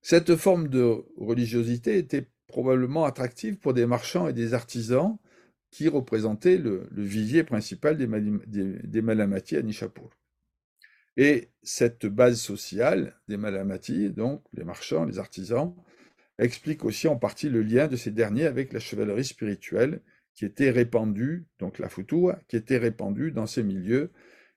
Cette 0.00 0.34
forme 0.34 0.68
de 0.68 1.04
religiosité 1.16 1.96
était 1.96 2.28
probablement 2.48 3.04
attractive 3.04 3.56
pour 3.58 3.72
des 3.72 3.86
marchands 3.86 4.28
et 4.28 4.32
des 4.32 4.52
artisans 4.52 5.16
qui 5.70 5.88
représentaient 5.88 6.58
le, 6.58 6.88
vivier 6.90 7.44
principal 7.44 7.96
des, 7.96 8.08
des, 8.82 9.02
Malamati 9.02 9.56
à 9.56 9.62
Nishapur. 9.62 10.10
Et 11.16 11.50
cette 11.62 12.06
base 12.06 12.40
sociale 12.40 13.18
des 13.28 13.36
Malamati, 13.36 14.10
donc 14.10 14.44
les 14.54 14.64
marchands, 14.64 15.04
les 15.04 15.18
artisans, 15.18 15.74
explique 16.38 16.84
aussi 16.84 17.08
en 17.08 17.16
partie 17.16 17.48
le 17.48 17.62
lien 17.62 17.86
de 17.86 17.96
ces 17.96 18.10
derniers 18.10 18.46
avec 18.46 18.72
la 18.72 18.80
chevalerie 18.80 19.24
spirituelle 19.24 20.00
qui 20.34 20.46
était 20.46 20.70
répandue, 20.70 21.46
donc 21.58 21.78
la 21.78 21.90
futua, 21.90 22.40
qui 22.48 22.56
était 22.56 22.78
répandue 22.78 23.32
dans 23.32 23.46
ces 23.46 23.62
milieux 23.62 24.10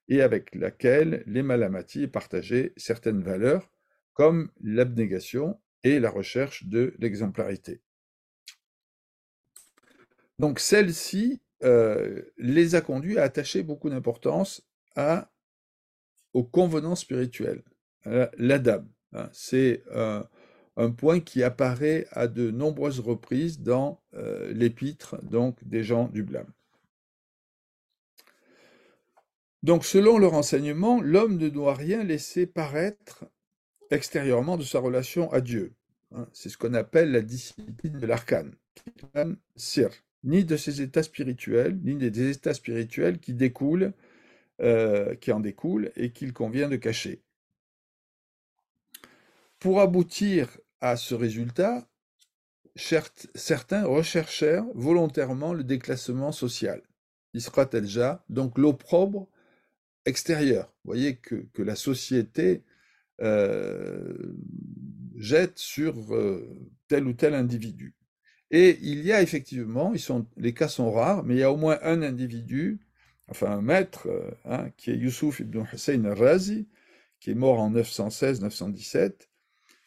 et 0.08 0.22
avec 0.22 0.56
laquelle 0.56 1.24
les 1.28 1.44
Malamati 1.44 2.08
partageaient 2.08 2.74
certaines 2.78 3.22
valeurs 3.22 3.70
comme 4.14 4.50
l'abnégation 4.62 5.60
et 5.84 6.00
la 6.00 6.10
recherche 6.10 6.66
de 6.66 6.96
l'exemplarité. 7.00 7.82
Donc 10.40 10.60
celle-ci 10.60 11.42
euh, 11.64 12.22
les 12.38 12.76
a 12.76 12.82
conduits 12.82 13.18
à 13.18 13.24
attacher 13.24 13.64
beaucoup 13.64 13.90
d'importance 13.90 14.66
à 14.96 15.32
aux 16.36 16.44
convenances 16.44 17.02
spirituelles. 17.02 17.64
Euh, 18.06 18.28
l'adab, 18.38 18.88
hein, 19.14 19.30
c'est 19.34 19.84
un 20.78 20.92
point 20.92 21.20
qui 21.20 21.44
apparaît 21.44 22.06
à 22.12 22.28
de 22.28 22.52
nombreuses 22.52 23.00
reprises 23.00 23.62
dans 23.62 24.02
euh, 24.14 24.52
l'épître 24.54 25.24
donc 25.24 25.58
des 25.64 25.84
gens 25.84 26.10
du 26.10 26.24
blâme. 26.24 26.52
Donc 29.64 29.86
selon 29.86 30.18
leur 30.18 30.34
enseignement, 30.34 31.02
l'homme 31.02 31.38
ne 31.38 31.50
doit 31.50 31.74
rien 31.74 32.04
laisser 32.04 32.46
paraître 32.46 33.26
extérieurement 33.90 34.58
de 34.58 34.64
sa 34.64 34.80
relation 34.80 35.32
à 35.32 35.42
Dieu. 35.42 35.74
Hein. 36.12 36.28
c'est 36.34 36.50
ce 36.50 36.58
qu'on 36.58 36.74
appelle 36.74 37.12
la 37.12 37.22
discipline 37.22 37.98
de 37.98 38.06
l'arcane. 38.06 38.54
ni 40.24 40.44
de 40.44 40.58
ces 40.58 40.82
états 40.82 41.04
spirituels, 41.04 41.80
ni 41.84 41.96
des 41.96 42.30
états 42.30 42.54
spirituels 42.54 43.20
qui 43.20 43.34
découlent, 43.34 43.94
euh, 44.62 45.16
qui 45.16 45.32
en 45.32 45.40
découlent 45.40 45.92
et 45.96 46.12
qu'il 46.12 46.34
convient 46.34 46.70
de 46.70 46.78
cacher. 46.78 47.22
Pour 49.60 49.82
aboutir 49.82 50.58
à 50.82 50.96
ce 50.96 51.16
résultat, 51.16 51.88
certains 52.76 53.86
recherchèrent 53.86 54.66
volontairement 54.74 55.54
le 55.54 55.64
déclassement 55.64 56.32
social, 56.32 56.82
Israt 57.34 57.70
el 57.74 57.88
donc 58.30 58.58
l'opprobre 58.58 59.28
extérieur. 60.06 60.74
Voyez 60.84 61.18
que, 61.18 61.46
la 61.58 61.76
société 61.76 62.64
euh, 63.22 64.36
jette 65.18 65.58
sur 65.58 66.14
euh, 66.14 66.48
tel 66.88 67.08
ou 67.08 67.14
tel 67.14 67.34
individu. 67.34 67.96
Et 68.52 68.78
il 68.82 69.04
y 69.04 69.12
a 69.12 69.22
effectivement, 69.22 69.94
les 70.38 70.54
cas 70.54 70.68
sont 70.68 70.92
rares, 70.92 71.24
mais 71.24 71.36
il 71.36 71.40
y 71.40 71.44
a 71.44 71.52
au 71.52 71.58
moins 71.58 71.80
un 71.82 72.02
individu, 72.04 72.80
enfin 73.30 73.52
un 73.52 73.62
maître, 73.62 74.08
euh, 74.08 74.32
hein, 74.46 74.70
qui 74.78 74.92
est 74.92 74.98
Youssouf 74.98 75.40
ibn 75.40 75.64
Hussein 75.74 76.04
al-Razi, 76.06 76.68
qui 77.20 77.32
est 77.32 77.36
mort 77.36 77.60
en 77.60 77.72
916-917, 77.72 79.30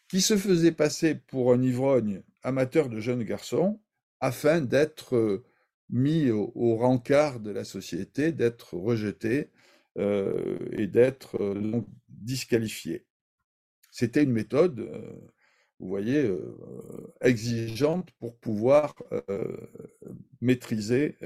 qui 0.09 0.21
se 0.21 0.37
faisait 0.37 0.73
passer 0.73 1.15
pour 1.15 1.53
un 1.53 1.63
ivrogne 1.63 2.23
amateur 2.43 2.89
de 2.89 3.01
jeunes 3.01 3.25
garçons 3.25 3.81
afin 4.21 4.61
d'être 4.61 5.43
mis 5.91 6.31
au, 6.31 6.53
au, 6.55 6.79
de 6.79 7.51
la 7.51 7.65
société, 7.65 8.33
d'être 8.33 8.75
rejeté 8.75 9.51
euh, 9.99 10.59
et 10.73 10.87
d'être 10.87 11.43
euh, 11.43 11.83
disqualifié. 12.09 13.05
C'était 13.91 14.23
une 14.23 14.33
méthode, 14.33 14.81
euh, 14.81 15.13
vous 15.81 15.89
voyez, 15.89 16.31
exigeante 17.21 18.11
pour 18.19 18.37
pouvoir 18.37 18.97
maîtriser, 20.41 21.17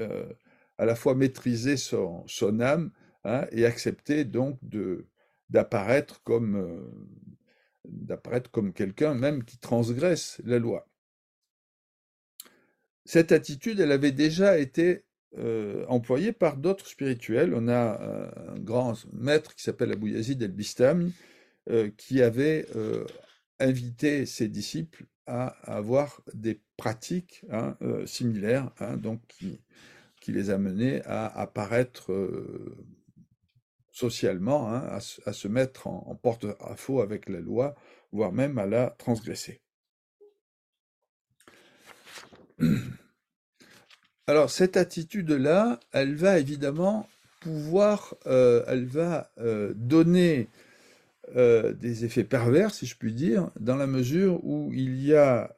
à 0.77 0.85
la 0.85 0.95
fois 0.95 1.15
maîtriser 1.15 1.77
son, 1.77 2.25
âme 2.59 2.91
hein, 3.23 3.45
et 3.51 3.65
accepter 3.65 4.25
donc 4.25 4.57
de 4.61 5.07
d'apparaître 5.49 6.23
comme 6.23 6.91
quelqu'un 8.73 9.13
même 9.13 9.43
qui 9.43 9.57
transgresse 9.57 10.41
la 10.45 10.57
loi. 10.57 10.87
Cette 13.05 13.31
attitude, 13.31 13.79
elle 13.79 13.91
avait 13.91 14.11
déjà 14.11 14.57
été 14.57 15.03
euh, 15.37 15.85
employée 15.87 16.31
par 16.31 16.57
d'autres 16.57 16.87
spirituels. 16.87 17.53
On 17.53 17.67
a 17.67 18.31
un 18.53 18.59
grand 18.59 18.93
maître 19.11 19.55
qui 19.55 19.63
s'appelle 19.63 19.91
Abu 19.91 20.11
Yazid 20.11 20.41
el-Bistami, 20.41 21.13
euh, 21.69 21.89
qui 21.97 22.21
avait 22.21 22.65
euh, 22.75 23.05
invité 23.59 24.25
ses 24.25 24.47
disciples 24.47 25.05
à, 25.25 25.47
avoir 25.63 26.21
des 26.33 26.61
pratiques 26.77 27.45
hein, 27.49 27.77
similaires, 28.05 28.71
hein, 28.79 28.97
donc 28.97 29.21
qui, 29.27 29.61
qui, 30.23 30.31
les 30.31 30.49
amenaient 30.49 31.01
à 31.05 31.27
apparaître 31.27 32.11
socialement, 33.93 34.73
hein, 34.73 34.99
à, 35.25 35.33
se 35.33 35.47
mettre 35.47 35.87
en, 35.87 36.15
porte-à-faux 36.15 37.01
avec 37.01 37.29
la 37.29 37.39
loi, 37.39 37.75
voire 38.11 38.31
même 38.33 38.57
à 38.57 38.65
la 38.65 38.89
transgresser. 38.89 39.61
Alors 44.27 44.49
cette 44.49 44.77
attitude-là, 44.77 45.79
elle 45.91 46.15
va 46.15 46.39
évidemment 46.39 47.07
pouvoir, 47.41 48.15
euh, 48.25 48.63
elle 48.67 48.85
va 48.85 49.31
euh, 49.37 49.73
donner 49.75 50.47
euh, 51.35 51.73
des 51.73 52.05
effets 52.05 52.23
pervers, 52.23 52.73
si 52.73 52.85
je 52.85 52.95
puis 52.97 53.13
dire, 53.13 53.51
dans 53.59 53.75
la 53.75 53.85
mesure 53.85 54.43
où 54.43 54.71
il 54.73 55.03
y 55.03 55.13
a 55.13 55.53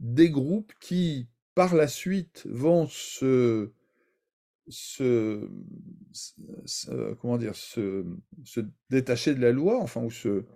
des 0.00 0.30
groupes 0.30 0.72
qui, 0.80 1.28
par 1.60 1.74
la 1.74 1.88
suite, 1.88 2.46
vont 2.48 2.88
se, 2.88 3.70
se, 4.66 5.46
détacher 8.88 9.34
de 9.34 9.42
la 9.42 9.52
loi, 9.52 9.78
enfin, 9.78 10.00
ou 10.00 10.10
se 10.10 10.46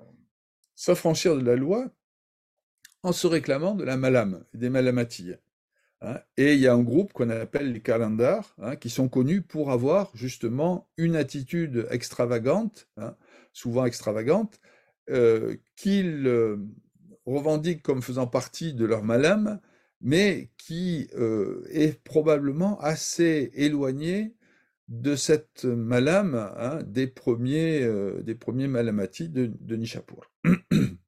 s'affranchir 0.75 1.37
de 1.37 1.45
la 1.45 1.57
loi, 1.57 1.91
en 3.03 3.13
se 3.13 3.27
réclamant 3.27 3.75
de 3.75 3.85
la 3.85 3.99
malame, 3.99 4.47
des 4.55 4.71
malamatilles. 4.71 5.39
Hein. 6.01 6.21
Et 6.39 6.55
il 6.55 6.61
y 6.61 6.69
a 6.69 6.73
un 6.73 6.83
groupe 6.83 7.13
qu'on 7.13 7.29
appelle 7.29 7.75
les 7.75 7.83
calendars, 7.83 8.55
hein, 8.57 8.77
qui 8.77 8.89
sont 8.89 9.11
connus 9.11 9.43
pour 9.43 9.73
avoir 9.73 10.11
justement 10.17 10.89
une 10.97 11.17
attitude 11.17 11.87
extravagante, 11.91 12.89
hein, 12.97 13.15
souvent 13.53 13.85
extravagante, 13.85 14.59
euh, 15.11 15.59
qu'ils 15.77 16.27
euh, 16.27 16.57
revendiquent 17.27 17.83
comme 17.83 18.01
faisant 18.01 18.27
partie 18.27 18.73
de 18.73 18.87
leur 18.87 19.03
malame, 19.03 19.61
mais 20.01 20.51
qui 20.59 21.09
euh, 21.15 21.67
est 21.71 22.03
probablement 22.05 22.79
assez 22.81 23.51
éloigné 23.55 24.35
de 24.89 25.17
cette 25.17 25.65
malame 25.65 26.85
des 26.87 27.07
premiers, 27.07 27.89
des 28.23 28.35
premiers 28.35 28.69
malamatis 28.69 29.31
de, 29.31 29.51
de 29.61 29.77
Nishapur. 29.77 30.31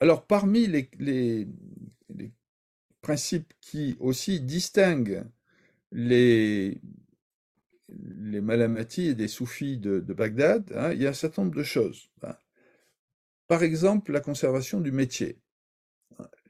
Alors, 0.00 0.26
parmi 0.26 0.66
les, 0.66 1.46
principes 3.02 3.52
qui 3.60 3.96
aussi 4.00 4.40
distinguent 4.40 5.24
les, 5.92 6.80
les 7.88 8.40
malamatis 8.40 9.08
et 9.08 9.14
des 9.14 9.28
soufis 9.28 9.78
de, 9.78 10.00
Bagdad, 10.00 10.72
hein, 10.74 10.92
il 10.92 11.02
y 11.02 11.06
a 11.06 11.10
un 11.10 11.14
certain 11.14 11.42
nombre 11.42 11.56
de 11.56 11.62
choses. 11.62 12.10
Hein. 12.22 12.34
Par 13.50 13.64
exemple, 13.64 14.12
la 14.12 14.20
conservation 14.20 14.80
du 14.80 14.92
métier. 14.92 15.40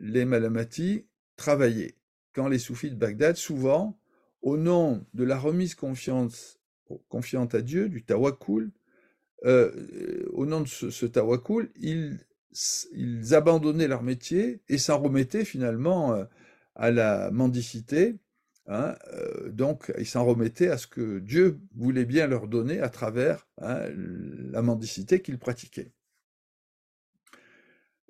Les 0.00 0.26
malamatis 0.26 1.06
travaillaient. 1.34 1.96
Quand 2.34 2.46
les 2.46 2.58
soufis 2.58 2.90
de 2.90 2.94
Bagdad, 2.94 3.36
souvent, 3.36 3.98
au 4.42 4.58
nom 4.58 5.06
de 5.14 5.24
la 5.24 5.38
remise 5.38 5.74
confiance, 5.74 6.60
confiante 7.08 7.54
à 7.54 7.62
Dieu, 7.62 7.88
du 7.88 8.04
tawakul, 8.04 8.70
euh, 9.46 10.26
au 10.34 10.44
nom 10.44 10.60
de 10.60 10.68
ce, 10.68 11.06
tawakul, 11.06 11.72
ils 11.74 12.18
abandonnaient 13.34 13.88
leur 13.88 14.02
métier 14.02 14.60
et 14.68 14.76
s'en 14.76 14.98
remettaient 14.98 15.46
finalement 15.46 16.12
euh, 16.12 16.26
à 16.74 16.90
la 16.90 17.30
mendicité. 17.30 18.18
Hein, 18.66 18.94
euh, 19.14 19.48
donc, 19.48 19.90
ils 19.96 20.04
s'en 20.04 20.26
remettaient 20.26 20.68
à 20.68 20.76
ce 20.76 20.86
que 20.86 21.18
Dieu 21.18 21.60
voulait 21.74 22.04
bien 22.04 22.26
leur 22.26 22.46
donner 22.46 22.78
à 22.80 22.90
travers 22.90 23.48
hein, 23.56 23.88
la 23.96 24.60
mendicité 24.60 25.22
qu'ils 25.22 25.38
pratiquaient. 25.38 25.94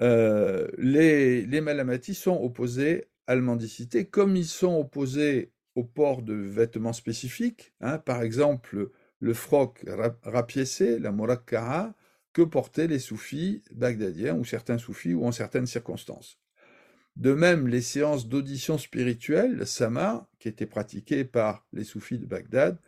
Les, 0.01 1.45
les 1.47 1.61
malamatis 1.61 2.15
sont 2.15 2.41
opposés 2.43 3.09
à 3.27 3.35
la 3.35 3.43
mendicité, 3.43 4.07
comme 4.07 4.35
ils 4.35 4.47
sont 4.47 4.79
opposés 4.79 5.53
au 5.75 5.85
port 5.85 6.23
de 6.23 6.35
vêtements 6.35 6.93
spécifiques, 6.93 7.73
hein, 7.81 7.99
par 7.99 8.23
exemple 8.23 8.91
le 9.21 9.35
froc 9.35 9.85
rapiécé, 10.23 10.99
la 10.99 11.13
morakkara, 11.13 11.95
que 12.33 12.43
portaient 12.43 12.87
les 12.87 12.99
soufis 12.99 13.63
bagdadiens 13.73 14.37
ou 14.37 14.45
certains 14.45 14.79
soufis 14.79 15.15
ou 15.15 15.25
en 15.27 15.33
certaines 15.33 15.67
circonstances. 15.67 16.39
De 17.17 17.33
même, 17.33 17.67
les 17.67 17.83
séances 17.83 18.29
d'audition 18.29 18.79
spirituelle, 18.79 19.55
le 19.55 19.65
sama, 19.65 20.29
qui 20.39 20.49
étaient 20.49 20.67
pratiquées 20.67 21.25
par 21.25 21.67
les 21.73 21.85
soufis 21.85 22.19
de 22.19 22.27
Bagdad, 22.27 22.79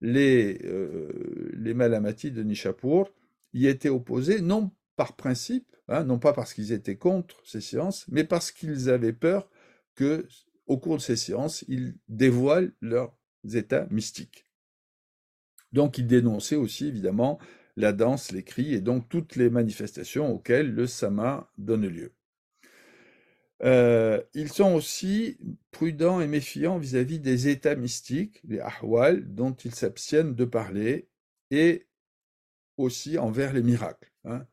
les, 0.00 0.60
euh, 0.64 1.50
les 1.54 1.74
malamatis 1.74 2.30
de 2.30 2.42
Nishapur, 2.42 3.10
y 3.52 3.66
étaient 3.66 3.88
opposés 3.88 4.42
non 4.42 4.70
par 4.96 5.16
principe, 5.16 5.76
hein, 5.90 6.04
non 6.04 6.18
pas 6.18 6.32
parce 6.32 6.54
qu'ils 6.54 6.72
étaient 6.72 6.96
contre 6.96 7.36
ces 7.44 7.60
séances, 7.60 8.06
mais 8.08 8.24
parce 8.24 8.52
qu'ils 8.52 8.88
avaient 8.88 9.12
peur 9.12 9.50
que, 9.94 10.26
au 10.66 10.78
cours 10.78 10.96
de 10.96 11.02
ces 11.02 11.16
séances, 11.16 11.64
ils 11.68 11.96
dévoilent 12.08 12.72
leurs 12.80 13.14
états 13.52 13.86
mystiques. 13.90 14.46
Donc 15.72 15.98
ils 15.98 16.06
dénonçaient 16.06 16.56
aussi 16.56 16.86
évidemment 16.86 17.38
la 17.76 17.92
danse, 17.92 18.32
les 18.32 18.42
cris 18.42 18.74
et 18.74 18.80
donc 18.80 19.08
toutes 19.08 19.36
les 19.36 19.50
manifestations 19.50 20.32
auxquelles 20.32 20.72
le 20.72 20.86
sama 20.86 21.50
donne 21.58 21.86
lieu. 21.86 22.14
Euh, 23.62 24.22
ils 24.32 24.50
sont 24.50 24.72
aussi 24.74 25.38
prudents 25.70 26.20
et 26.20 26.26
méfiants 26.26 26.78
vis-à-vis 26.78 27.20
des 27.20 27.48
états 27.48 27.74
mystiques, 27.74 28.40
les 28.44 28.60
ahwal, 28.60 29.34
dont 29.34 29.52
ils 29.52 29.74
s'abstiennent 29.74 30.34
de 30.34 30.44
parler, 30.46 31.08
et 31.50 31.86
aussi 32.78 33.18
envers 33.18 33.52
les 33.52 33.62
miracles. 33.62 34.10
Hein. 34.24 34.46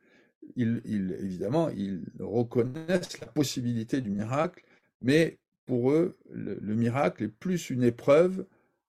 Évidemment, 0.58 1.70
ils 1.70 2.04
reconnaissent 2.20 3.20
la 3.20 3.28
possibilité 3.28 4.02
du 4.02 4.10
miracle, 4.10 4.64
mais 5.02 5.38
pour 5.66 5.92
eux, 5.92 6.18
le, 6.32 6.76
miracle 6.76 7.26
est 7.26 7.28
plus 7.28 7.70
une 7.70 7.84
épreuve 7.84 8.46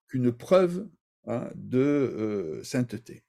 qu'une 0.07 0.33
preuve 0.33 0.89
hein, 1.27 1.51
de 1.55 1.79
euh, 1.79 2.65
sainteté. 2.65 3.23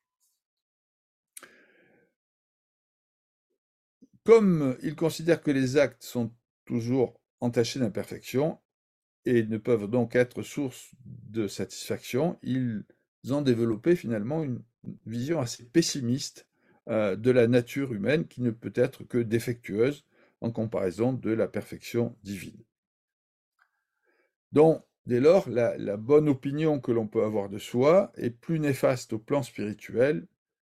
Comme 4.24 4.78
ils 4.84 4.96
considèrent 4.96 5.42
que 5.42 5.52
les 5.52 5.78
actes 5.78 6.04
sont 6.04 6.32
toujours 6.66 7.20
entachés 7.42 7.80
d'imperfection 7.80 8.60
et 9.26 9.44
ne 9.44 9.58
peuvent 9.58 9.90
donc 9.90 10.16
être 10.16 10.44
source 10.44 10.92
de 11.04 11.48
satisfaction, 11.48 12.38
ils 12.44 12.86
ont 13.32 13.42
développé 13.42 13.96
finalement 13.96 14.44
une 14.44 14.62
vision 15.06 15.42
assez 15.42 15.66
pessimiste 15.66 16.49
de 16.90 17.32
la 17.32 17.48
nature 17.48 17.94
humaine 17.94 18.26
qui 18.28 18.42
ne 18.42 18.52
peut 18.52 18.74
être 18.76 19.04
que 19.04 19.20
défectueuse 19.20 20.06
en 20.42 20.52
comparaison 20.52 21.14
de 21.14 21.32
la 21.32 21.48
perfection 21.48 22.16
divine. 22.24 22.64
Donc, 24.52 24.84
dès 25.06 25.20
lors, 25.20 25.50
la, 25.50 25.98
bonne 25.98 26.30
opinion 26.30 26.80
que 26.80 26.92
l'on 26.92 27.08
peut 27.08 27.24
avoir 27.24 27.50
de 27.50 27.58
soi 27.58 28.12
est 28.16 28.32
plus 28.32 28.60
néfaste 28.60 29.14
au 29.14 29.20
plan 29.20 29.44
spirituel 29.44 30.28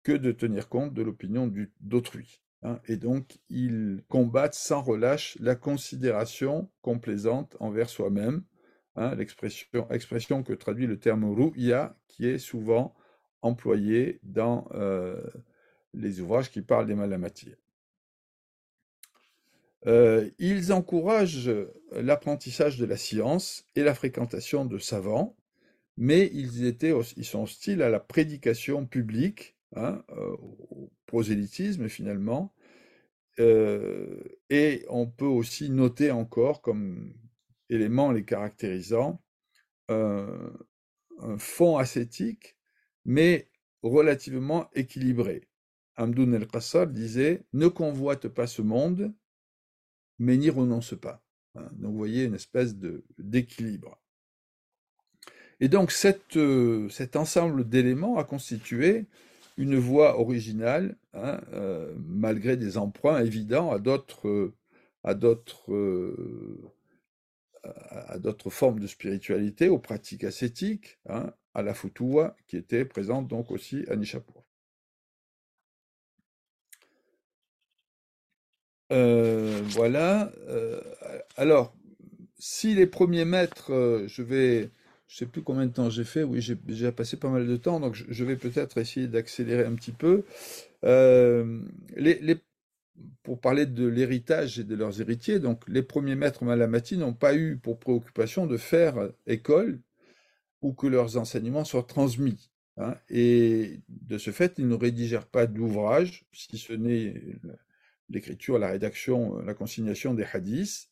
que 0.04 0.12
de 0.12 0.32
tenir 0.32 0.68
compte 0.68 0.94
de 0.94 1.04
l'opinion 1.04 1.52
d'autrui. 1.80 2.42
Hein. 2.64 2.80
et 2.86 2.96
donc, 2.96 3.40
ils 3.50 4.04
combattent 4.08 4.54
sans 4.54 4.84
relâche 4.84 5.36
la 5.40 5.56
considération 5.56 6.70
complaisante 6.84 7.58
envers 7.60 7.90
soi-même, 7.90 8.44
hein, 8.96 9.16
l'expression 9.16 10.44
que 10.44 10.54
traduit 10.54 10.86
le 10.86 11.00
terme 11.00 11.26
ru'ya, 11.26 11.98
qui 12.08 12.28
est 12.28 12.38
souvent 12.38 12.94
employé 13.42 14.20
dans 14.22 14.68
euh, 14.74 15.20
les 15.94 16.22
ouvrages 16.22 16.52
qui 16.52 16.62
parlent 16.62 16.88
des 16.88 16.96
malamatiers. 16.96 17.56
Euh, 19.88 20.30
ils 20.38 20.72
encouragent 20.74 21.52
l'apprentissage 21.92 22.78
de 22.78 22.86
la 22.86 22.98
science 22.98 23.68
et 23.76 23.84
la 23.84 23.96
fréquentation 23.96 24.66
de 24.66 24.78
savants, 24.78 25.36
mais 25.98 26.30
ils, 26.34 26.76
sont 27.24 27.44
hostiles 27.44 27.82
à 27.82 27.90
la 27.90 28.00
prédication 28.00 28.86
publique, 28.86 29.56
hein, 29.76 30.04
euh, 30.12 30.36
au 30.40 30.92
prosélytisme 31.08 31.90
finalement, 31.90 32.54
euh, 33.40 34.20
et 34.50 34.86
on 34.90 35.08
peut 35.08 35.26
aussi 35.26 35.70
noter 35.70 36.12
encore 36.12 36.62
comme 36.62 37.14
élément 37.70 38.12
les 38.12 38.26
caractérisant 38.26 39.22
un 39.90 41.38
fond 41.38 41.78
ascétique, 41.78 42.56
mais 43.04 43.50
relativement 43.84 44.70
équilibré. 44.74 45.51
Hamdoun 46.02 46.34
el-Qassar 46.34 46.88
disait 46.88 47.44
Ne 47.54 47.68
convoite 47.68 48.28
pas 48.28 48.48
ce 48.48 48.62
monde, 48.62 49.14
mais 50.18 50.38
n'y 50.38 50.50
renonce 50.50 50.96
pas. 51.00 51.24
Hein. 51.56 51.70
Donc 51.74 51.92
vous 51.92 51.98
voyez 51.98 52.26
une 52.26 52.36
espèce 52.36 52.76
d'équilibre. 53.18 54.02
Et 55.60 55.70
donc 55.70 55.94
euh, 56.36 56.90
cet 56.90 57.16
ensemble 57.16 57.70
d'éléments 57.70 58.18
a 58.18 58.24
constitué 58.24 59.06
une 59.58 59.78
voie 59.78 60.20
originale, 60.20 60.98
hein, 61.14 61.40
euh, 61.54 61.94
malgré 62.00 62.58
des 62.58 62.80
emprunts 62.80 63.24
évidents 63.24 63.72
euh, 63.72 63.78
à 65.04 65.14
d'autres 68.18 68.50
formes 68.50 68.80
de 68.80 68.88
spiritualité, 68.88 69.70
aux 69.70 69.78
pratiques 69.78 70.24
ascétiques, 70.24 70.98
hein, 71.08 71.32
à 71.54 71.62
la 71.62 71.76
futua, 71.76 72.36
qui 72.48 72.58
était 72.58 72.86
présente 72.86 73.28
donc 73.28 73.52
aussi 73.52 73.86
à 73.88 73.96
Nishapur. 73.96 74.41
Euh, 78.92 79.62
voilà. 79.70 80.32
Euh, 80.48 80.82
alors, 81.38 81.74
si 82.38 82.76
les 82.76 82.88
premiers 82.88 83.26
mètres, 83.26 83.72
euh, 83.72 84.08
je 84.08 84.22
vais, 84.22 84.70
sais 85.08 85.26
plus 85.26 85.42
combien 85.42 85.66
de 85.66 85.72
temps 85.72 85.90
j'ai 85.90 86.04
fait. 86.04 86.24
Oui, 86.24 86.42
j'ai 86.42 86.56
déjà 86.56 86.92
passé 86.92 87.18
pas 87.18 87.30
mal 87.30 87.48
de 87.48 87.58
temps, 87.58 87.80
donc 87.80 87.96
je, 87.96 88.24
vais 88.26 88.36
peut-être 88.36 88.78
essayer 88.78 89.08
d'accélérer 89.08 89.66
un 89.66 89.76
petit 89.76 89.92
peu. 89.92 90.24
les, 90.84 92.38
pour 93.24 93.40
parler 93.40 93.66
de 93.66 93.88
l'héritage 93.88 94.60
et 94.60 94.64
de 94.64 94.76
leurs 94.76 95.02
héritiers, 95.02 95.40
donc 95.40 95.64
les 95.68 95.82
premiers 95.82 96.16
maîtres 96.16 96.44
Malamati 96.44 96.98
n'ont 96.98 97.14
pas 97.14 97.36
eu 97.36 97.58
pour 97.58 97.80
préoccupation 97.80 98.46
de 98.46 98.58
faire 98.58 99.10
école 99.26 99.80
ou 100.62 100.74
que 100.74 100.88
leurs 100.88 101.18
enseignements 101.18 101.66
soient 101.66 101.84
transmis. 101.84 102.50
Hein. 102.78 102.96
et 103.10 103.82
de 103.90 104.18
ce 104.18 104.32
fait, 104.32 104.54
ils 104.58 104.68
ne 104.68 104.76
rédigèrent 104.76 105.28
pas 105.28 105.46
d'ouvrage, 105.46 106.26
si 106.32 106.58
ce 106.58 106.72
n'est 106.72 107.14
l'écriture, 108.12 108.60
la 108.60 108.70
rédaction, 108.70 109.40
euh, 109.40 109.44
la 109.44 109.54
consignation 109.54 110.14
des 110.14 110.26
hadiths. 110.32 110.90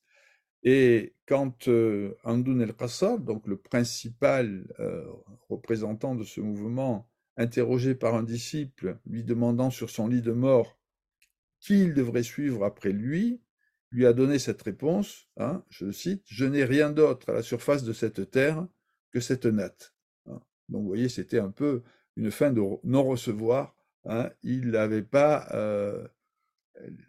Et 0.63 1.15
quand 1.25 1.67
euh, 1.67 2.15
Andoun 2.23 2.61
el-Qassar, 2.61 3.19
donc 3.19 3.47
le 3.47 3.57
principal 3.57 4.67
euh, 4.79 5.05
représentant 5.47 6.15
de 6.15 6.23
ce 6.23 6.41
mouvement, 6.41 7.09
interrogé 7.37 7.95
par 7.95 8.15
un 8.15 8.23
disciple, 8.23 8.99
lui 9.05 9.23
demandant 9.23 9.69
sur 9.69 9.89
son 9.89 10.07
lit 10.07 10.21
de 10.21 10.33
mort 10.33 10.77
qui 11.61 11.81
il 11.83 11.93
devrait 11.93 12.23
suivre 12.23 12.65
après 12.65 12.91
lui, 12.91 13.41
lui 13.91 14.05
a 14.05 14.13
donné 14.13 14.39
cette 14.39 14.61
réponse, 14.61 15.27
hein, 15.37 15.63
je 15.69 15.91
cite, 15.91 16.23
Je 16.27 16.45
n'ai 16.45 16.63
rien 16.63 16.91
d'autre 16.91 17.29
à 17.29 17.33
la 17.33 17.41
surface 17.41 17.83
de 17.83 17.93
cette 17.93 18.29
terre 18.29 18.67
que 19.11 19.19
cette 19.19 19.45
natte. 19.45 19.95
Hein. 20.27 20.41
Donc 20.67 20.81
vous 20.81 20.87
voyez, 20.87 21.09
c'était 21.09 21.39
un 21.39 21.51
peu 21.51 21.83
une 22.15 22.31
fin 22.31 22.51
de 22.51 22.61
non-recevoir. 22.83 23.75
Hein. 24.05 24.29
Il 24.43 24.71
n'avait 24.71 25.01
pas 25.01 25.47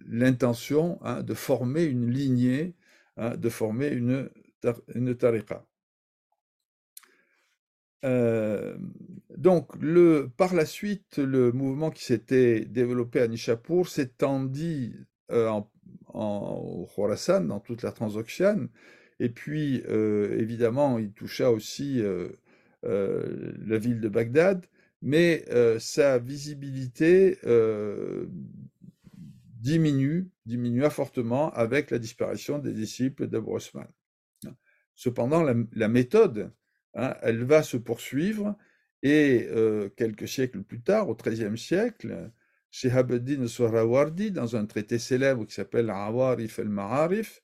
l'intention 0.06 0.98
hein, 1.02 1.22
de 1.22 1.34
former 1.34 1.84
une 1.84 2.10
lignée, 2.10 2.74
hein, 3.16 3.36
de 3.36 3.48
former 3.48 3.88
une, 3.88 4.30
une 4.94 5.14
tariqa. 5.16 5.66
Euh, 8.04 8.76
donc, 9.36 9.70
le, 9.80 10.30
par 10.36 10.54
la 10.54 10.64
suite, 10.64 11.18
le 11.18 11.52
mouvement 11.52 11.90
qui 11.90 12.04
s'était 12.04 12.64
développé 12.64 13.20
à 13.20 13.28
Nishapur 13.28 13.88
s'étendit 13.88 14.94
euh, 15.30 15.48
en, 15.48 15.70
en 16.08 16.86
Khorasan, 16.94 17.42
dans 17.42 17.60
toute 17.60 17.82
la 17.82 17.92
Transoxiane, 17.92 18.68
et 19.18 19.28
puis, 19.28 19.82
euh, 19.88 20.38
évidemment, 20.38 20.98
il 20.98 21.12
toucha 21.12 21.50
aussi 21.50 22.02
la 22.82 23.78
ville 23.78 24.00
de 24.00 24.08
Bagdad, 24.08 24.64
mais 25.02 25.44
sa 25.78 26.18
visibilité 26.18 27.36
diminue, 29.60 30.30
diminua 30.46 30.90
fortement 30.90 31.52
avec 31.52 31.90
la 31.90 31.98
disparition 31.98 32.58
des 32.58 32.72
disciples 32.72 33.28
d'Abu 33.28 33.50
Osman. 33.50 33.88
Cependant, 34.94 35.42
la, 35.42 35.88
méthode, 35.88 36.52
hein, 36.94 37.16
elle 37.22 37.44
va 37.44 37.62
se 37.62 37.76
poursuivre 37.76 38.56
et 39.02 39.46
euh, 39.50 39.88
quelques 39.96 40.28
siècles 40.28 40.62
plus 40.62 40.82
tard, 40.82 41.08
au 41.08 41.14
XIIIe 41.14 41.56
siècle, 41.56 42.30
Shehabuddin 42.70 43.46
Sohrawardi, 43.46 44.30
dans 44.30 44.56
un 44.56 44.66
traité 44.66 44.98
célèbre 44.98 45.46
qui 45.46 45.54
s'appelle 45.54 45.90
Awarif 45.90 46.58
el-Ma'arif, 46.58 47.42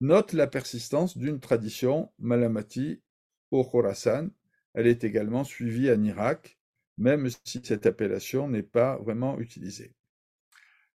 note 0.00 0.32
la 0.32 0.46
persistance 0.46 1.16
d'une 1.16 1.40
tradition 1.40 2.12
malamati 2.18 3.02
au 3.50 3.64
Khorasan. 3.64 4.28
Elle 4.74 4.86
est 4.86 5.04
également 5.04 5.44
suivie 5.44 5.90
en 5.90 6.02
Irak, 6.02 6.58
même 6.98 7.28
si 7.44 7.60
cette 7.64 7.86
appellation 7.86 8.48
n'est 8.48 8.62
pas 8.62 8.98
vraiment 8.98 9.38
utilisée. 9.40 9.94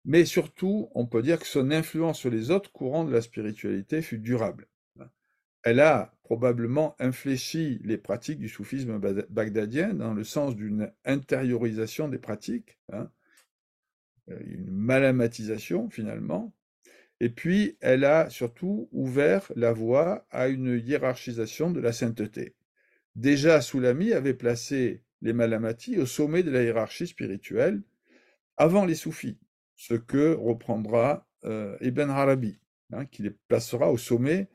Mais 0.09 0.25
surtout, 0.25 0.89
on 0.95 1.05
peut 1.05 1.21
dire 1.21 1.39
que 1.39 1.47
son 1.47 1.71
influence 1.71 2.19
sur 2.19 2.31
les 2.31 2.51
autres 2.51 2.73
courants 2.73 3.05
de 3.05 3.13
la 3.13 3.21
spiritualité 3.21 4.01
fut 4.01 4.17
durable. 4.17 4.67
Elle 5.63 5.81
a 5.81 6.15
probablement 6.23 6.97
infléchi 6.99 7.79
les 7.85 7.99
pratiques 7.99 8.39
du 8.39 8.49
soufisme 8.49 8.99
bagdadien 9.29 9.93
dans 9.93 10.15
le 10.15 10.25
sens 10.25 10.57
d'une 10.57 10.91
intériorisation 11.05 12.09
des 12.09 12.17
pratiques, 12.17 12.79
hein, 12.91 13.11
euh, 14.31 14.41
une 14.47 14.71
malamatisation 14.71 15.91
finalement, 15.91 16.55
et 17.21 17.29
puis 17.29 17.77
elle 17.83 18.05
a 18.07 18.31
surtout 18.31 18.89
ouvert 18.93 19.53
la 19.57 19.75
voie 19.75 20.27
à 20.31 20.49
une 20.49 20.81
hiérarchisation 20.83 21.71
de 21.71 21.81
la 21.81 21.93
sainteté. 21.93 22.55
Déjà, 23.15 23.61
Soulami 23.61 24.15
avait 24.15 24.33
placé 24.33 25.03
les 25.21 25.35
malamatis 25.35 25.99
au 25.99 26.07
sommet 26.07 26.43
de 26.43 26.51
la 26.51 26.63
hiérarchie 26.63 27.09
spirituelle 27.09 27.83
avant 28.57 28.87
les 28.87 28.95
soufis 28.95 29.39
ce 29.79 29.95
que 29.95 30.35
reprendra 30.35 31.27
euh, 31.45 31.79
Ibn 31.81 32.11
Arabi, 32.11 32.59
hein, 32.93 33.07
qui 33.07 33.23
les 33.23 33.31
placera 33.31 33.93
au 33.93 33.97
sommet 33.97 34.51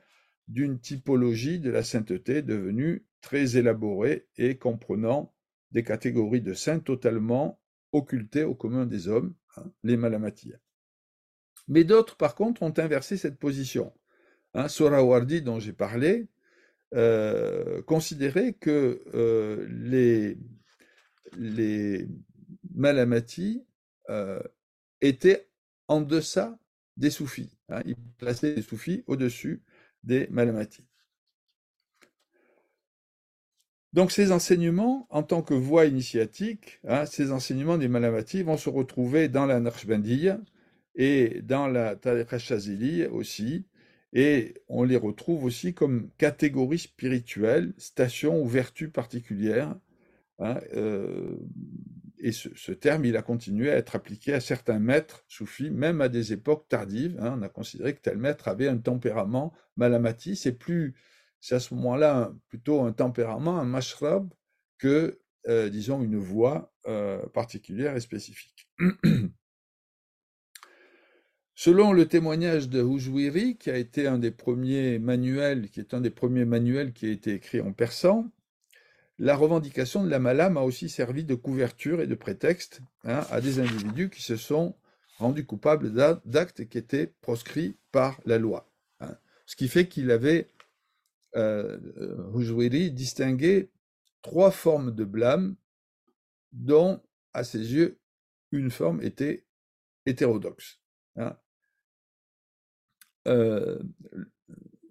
d'une 0.50 0.80
typologie 0.80 1.60
de 1.60 1.72
la 1.72 1.82
sainteté 1.82 2.42
devenue 2.42 3.06
très 3.22 3.56
élaborée 3.56 4.28
et 4.38 4.58
comprenant 4.58 5.34
des 5.72 5.84
catégories 5.84 6.42
de 6.42 6.54
saints 6.54 6.80
totalement 6.80 7.62
occultées 7.94 8.44
au 8.44 8.54
commun 8.54 8.86
des 8.86 9.08
hommes, 9.08 9.34
hein, 9.56 9.72
les 9.84 9.96
Malamatia. 9.96 10.58
Mais 11.70 11.86
d'autres, 11.86 12.18
par 12.18 12.36
contre, 12.36 12.62
ont 12.62 12.74
inversé 12.78 13.16
cette 13.16 13.40
position. 13.40 13.94
Hein, 14.54 14.68
Sorawardi, 14.68 15.42
dont 15.42 15.62
j'ai 15.62 15.72
parlé, 15.72 16.28
euh, 16.94 17.82
considérait 17.84 18.54
que 18.54 19.02
euh, 19.14 19.66
les, 19.70 20.38
les 21.38 22.10
était 25.04 25.48
en 25.88 26.02
deçà 26.02 26.58
des 26.98 27.10
soufis. 27.10 27.52
Hein. 27.70 27.82
il 27.86 27.96
plaçait 28.18 28.56
les 28.56 28.62
soufis 28.62 29.04
au-dessus 29.08 29.62
des 30.04 30.28
malamatis. 30.30 30.86
Donc 33.94 34.12
ces 34.12 34.32
enseignements, 34.32 35.08
en 35.12 35.22
tant 35.22 35.44
que 35.44 35.54
voie 35.54 35.86
initiatique, 35.86 36.80
hein, 36.88 37.06
ces 37.06 37.32
enseignements 37.32 37.78
des 37.78 37.88
malamatis 37.88 38.42
vont 38.42 38.58
se 38.58 38.70
retrouver 38.70 39.28
dans 39.30 39.46
la 39.46 39.60
Naqshbandiyya 39.60 40.40
et 40.96 41.42
dans 41.44 41.68
la 41.68 41.96
Tariqa 41.96 42.38
aussi, 43.12 43.66
et 44.14 44.56
on 44.68 44.84
les 44.84 44.98
retrouve 44.98 45.44
aussi 45.44 45.74
comme 45.74 46.10
catégories 46.18 46.80
spirituelles, 46.80 47.74
stations 47.78 48.42
ou 48.42 48.48
vertus 48.48 48.92
particulières, 48.92 49.76
hein, 50.40 50.60
euh, 50.76 51.36
et 52.24 52.32
ce, 52.32 52.72
terme, 52.72 53.04
il 53.04 53.18
a 53.18 53.22
continué 53.22 53.70
à 53.70 53.76
être 53.76 53.98
appliqué 53.98 54.34
à 54.34 54.40
certains 54.40 54.80
maîtres 54.80 55.26
soufis, 55.28 55.70
même 55.70 56.00
à 56.00 56.08
des 56.08 56.32
époques 56.32 56.70
tardives. 56.70 57.18
Hein. 57.20 57.36
on 57.38 57.42
a 57.42 57.50
considéré 57.50 57.94
que 57.94 58.00
tel 58.00 58.18
maître 58.18 58.48
avait 58.48 58.70
un 58.70 58.78
tempérament 58.78 59.52
malamati. 59.76 60.38
C'est 60.38 60.54
plus, 60.54 60.96
c'est 61.42 61.56
à 61.56 61.60
ce 61.60 61.74
moment-là 61.74 62.34
plutôt 62.48 62.80
un 62.82 62.94
tempérament, 62.94 63.60
un 63.60 63.66
mashrab, 63.66 64.34
que, 64.78 65.20
euh, 65.50 65.68
disons, 65.68 66.02
une 66.02 66.18
voix 66.18 66.74
euh, 66.88 67.26
particulière 67.28 67.94
et 67.98 68.00
spécifique. 68.00 68.70
Selon 71.56 71.92
le 71.92 72.08
témoignage 72.08 72.70
de 72.70 72.82
Hujwiri, 72.82 73.58
qui 73.58 73.70
a 73.70 73.76
été 73.76 74.08
un 74.08 74.18
des 74.18 74.32
premiers 74.32 74.98
manuels, 74.98 75.70
qui 75.70 75.82
est 75.82 75.94
un 75.94 76.00
des 76.00 76.10
premiers 76.10 76.46
manuels 76.46 76.94
qui 76.94 77.06
a 77.08 77.10
été 77.10 77.34
écrit 77.34 77.60
en 77.60 77.74
persan, 77.74 78.32
la 79.20 79.36
revendication 79.36 80.04
de 80.04 80.10
la 80.10 80.20
malame 80.20 80.58
a 80.58 80.62
aussi 80.62 80.90
servi 80.90 81.24
de 81.24 81.36
couverture 81.36 82.02
et 82.02 82.08
de 82.08 82.16
prétexte 82.16 82.82
hein, 83.04 83.26
à 83.30 83.42
des 83.42 83.60
individus 83.60 84.10
qui 84.10 84.22
se 84.22 84.36
sont 84.36 84.76
rendus 85.18 85.46
coupables 85.46 85.94
d'actes 86.26 86.68
qui 86.68 86.78
étaient 86.78 87.14
proscrits 87.22 87.78
par 87.92 88.20
la 88.26 88.40
loi. 88.40 88.70
Hein. 89.00 89.16
Ce 89.46 89.56
qui 89.56 89.68
fait 89.68 89.88
qu'il 89.88 90.12
avait, 90.12 90.50
euh, 91.36 91.78
distingué 92.90 93.72
trois 94.22 94.52
formes 94.52 94.94
de 94.94 95.04
blâme 95.04 95.56
dont, 96.52 97.02
à 97.34 97.44
ses 97.44 97.74
yeux, 97.74 98.00
une 98.52 98.72
forme 98.72 99.02
était 99.02 99.46
hétérodoxe. 100.06 100.80
Hein. 101.16 101.38
Euh, 103.28 103.80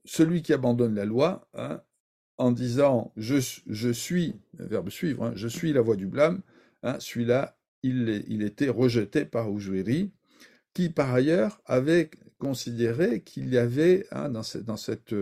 celui 0.04 0.42
qui 0.42 0.52
abandonne 0.52 0.94
la 0.94 1.04
loi, 1.04 1.48
en 2.42 2.50
disant 2.50 3.12
je, 3.16 3.38
suis, 3.92 4.34
verbe 4.58 4.90
suivre, 4.90 5.26
hein, 5.26 5.32
je 5.36 5.46
suis 5.46 5.72
la 5.72 5.80
voix 5.80 5.94
du 5.94 6.08
blâme, 6.08 6.42
hein, 6.82 6.96
celui-là, 6.98 7.56
il, 7.84 8.42
était 8.42 8.68
rejeté 8.68 9.24
par 9.24 9.50
Oujouiri, 9.50 10.10
qui 10.74 10.88
par 10.88 11.14
ailleurs 11.14 11.60
avait 11.66 12.10
considéré 12.38 13.22
qu'il 13.22 13.52
y 13.52 13.58
avait 13.58 14.06
hein, 14.10 14.28
dans, 14.28 14.42
cet 14.42 15.12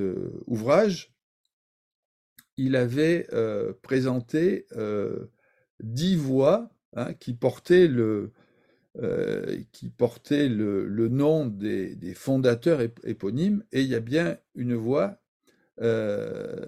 euh, 0.00 0.42
ouvrage, 0.46 1.14
il 2.56 2.74
avait 2.74 3.28
euh, 3.32 3.72
présenté 3.82 4.66
euh, 4.76 5.26
dix 5.80 6.16
voix 6.16 6.70
qui 7.18 7.34
portaient 7.34 7.88
le, 7.88 8.32
qui 9.72 9.90
portait 9.90 10.48
le, 10.48 10.86
le 10.86 11.08
nom 11.08 11.46
des, 11.46 11.96
des, 11.96 12.14
fondateurs 12.14 12.80
éponymes, 13.02 13.64
et 13.72 13.82
il 13.82 13.88
y 13.88 13.96
a 13.96 14.00
bien 14.00 14.38
une 14.54 14.74
voix 14.74 15.18
euh, 15.80 16.66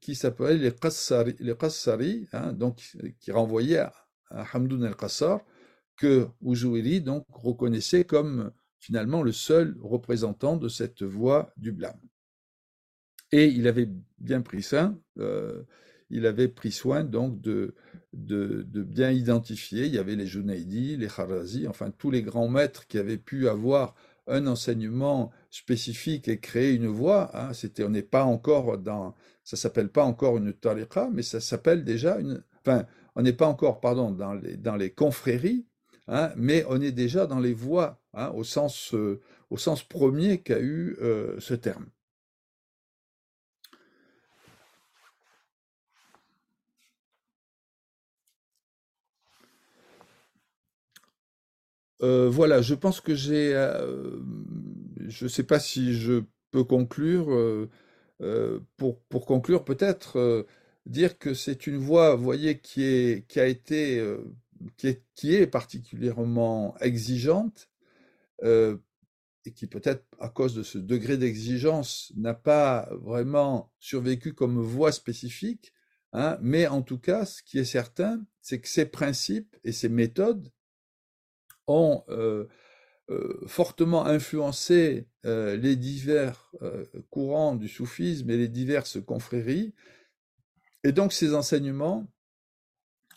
qui 0.00 0.14
s'appelait 0.14 0.56
les 0.56 0.72
Qassari, 0.72 1.36
Qassari 1.58 2.28
hein, 2.32 2.52
donc, 2.52 2.96
qui 3.20 3.30
renvoyait 3.30 3.78
à, 3.78 3.92
Hamdoun 4.54 4.84
el-Qassar, 4.84 5.40
que 5.96 6.26
Oujouiri 6.40 7.00
donc 7.00 7.26
reconnaissait 7.28 8.04
comme 8.04 8.52
finalement 8.78 9.22
le 9.22 9.32
seul 9.32 9.76
représentant 9.80 10.56
de 10.56 10.68
cette 10.68 11.02
voie 11.02 11.52
du 11.56 11.72
blâme. 11.72 12.00
Et 13.32 13.46
il 13.46 13.68
avait 13.68 13.88
bien 14.18 14.40
pris 14.40 14.62
soin, 14.62 14.98
euh, 15.18 15.64
il 16.10 16.26
avait 16.26 16.48
pris 16.48 16.72
soin 16.72 17.04
donc 17.04 17.40
de, 17.40 17.74
de, 18.12 18.62
de, 18.62 18.82
bien 18.82 19.10
identifier. 19.10 19.86
Il 19.86 19.94
y 19.94 19.98
avait 19.98 20.16
les 20.16 20.26
Junaidi, 20.26 20.96
les 20.96 21.08
Kharazi, 21.08 21.66
enfin 21.66 21.90
tous 21.90 22.10
les 22.10 22.22
grands 22.22 22.48
maîtres 22.48 22.86
qui 22.86 22.98
avaient 22.98 23.18
pu 23.18 23.48
avoir 23.48 23.94
un 24.26 24.46
enseignement 24.46 25.30
spécifique 25.50 26.28
et 26.28 26.38
créer 26.40 26.72
une 26.72 26.86
voie. 26.86 27.30
Hein. 27.34 27.52
C'était, 27.52 27.84
on 27.84 27.90
n'est 27.90 28.02
pas 28.02 28.24
encore 28.24 28.78
dans, 28.78 29.14
ça 29.44 29.56
s'appelle 29.56 29.88
pas 29.88 30.04
encore 30.04 30.36
une 30.36 30.52
tariqa, 30.52 31.08
mais 31.12 31.22
ça 31.22 31.40
s'appelle 31.40 31.84
déjà 31.84 32.18
une, 32.18 32.42
enfin, 32.60 32.84
on 33.14 33.22
n'est 33.22 33.32
pas 33.32 33.46
encore, 33.46 33.80
pardon, 33.80 34.10
dans 34.10 34.34
les, 34.34 34.56
dans 34.56 34.76
les 34.76 34.90
confréries, 34.90 35.66
hein, 36.08 36.32
mais 36.36 36.64
on 36.68 36.80
est 36.80 36.92
déjà 36.92 37.26
dans 37.26 37.40
les 37.40 37.54
voies, 37.54 38.00
hein, 38.14 38.30
au 38.34 38.44
sens, 38.44 38.94
euh, 38.94 39.20
au 39.50 39.56
sens 39.56 39.82
premier 39.82 40.42
qu'a 40.42 40.60
eu 40.60 40.96
euh, 41.00 41.36
ce 41.38 41.54
terme. 41.54 41.86
Euh, 52.02 52.28
voilà, 52.28 52.62
je 52.62 52.74
pense 52.74 53.00
que 53.00 53.14
j'ai. 53.14 53.54
Euh, 53.54 54.18
je 55.08 55.24
ne 55.24 55.28
sais 55.28 55.42
pas 55.44 55.58
si 55.58 55.94
je 55.94 56.22
peux 56.50 56.64
conclure. 56.64 57.32
Euh, 58.22 58.60
pour, 58.76 59.00
pour, 59.04 59.26
conclure, 59.26 59.64
peut-être 59.64 60.46
dire 60.86 61.18
que 61.18 61.34
c'est 61.34 61.66
une 61.66 61.76
voie, 61.76 62.14
vous 62.16 62.24
voyez, 62.24 62.58
qui, 62.60 62.82
est, 62.84 63.26
qui 63.28 63.40
a 63.40 63.46
été. 63.46 64.02
Qui 64.78 64.88
est, 64.88 65.02
qui 65.14 65.34
est, 65.34 65.46
particulièrement 65.46 66.76
exigeante 66.80 67.68
et 68.42 69.52
qui 69.54 69.66
peut-être 69.66 70.04
à 70.18 70.28
cause 70.28 70.54
de 70.54 70.62
ce 70.62 70.78
degré 70.78 71.16
d'exigence 71.18 72.12
n'a 72.16 72.34
pas 72.34 72.88
vraiment 72.92 73.70
survécu 73.78 74.32
comme 74.34 74.58
voie 74.60 74.92
spécifique, 74.92 75.72
hein, 76.12 76.38
mais 76.40 76.66
en 76.66 76.82
tout 76.82 76.98
cas, 76.98 77.26
ce 77.26 77.42
qui 77.42 77.58
est 77.58 77.64
certain, 77.64 78.24
c'est 78.40 78.60
que 78.60 78.68
ces 78.68 78.86
principes 78.86 79.56
et 79.62 79.72
ces 79.72 79.88
méthodes 79.90 80.50
ont 81.66 82.04
euh, 82.08 82.46
euh, 83.10 83.40
fortement 83.46 84.06
influencé 84.06 85.06
euh, 85.24 85.56
les 85.56 85.76
divers 85.76 86.52
courants 87.10 87.54
du 87.54 87.68
soufisme 87.68 88.30
et 88.30 88.36
les 88.36 88.48
diverses 88.48 88.98
confréries. 89.04 89.74
Et 90.84 90.92
donc 90.92 91.12
ces 91.12 91.34
enseignements 91.34 92.06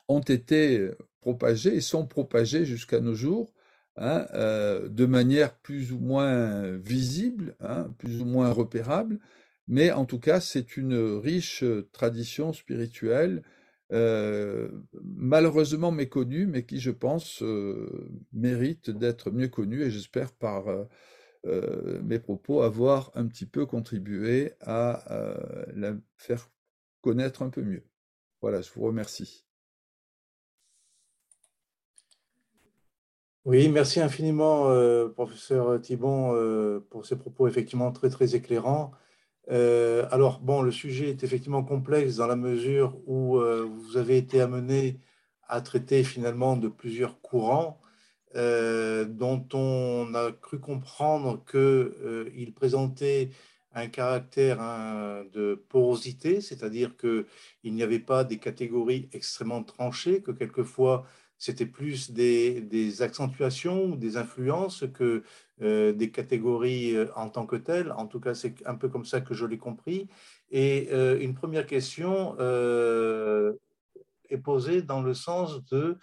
ont 0.07 0.21
été 0.21 0.89
propagés 1.21 1.75
et 1.75 1.81
sont 1.81 2.05
propagés 2.05 2.65
jusqu'à 2.65 2.99
nos 2.99 3.13
jours 3.13 3.53
hein, 3.95 4.25
de 4.33 5.05
manière 5.05 5.55
plus 5.55 5.91
ou 5.91 5.99
moins 5.99 6.77
visible, 6.77 7.55
hein, 7.59 7.93
plus 7.99 8.21
ou 8.21 8.25
moins 8.25 8.51
repérable, 8.51 9.19
mais 9.67 9.91
en 9.91 10.05
tout 10.05 10.19
cas 10.19 10.39
c'est 10.39 10.77
une 10.77 10.95
riche 11.19 11.63
tradition 11.91 12.53
spirituelle 12.53 13.43
euh, 13.91 14.69
malheureusement 15.03 15.91
méconnu, 15.91 16.45
mais 16.45 16.65
qui, 16.65 16.79
je 16.79 16.91
pense, 16.91 17.41
euh, 17.41 18.07
mérite 18.33 18.91
d'être 18.91 19.31
mieux 19.31 19.47
connu, 19.47 19.81
et 19.81 19.89
j'espère 19.89 20.31
par 20.31 20.65
euh, 21.45 22.01
mes 22.03 22.19
propos 22.19 22.61
avoir 22.61 23.11
un 23.15 23.25
petit 23.27 23.45
peu 23.45 23.65
contribué 23.65 24.53
à 24.61 25.03
la 25.73 25.95
faire 26.17 26.49
connaître 27.01 27.41
un 27.41 27.49
peu 27.49 27.61
mieux. 27.61 27.83
Voilà, 28.41 28.61
je 28.61 28.71
vous 28.71 28.83
remercie. 28.83 29.45
Oui, 33.45 33.69
merci 33.69 33.99
infiniment, 34.01 34.65
professeur 35.15 35.81
Thibon, 35.81 36.81
pour 36.89 37.05
ces 37.05 37.15
propos 37.15 37.47
effectivement 37.47 37.91
très, 37.91 38.09
très 38.09 38.35
éclairants. 38.35 38.91
Euh, 39.51 40.07
alors, 40.11 40.39
bon, 40.39 40.61
le 40.61 40.71
sujet 40.71 41.09
est 41.09 41.23
effectivement 41.23 41.63
complexe 41.63 42.17
dans 42.17 42.27
la 42.27 42.35
mesure 42.35 42.97
où 43.07 43.37
euh, 43.37 43.65
vous 43.65 43.97
avez 43.97 44.17
été 44.17 44.41
amené 44.41 44.99
à 45.47 45.61
traiter 45.61 46.03
finalement 46.03 46.55
de 46.57 46.67
plusieurs 46.67 47.19
courants 47.21 47.81
euh, 48.35 49.05
dont 49.05 49.47
on 49.53 50.13
a 50.13 50.31
cru 50.31 50.59
comprendre 50.59 51.43
qu'ils 51.49 52.53
présentaient 52.53 53.31
un 53.73 53.87
caractère 53.87 54.59
de 55.33 55.55
porosité, 55.69 56.41
c'est-à-dire 56.41 56.95
qu'il 56.97 57.25
n'y 57.73 57.83
avait 57.83 57.99
pas 57.99 58.23
des 58.23 58.37
catégories 58.39 59.09
extrêmement 59.13 59.63
tranchées, 59.63 60.21
que 60.21 60.31
quelquefois 60.31 61.05
c'était 61.37 61.65
plus 61.65 62.11
des, 62.11 62.61
des, 62.61 63.01
accentuations 63.01 63.85
ou 63.85 63.95
des 63.95 64.17
influences 64.17 64.85
que 64.93 65.23
euh, 65.61 65.91
des 65.91 66.09
catégories 66.09 66.95
euh, 66.95 67.11
en 67.17 67.29
tant 67.29 67.45
que 67.45 67.57
telles. 67.57 67.91
En 67.91 68.07
tout 68.07 68.21
cas, 68.21 68.33
c'est 68.33 68.65
un 68.65 68.75
peu 68.75 68.87
comme 68.87 69.03
ça 69.03 69.19
que 69.19 69.33
je 69.33 69.45
l'ai 69.45 69.57
compris. 69.57 70.07
Et 70.51 70.87
euh, 70.93 71.19
une 71.19 71.33
première 71.33 71.65
question 71.65 72.37
est 74.29 74.37
posée 74.37 74.81
dans 74.81 75.01
le 75.01 75.13
sens 75.13 75.61
de 75.65 75.97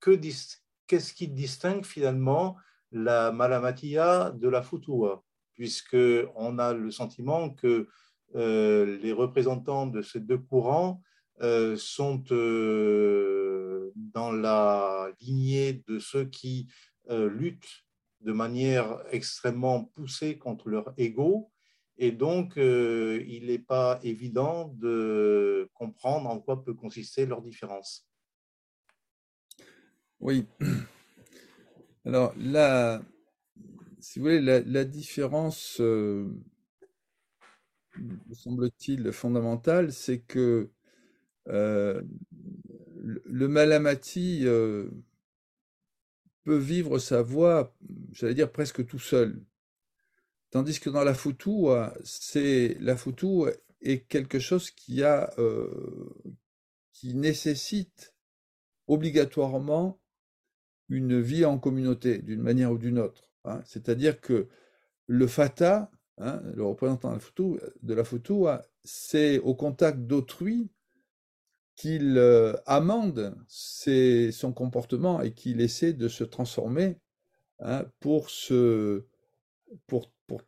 qu'est-ce 0.00 1.14
qui 1.14 1.28
distingue 1.28 1.84
finalement 1.84 2.56
la 2.90 3.30
malamatia 3.30 4.32
de 4.32 4.48
la 4.48 4.62
futua, 4.62 5.22
puisqu'on 5.52 6.58
a 6.58 6.72
le 6.72 6.90
sentiment 6.90 7.50
que 7.50 7.86
les 8.34 9.12
représentants 9.12 9.86
de 9.86 10.02
ces 10.02 10.18
deux 10.18 10.38
courants 10.38 11.00
sont 11.40 12.24
dans 13.94 14.32
la 14.32 15.08
lignée 15.20 15.84
de 15.86 16.00
ceux 16.00 16.24
qui 16.24 16.66
luttent 17.08 17.84
de 18.24 18.32
manière 18.32 19.02
extrêmement 19.10 19.84
poussée 19.84 20.38
contre 20.38 20.68
leur 20.68 20.94
ego. 20.96 21.50
Et 21.98 22.10
donc, 22.10 22.56
euh, 22.56 23.22
il 23.28 23.46
n'est 23.46 23.58
pas 23.58 24.00
évident 24.02 24.74
de 24.78 25.70
comprendre 25.74 26.28
en 26.28 26.40
quoi 26.40 26.64
peut 26.64 26.74
consister 26.74 27.26
leur 27.26 27.42
différence. 27.42 28.08
Oui. 30.20 30.46
Alors, 32.04 32.34
là, 32.36 33.02
si 34.00 34.18
vous 34.18 34.24
voulez, 34.24 34.40
la, 34.40 34.84
différence, 34.84 35.80
euh, 35.80 36.28
semble-t-il, 38.32 39.12
fondamentale, 39.12 39.92
c'est 39.92 40.20
que 40.20 40.70
euh, 41.48 42.02
le 43.02 43.48
malamati 43.48 44.46
peut 46.44 46.56
vivre 46.56 46.98
sa 46.98 47.22
voie, 47.22 47.74
j'allais 48.12 48.34
dire 48.34 48.52
presque 48.52 48.86
tout 48.86 48.98
seul. 48.98 49.42
Tandis 50.50 50.78
que 50.78 50.90
dans 50.90 51.02
la 51.02 51.14
foutou, 51.14 51.70
c'est 52.04 52.76
la 52.80 52.96
foutou 52.96 53.48
est 53.80 54.06
quelque 54.06 54.38
chose 54.38 54.70
qui 54.70 55.02
a 55.02 55.34
qui 56.92 57.14
nécessite 57.14 58.14
obligatoirement 58.86 60.00
une 60.88 61.20
vie 61.20 61.44
en 61.44 61.58
communauté 61.58 62.18
d'une 62.18 62.42
manière 62.42 62.72
ou 62.72 62.78
d'une 62.78 62.98
autre. 62.98 63.30
Hein. 63.44 63.62
C'est-à-dire 63.64 64.20
que 64.20 64.48
le 65.06 65.26
fata, 65.26 65.90
hein, 66.18 66.42
le 66.54 66.64
représentant 66.64 67.12
de 67.12 67.94
la 67.94 68.04
foutou, 68.04 68.48
c'est 68.84 69.38
au 69.40 69.54
contact 69.54 70.00
d'autrui 70.00 70.70
qu'il 71.76 72.18
euh, 72.18 72.54
amende 72.66 73.36
son 73.48 74.52
comportement 74.52 75.20
et 75.20 75.32
qu'il 75.32 75.60
essaie 75.60 75.92
de 75.92 76.08
se 76.08 76.24
transformer 76.24 76.98
hein, 77.60 77.84
pour, 78.00 78.28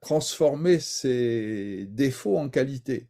transformer 0.00 0.78
ses 0.78 1.86
défauts 1.86 2.38
en 2.38 2.48
qualité. 2.48 3.08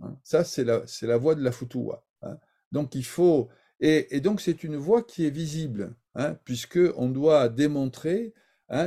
Hein. 0.00 0.16
Ça, 0.22 0.44
c'est 0.44 0.64
la, 0.64 0.84
la 1.02 1.16
voie 1.16 1.34
de 1.34 1.42
la 1.42 1.52
futua. 1.52 2.06
Hein. 2.22 2.38
Donc, 2.70 2.94
il 2.94 3.04
faut. 3.04 3.48
Et, 3.80 4.20
donc, 4.20 4.40
c'est 4.40 4.62
une 4.62 4.76
voie 4.76 5.02
qui 5.02 5.26
est 5.26 5.30
visible, 5.30 5.96
puisque 6.44 6.78
on 6.96 7.08
doit 7.08 7.48
démontrer 7.48 8.32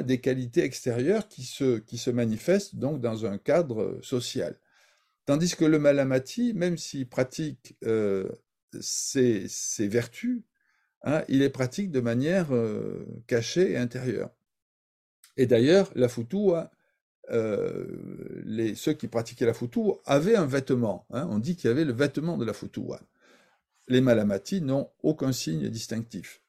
des 0.05 0.21
qualités 0.21 0.63
extérieures 0.63 1.27
qui 1.27 1.43
se, 1.43 1.79
qui 1.79 1.97
se 1.97 2.09
manifestent 2.09 2.77
donc 2.77 3.01
dans 3.01 3.25
un 3.25 3.37
cadre 3.37 3.99
social. 4.01 4.57
Tandis 5.25 5.55
que 5.55 5.65
le 5.65 5.79
malamati, 5.79 6.53
même 6.53 6.77
s'il 6.77 7.07
pratique 7.07 7.75
euh, 7.83 8.29
ses, 8.79 9.47
vertus, 9.79 10.43
hein, 11.03 11.23
il 11.27 11.41
est 11.41 11.49
pratique 11.49 11.91
de 11.91 11.99
manière 11.99 12.53
euh, 12.53 13.05
cachée 13.27 13.71
et 13.71 13.77
intérieure. 13.77 14.29
Et 15.37 15.47
d'ailleurs, 15.47 15.91
la 15.95 16.09
foutoua, 16.09 16.71
euh, 17.31 17.87
les, 18.45 18.75
ceux 18.75 18.93
qui 18.93 19.07
pratiquaient 19.07 19.47
la 19.47 19.55
foutoua 19.55 19.99
avaient 20.05 20.35
un 20.35 20.45
vêtement. 20.45 21.07
Hein, 21.09 21.27
on 21.31 21.39
dit 21.39 21.55
qu'il 21.55 21.69
y 21.69 21.71
avait 21.71 21.85
le 21.85 21.93
vêtement 21.93 22.37
de 22.37 22.45
la 22.45 22.53
foutoua. 22.53 23.01
Les 23.87 24.01
malamati 24.01 24.61
n'ont 24.61 24.89
aucun 25.01 25.31
signe 25.31 25.69
distinctif. 25.69 26.41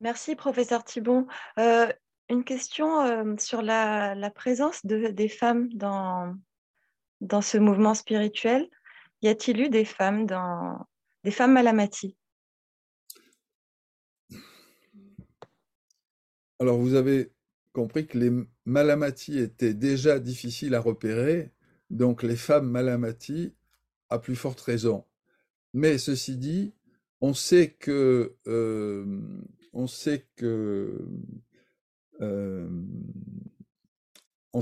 Merci, 0.00 0.36
professeur 0.36 0.84
Thibon. 0.84 1.26
Euh, 1.58 1.88
une 2.28 2.44
question 2.44 3.00
euh, 3.00 3.34
sur 3.38 3.62
la, 3.62 4.30
présence 4.34 4.84
des 4.84 5.28
femmes 5.28 5.72
dans, 5.72 6.36
dans 7.20 7.42
ce 7.42 7.58
mouvement 7.58 7.94
spirituel. 7.94 8.68
Y 9.22 9.28
a-t-il 9.28 9.60
eu 9.60 9.68
des 9.68 9.84
femmes 9.84 10.26
dans 10.26 10.86
des 11.24 11.32
femmes 11.32 11.52
malamati 11.52 12.16
Alors, 16.60 16.78
vous 16.78 16.94
avez 16.94 17.32
compris 17.72 18.06
que 18.06 18.18
les 18.18 18.30
malamati 18.66 19.38
étaient 19.38 19.74
déjà 19.74 20.18
difficiles 20.18 20.74
à 20.74 20.80
repérer, 20.80 21.52
donc 21.90 22.22
les 22.22 22.36
femmes 22.36 22.68
malamati, 22.68 23.54
à 24.10 24.18
plus 24.18 24.36
forte 24.36 24.60
raison. 24.60 25.04
Mais 25.74 25.98
ceci 25.98 26.36
dit, 26.36 26.74
on 27.20 27.34
sait 27.34 27.72
que 27.72 28.36
euh, 28.46 29.20
on 29.72 29.86
sait 29.86 30.26
que 30.36 31.06
on 34.52 34.60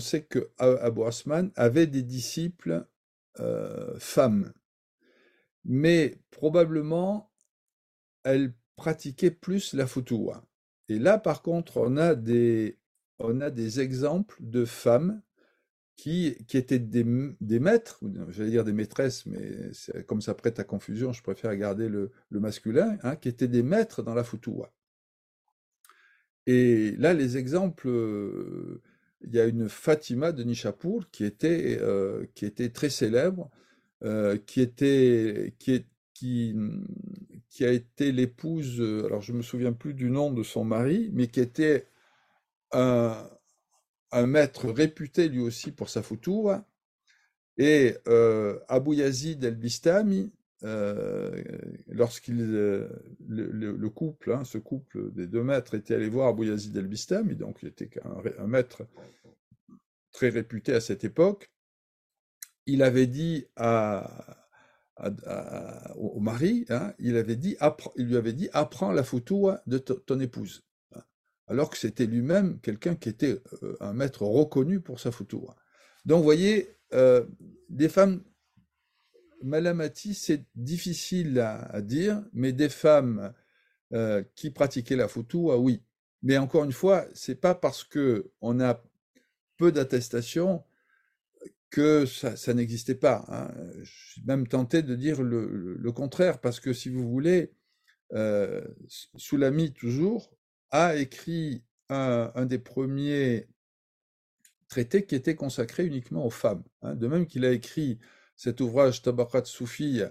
Abu 0.59 1.05
Asman 1.05 1.51
avait 1.57 1.87
des 1.87 2.03
disciples 2.03 2.87
femmes, 3.99 4.53
mais 5.65 6.19
probablement 6.31 7.33
elle 8.25 8.53
pratiquait 8.77 9.31
plus 9.31 9.73
la 9.73 9.87
futuwa. 9.87 10.45
Et 10.89 10.99
là, 10.99 11.19
par 11.19 11.43
contre, 11.43 11.79
on 11.79 11.97
a 11.97 12.15
des, 12.15 12.77
exemples 13.81 14.37
de 14.41 14.65
femmes 14.65 15.23
qui, 15.97 16.27
étaient 16.53 16.79
des, 16.79 17.05
maîtres, 17.05 18.01
j'allais 18.29 18.51
dire 18.51 18.65
des 18.65 18.73
maîtresses, 18.73 19.27
mais 19.27 19.71
comme 20.07 20.21
ça 20.21 20.35
prête 20.35 20.61
à 20.61 20.65
confusion, 20.65 21.13
je 21.13 21.23
préfère 21.23 21.55
garder 21.57 21.89
le, 21.89 22.13
masculin, 22.31 22.99
hein, 23.03 23.17
qui 23.17 23.29
étaient 23.29 23.49
des 23.49 23.63
maîtres 23.63 24.03
dans 24.03 24.15
la 24.15 24.25
futuwa. 24.25 24.73
Et 26.47 26.93
là, 26.99 27.13
les 27.13 27.37
exemples, 27.37 27.89
euh, 27.89 28.83
il 29.23 29.35
y 29.35 29.41
a 29.41 29.47
une 29.47 29.69
Fatima 29.69 30.33
de 30.33 30.45
Nishapur 30.45 31.11
qui 31.11 31.25
était, 31.25 31.79
euh, 31.81 32.27
qui 32.35 32.47
était 32.47 32.71
très 32.71 32.91
célèbre, 32.91 33.51
euh, 34.05 34.39
qui, 34.47 34.61
était, 34.61 35.55
qui, 35.59 36.55
a 37.61 37.73
été 37.73 38.13
l'épouse, 38.13 38.81
alors 38.81 39.23
je 39.23 39.33
ne 39.33 39.39
me 39.39 39.43
souviens 39.43 39.73
plus 39.73 39.95
du 39.95 40.11
nom 40.11 40.33
de 40.33 40.43
son 40.43 40.65
mari, 40.65 41.11
mais 41.13 41.27
qui 41.27 41.41
était 41.41 41.87
un, 42.73 43.29
un 44.13 44.27
maître 44.27 44.69
réputé 44.71 45.29
lui 45.29 45.41
aussi 45.41 45.73
pour 45.73 45.89
sa 45.89 46.03
foutoua. 46.03 46.65
Et 47.59 47.97
Abu 48.69 48.97
Yazid 48.97 49.43
el-Bistami, 49.43 50.31
euh, 50.63 51.43
lorsqu'il 51.87 52.41
euh, 52.41 52.89
le, 53.29 53.89
couple, 53.91 54.33
hein, 54.33 54.45
ce 54.45 54.57
couple 54.57 55.13
des 55.13 55.27
deux 55.27 55.43
maîtres 55.43 55.75
était 55.75 55.95
allé 55.95 56.09
voir 56.09 56.29
Abou 56.29 56.45
Yazid 56.45 56.75
el-Bistami, 56.77 57.37
donc 57.37 57.59
il 57.63 57.69
était 57.69 57.91
un, 58.39 58.47
maître 58.47 58.87
très 60.13 60.31
réputé 60.31 60.73
à 60.73 60.81
cette 60.81 61.05
époque, 61.05 61.51
il 62.65 62.83
avait 62.83 63.07
dit 63.07 63.47
au 65.97 66.21
mari, 66.21 66.65
hein, 66.71 66.95
il, 66.99 67.17
avait 67.17 67.37
dit, 67.37 67.59
il 67.97 68.07
lui 68.07 68.17
avait 68.17 68.33
dit 68.33 68.49
apprends 68.55 68.93
la 68.93 69.03
photo 69.03 69.51
de 69.67 69.77
ton 69.79 70.21
épouse. 70.21 70.65
Alors 71.49 71.71
que 71.71 71.77
c'était 71.77 72.07
lui-même 72.07 72.59
quelqu'un 72.61 72.97
qui 72.97 73.09
était 73.09 73.41
euh, 73.63 73.77
un 73.81 73.93
maître 73.93 74.23
reconnu 74.23 74.81
pour 74.81 74.99
sa 74.99 75.13
photo. 75.13 75.49
Donc, 76.05 76.19
vous 76.19 76.25
voyez, 76.25 76.77
des 77.69 77.89
femmes 77.89 78.23
Malamati, 79.43 80.15
c'est 80.15 80.45
difficile 80.55 81.39
à, 81.41 81.81
dire, 81.83 82.23
mais 82.33 82.53
des 82.53 82.69
femmes 82.69 83.33
euh, 83.93 84.23
qui 84.35 84.51
pratiquaient 84.51 84.97
la 84.97 85.09
photo, 85.09 85.51
ah 85.53 85.59
oui. 85.59 85.83
Mais 86.23 86.39
encore 86.39 86.65
une 86.65 86.73
fois, 86.73 87.07
c'est 87.15 87.41
pas 87.41 87.55
parce 87.55 87.85
que 87.85 88.31
on 88.41 88.61
a 88.61 88.83
peu 89.57 89.73
d'attestations 89.73 90.65
que 91.71 92.07
ça, 92.07 92.55
n'existait 92.55 92.95
pas. 92.95 93.25
Hein. 93.29 93.53
Je 93.83 94.13
suis 94.13 94.23
même 94.25 94.47
tenté 94.47 94.83
de 94.83 94.95
dire 94.95 95.23
le, 95.23 95.93
contraire, 95.93 96.41
parce 96.41 96.61
que 96.61 96.73
si 96.73 96.89
vous 96.89 97.09
voulez, 97.09 97.53
euh, 98.13 98.67
toujours 99.75 100.35
a 100.71 100.97
écrit 100.97 101.65
un, 101.89 102.47
des 102.47 102.59
premiers 102.59 103.49
traités 104.69 105.05
qui 105.05 105.15
était 105.15 105.35
consacré 105.35 105.87
uniquement 105.87 106.27
aux 106.27 106.31
femmes. 106.31 106.65
Hein. 106.83 106.95
De 106.95 107.07
même 107.07 107.27
qu'il 107.27 107.45
a 107.45 107.53
écrit 107.53 107.99
cet 108.37 108.61
ouvrage 108.61 109.03
Tabakat 109.03 109.47
Soufi, 109.47 110.03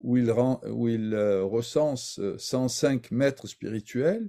où 0.00 0.16
il, 0.16 0.30
euh, 1.14 1.44
recense 1.44 2.20
105 2.38 3.12
euh, 3.12 3.14
maîtres 3.14 3.46
spirituels, 3.46 4.28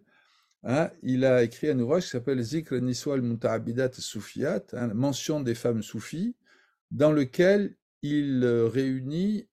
hein, 0.64 0.91
il 1.01 1.26
a 1.26 1.43
écrit 1.43 1.70
un 1.70 1.80
ouvrage 1.80 2.04
qui 2.06 2.10
s'appelle 2.10 2.41
Zikr 2.41 2.76
Niswal 2.82 3.22
Munta'abidat 3.22 3.91
Soufiyat, 3.93 4.64
hein, 4.74 4.88
mention 4.93 5.39
des 5.39 5.56
femmes 5.56 5.84
soufis, 5.84 6.36
dans 6.91 7.12
lequel 7.12 7.76
il 8.01 8.43
euh, 8.43 8.68
réunit 8.68 9.47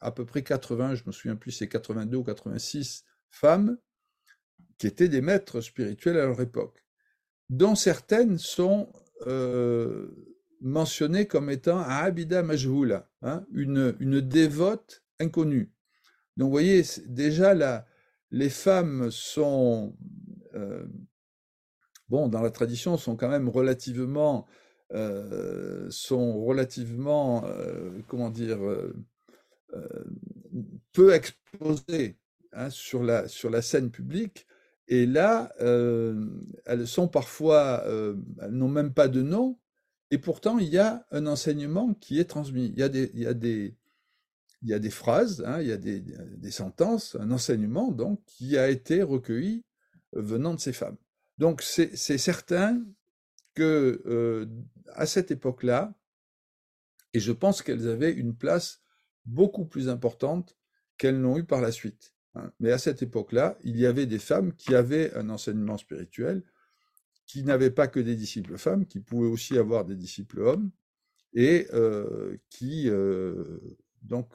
à 0.00 0.12
peu 0.12 0.24
près 0.26 0.42
80, 0.42 0.96
je 0.96 1.04
me 1.06 1.12
souviens 1.12 1.36
plus, 1.36 1.52
c'est 1.52 1.68
82 1.68 2.18
ou 2.18 2.24
86 2.24 3.04
femmes 3.30 3.78
qui 4.76 4.86
étaient 4.86 5.08
des 5.08 5.20
maîtres 5.20 5.60
spirituels 5.60 6.18
à 6.18 6.26
leur 6.26 6.40
époque, 6.40 6.84
dont 7.48 7.74
certaines 7.74 8.38
sont 8.38 8.92
mentionné 10.60 11.26
comme 11.26 11.50
étant 11.50 11.80
Abida 11.80 12.42
Majhula, 12.42 13.08
hein, 13.22 13.44
une, 13.52 13.96
une 14.00 14.20
dévote 14.20 15.02
inconnue. 15.18 15.72
Donc 16.36 16.46
vous 16.46 16.52
voyez, 16.52 16.82
déjà 17.06 17.54
là, 17.54 17.86
les 18.30 18.48
femmes 18.50 19.10
sont, 19.10 19.96
euh, 20.54 20.84
bon, 22.08 22.28
dans 22.28 22.42
la 22.42 22.50
tradition, 22.50 22.96
sont 22.96 23.16
quand 23.16 23.28
même 23.28 23.48
relativement, 23.48 24.46
euh, 24.92 25.86
sont 25.90 26.42
relativement, 26.44 27.44
euh, 27.44 27.90
comment 28.08 28.30
dire, 28.30 28.58
peu 30.92 31.12
exposées 31.12 32.18
hein, 32.52 32.70
sur, 32.70 33.02
la, 33.02 33.28
sur 33.28 33.50
la 33.50 33.62
scène 33.62 33.90
publique. 33.90 34.46
Et 34.88 35.06
là, 35.06 35.52
elles 35.58 36.86
sont 36.86 37.06
parfois, 37.06 37.84
elles 37.86 38.50
n'ont 38.50 38.68
même 38.68 38.92
pas 38.92 39.06
de 39.06 39.22
nom, 39.22 39.59
et 40.10 40.18
pourtant, 40.18 40.58
il 40.58 40.68
y 40.68 40.78
a 40.78 41.06
un 41.10 41.26
enseignement 41.26 41.94
qui 41.94 42.18
est 42.18 42.24
transmis. 42.24 42.72
Il 42.76 42.78
y 42.78 42.82
a 42.82 42.88
des, 44.78 44.90
phrases, 44.90 45.44
il 45.60 45.66
y 45.66 45.72
a 45.72 45.76
des, 45.76 46.50
sentences, 46.50 47.16
un 47.20 47.30
enseignement 47.30 47.92
donc 47.92 48.22
qui 48.26 48.58
a 48.58 48.68
été 48.68 49.02
recueilli 49.02 49.64
venant 50.12 50.54
de 50.54 50.60
ces 50.60 50.72
femmes. 50.72 50.96
Donc 51.38 51.62
c'est 51.62 51.96
certain 51.96 52.84
que 53.54 54.48
à 54.94 55.06
cette 55.06 55.30
époque-là, 55.30 55.94
et 57.12 57.20
je 57.20 57.32
pense 57.32 57.62
qu'elles 57.62 57.88
avaient 57.88 58.12
une 58.12 58.36
place 58.36 58.82
beaucoup 59.24 59.64
plus 59.64 59.88
importante 59.88 60.56
qu'elles 60.96 61.20
n'ont 61.20 61.38
eu 61.38 61.44
par 61.44 61.60
la 61.60 61.72
suite. 61.72 62.14
Hein. 62.34 62.52
Mais 62.60 62.72
à 62.72 62.78
cette 62.78 63.02
époque-là, 63.02 63.58
il 63.62 63.78
y 63.78 63.86
avait 63.86 64.06
des 64.06 64.18
femmes 64.18 64.52
qui 64.54 64.74
avaient 64.74 65.12
un 65.14 65.30
enseignement 65.30 65.76
spirituel, 65.76 66.42
qui 67.30 67.44
n'avaient 67.44 67.70
pas 67.70 67.86
que 67.86 68.00
des 68.00 68.16
disciples 68.16 68.58
femmes, 68.58 68.86
qui 68.86 68.98
pouvaient 68.98 69.28
aussi 69.28 69.56
avoir 69.56 69.84
des 69.84 69.94
disciples 69.94 70.40
hommes, 70.40 70.72
et 71.32 71.68
euh, 71.72 72.36
qui 72.48 72.88
euh, 72.88 73.60
donc 74.02 74.28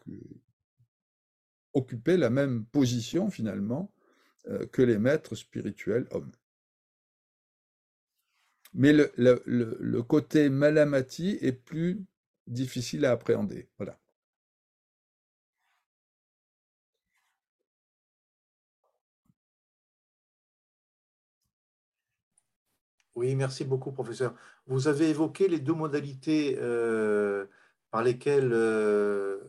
occupaient 1.74 2.16
la 2.16 2.30
même 2.30 2.64
position 2.64 3.30
finalement 3.30 3.92
euh, 4.48 4.66
que 4.68 4.82
les 4.82 4.98
maîtres 4.98 5.36
spirituels 5.36 6.08
hommes. 6.12 6.32
Mais 8.74 8.94
le, 8.94 9.12
le, 9.18 9.44
le 9.46 10.02
côté 10.02 10.48
malamati 10.48 11.38
est 11.42 11.52
plus 11.52 12.02
difficile 12.48 13.04
à 13.04 13.12
appréhender. 13.12 13.68
Voilà. 13.78 14.00
Oui, 23.16 23.34
merci 23.36 23.64
beaucoup, 23.64 23.94
professeur. 23.94 24.34
Vous 24.68 24.90
avez 24.90 25.10
évoqué 25.10 25.48
les 25.48 25.60
deux 25.60 25.74
modalités 25.74 26.58
euh, 26.60 27.46
par 27.90 28.04
lesquelles 28.04 28.52
euh, 28.52 29.40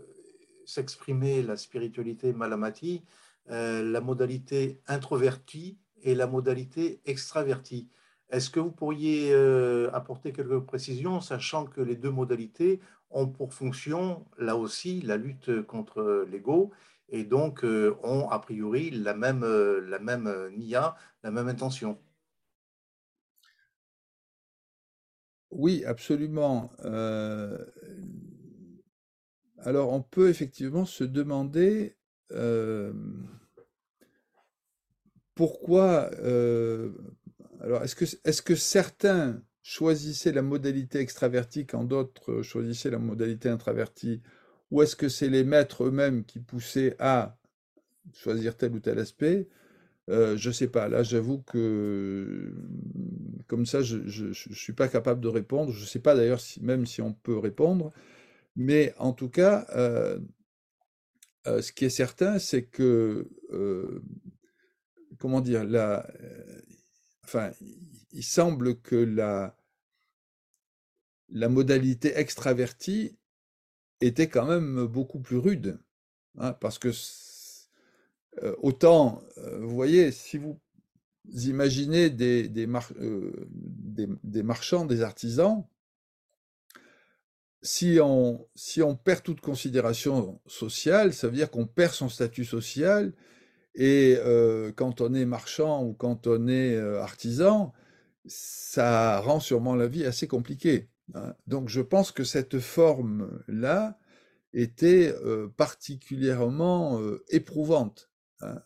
s'exprimait 0.64 1.42
la 1.42 1.56
spiritualité 1.56 2.32
Malamati, 2.32 3.02
euh, 3.50 3.82
la 3.82 4.00
modalité 4.00 4.80
introvertie 4.86 5.78
et 6.02 6.14
la 6.14 6.28
modalité 6.28 7.00
extravertie. 7.06 7.88
Est-ce 8.30 8.50
que 8.50 8.60
vous 8.60 8.70
pourriez 8.70 9.32
apporter 9.92 10.32
quelques 10.32 10.58
précisions, 10.60 11.20
sachant 11.20 11.64
que 11.64 11.80
les 11.80 11.94
deux 11.94 12.10
modalités 12.10 12.80
ont 13.10 13.28
pour 13.28 13.54
fonction, 13.54 14.26
là 14.36 14.56
aussi, 14.56 15.00
la 15.00 15.16
lutte 15.16 15.62
contre 15.62 16.26
l'ego 16.30 16.72
et 17.08 17.22
donc 17.22 17.64
ont 18.02 18.28
a 18.28 18.38
priori 18.40 18.90
la 18.90 19.14
même, 19.14 19.44
la 19.44 20.00
même 20.00 20.28
NIA, 20.56 20.96
la 21.22 21.30
même 21.30 21.46
intention? 21.46 21.98
Oui, 25.50 25.84
absolument. 25.84 26.70
Alors, 29.58 29.92
on 29.92 30.02
peut 30.02 30.28
effectivement 30.28 30.84
se 30.84 31.04
demander 31.04 31.96
pourquoi. 35.34 36.10
Alors, 37.60 37.82
est-ce 37.82 37.94
que, 37.94 38.04
est-ce 38.24 38.42
que 38.42 38.54
certains 38.54 39.42
choisissaient 39.62 40.32
la 40.32 40.42
modalité 40.42 41.00
extravertie 41.00 41.66
quand 41.66 41.84
d'autres 41.84 42.42
choisissaient 42.42 42.90
la 42.90 42.98
modalité 42.98 43.48
introvertie? 43.48 44.22
Ou 44.70 44.82
est-ce 44.82 44.96
que 44.96 45.08
c'est 45.08 45.28
les 45.28 45.44
maîtres 45.44 45.84
eux-mêmes 45.84 46.24
qui 46.24 46.40
poussaient 46.40 46.96
à 46.98 47.38
choisir 48.14 48.56
tel 48.56 48.74
ou 48.74 48.80
tel 48.80 48.98
aspect? 48.98 49.48
Euh, 50.08 50.36
je 50.36 50.50
sais 50.50 50.68
pas. 50.68 50.88
Là, 50.88 51.02
j'avoue 51.02 51.42
que 51.42 52.52
comme 53.46 53.66
ça, 53.66 53.82
je, 53.82 53.96
ne 53.98 54.32
suis 54.32 54.72
pas 54.72 54.88
capable 54.88 55.20
de 55.20 55.28
répondre. 55.28 55.72
Je 55.72 55.84
sais 55.84 55.98
pas 56.00 56.14
d'ailleurs 56.14 56.40
si, 56.40 56.62
même 56.62 56.86
si 56.86 57.02
on 57.02 57.12
peut 57.12 57.38
répondre. 57.38 57.92
Mais 58.56 58.94
en 58.98 59.12
tout 59.12 59.28
cas, 59.28 59.66
euh, 59.76 60.18
euh, 61.46 61.62
ce 61.62 61.72
qui 61.72 61.84
est 61.84 61.90
certain, 61.90 62.38
c'est 62.38 62.64
que 62.64 63.28
comment 65.18 65.40
dire, 65.40 65.66
enfin, 67.24 67.50
il 68.12 68.24
semble 68.24 68.80
que 68.80 68.96
la 68.96 69.56
la 71.28 71.48
modalité 71.48 72.16
extravertie 72.16 73.16
était 74.00 74.28
quand 74.28 74.46
même 74.46 74.86
beaucoup 74.86 75.20
plus 75.20 75.38
rude, 75.38 75.78
hein, 76.38 76.52
parce 76.52 76.78
que 76.78 76.88
euh, 76.88 76.92
autant, 78.62 79.22
euh, 79.38 79.58
vous 79.60 79.74
voyez, 79.74 80.12
si 80.12 80.38
vous 80.38 80.58
imaginez 81.46 82.10
des, 82.10 82.50
euh, 82.98 84.42
marchands, 84.42 84.84
des 84.84 85.02
artisans, 85.02 85.64
si 87.62 87.98
on, 88.00 88.46
perd 89.02 89.22
toute 89.22 89.40
considération 89.40 90.40
sociale, 90.46 91.12
ça 91.12 91.26
veut 91.28 91.34
dire 91.34 91.50
qu'on 91.50 91.66
perd 91.66 91.92
son 91.92 92.08
statut 92.08 92.44
social. 92.44 93.12
Et 93.74 94.16
quand 94.76 95.00
on 95.00 95.12
est 95.14 95.24
marchand 95.26 95.84
ou 95.84 95.92
quand 95.92 96.28
on 96.28 96.46
est 96.46 96.78
artisan, 96.78 97.72
ça 98.24 99.20
rend 99.20 99.40
sûrement 99.40 99.74
la 99.74 99.88
vie 99.88 100.04
assez 100.04 100.28
compliquée. 100.28 100.88
Hein. 101.14 101.34
Donc 101.48 101.68
je 101.68 101.80
pense 101.80 102.12
que 102.12 102.22
cette 102.24 102.60
forme-là 102.60 103.98
était 104.52 105.12
particulièrement 105.56 107.00
éprouvante. 107.30 108.08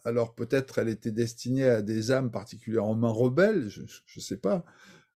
Alors 0.04 0.34
peut-être 0.34 0.78
elle 0.78 0.88
était 0.88 1.12
destinée 1.12 1.64
à 1.64 1.82
des 1.82 2.10
âmes 2.10 2.30
particulièrement 2.30 3.12
rebelles, 3.12 3.68
je 3.68 3.82
ne 3.82 4.20
sais 4.20 4.36
pas, 4.36 4.64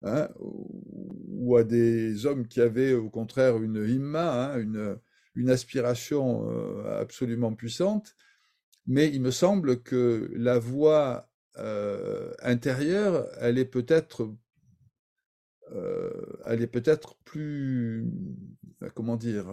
hein, 0.03 0.29
ou 0.39 1.57
à 1.57 1.63
des 1.63 2.25
hommes 2.25 2.47
qui 2.47 2.61
avaient 2.61 2.93
au 2.93 3.09
contraire 3.09 3.57
une 3.61 3.83
himma, 3.87 4.53
hein, 4.53 4.99
une, 5.35 5.49
aspiration 5.49 6.47
euh, 6.49 7.01
absolument 7.01 7.53
puissante. 7.53 8.15
Mais 8.85 9.09
il 9.09 9.21
me 9.21 9.31
semble 9.31 9.81
que 9.81 10.29
la 10.35 10.59
voie 10.59 11.29
euh, 11.57 12.31
intérieure, 12.41 13.27
elle 13.39 13.57
est 13.57 13.65
peut-être 13.65 14.29
euh, 15.71 16.11
elle 16.45 16.61
est 16.61 16.67
peut-être 16.67 17.15
plus, 17.23 18.05
comment 18.93 19.17
dire, 19.17 19.47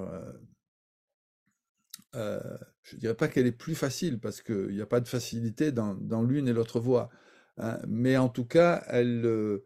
euh, 2.16 2.40
je 2.82 2.96
ne 2.96 3.00
dirais 3.00 3.14
pas 3.14 3.28
qu'elle 3.28 3.46
est 3.46 3.52
plus 3.52 3.74
facile, 3.74 4.18
parce 4.18 4.42
qu'il 4.42 4.70
n'y 4.70 4.80
a 4.80 4.86
pas 4.86 5.00
de 5.00 5.08
facilité 5.08 5.72
dans, 5.72 6.22
l'une 6.22 6.48
et 6.48 6.52
l'autre 6.52 6.80
voie. 6.80 7.10
Hein, 7.58 7.78
mais 7.86 8.16
en 8.16 8.28
tout 8.28 8.46
cas, 8.46 8.82
elle, 8.88 9.24
euh, 9.24 9.64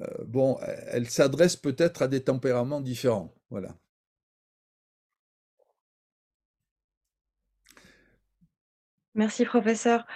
euh, 0.00 0.24
bon, 0.26 0.58
elle 0.88 1.08
s'adresse 1.08 1.56
peut-être 1.56 2.02
à 2.02 2.08
des 2.08 2.22
tempéraments 2.22 2.80
différents. 2.80 3.34
Voilà. 3.50 3.70
Merci, 9.14 9.44
professeur. 9.44 10.06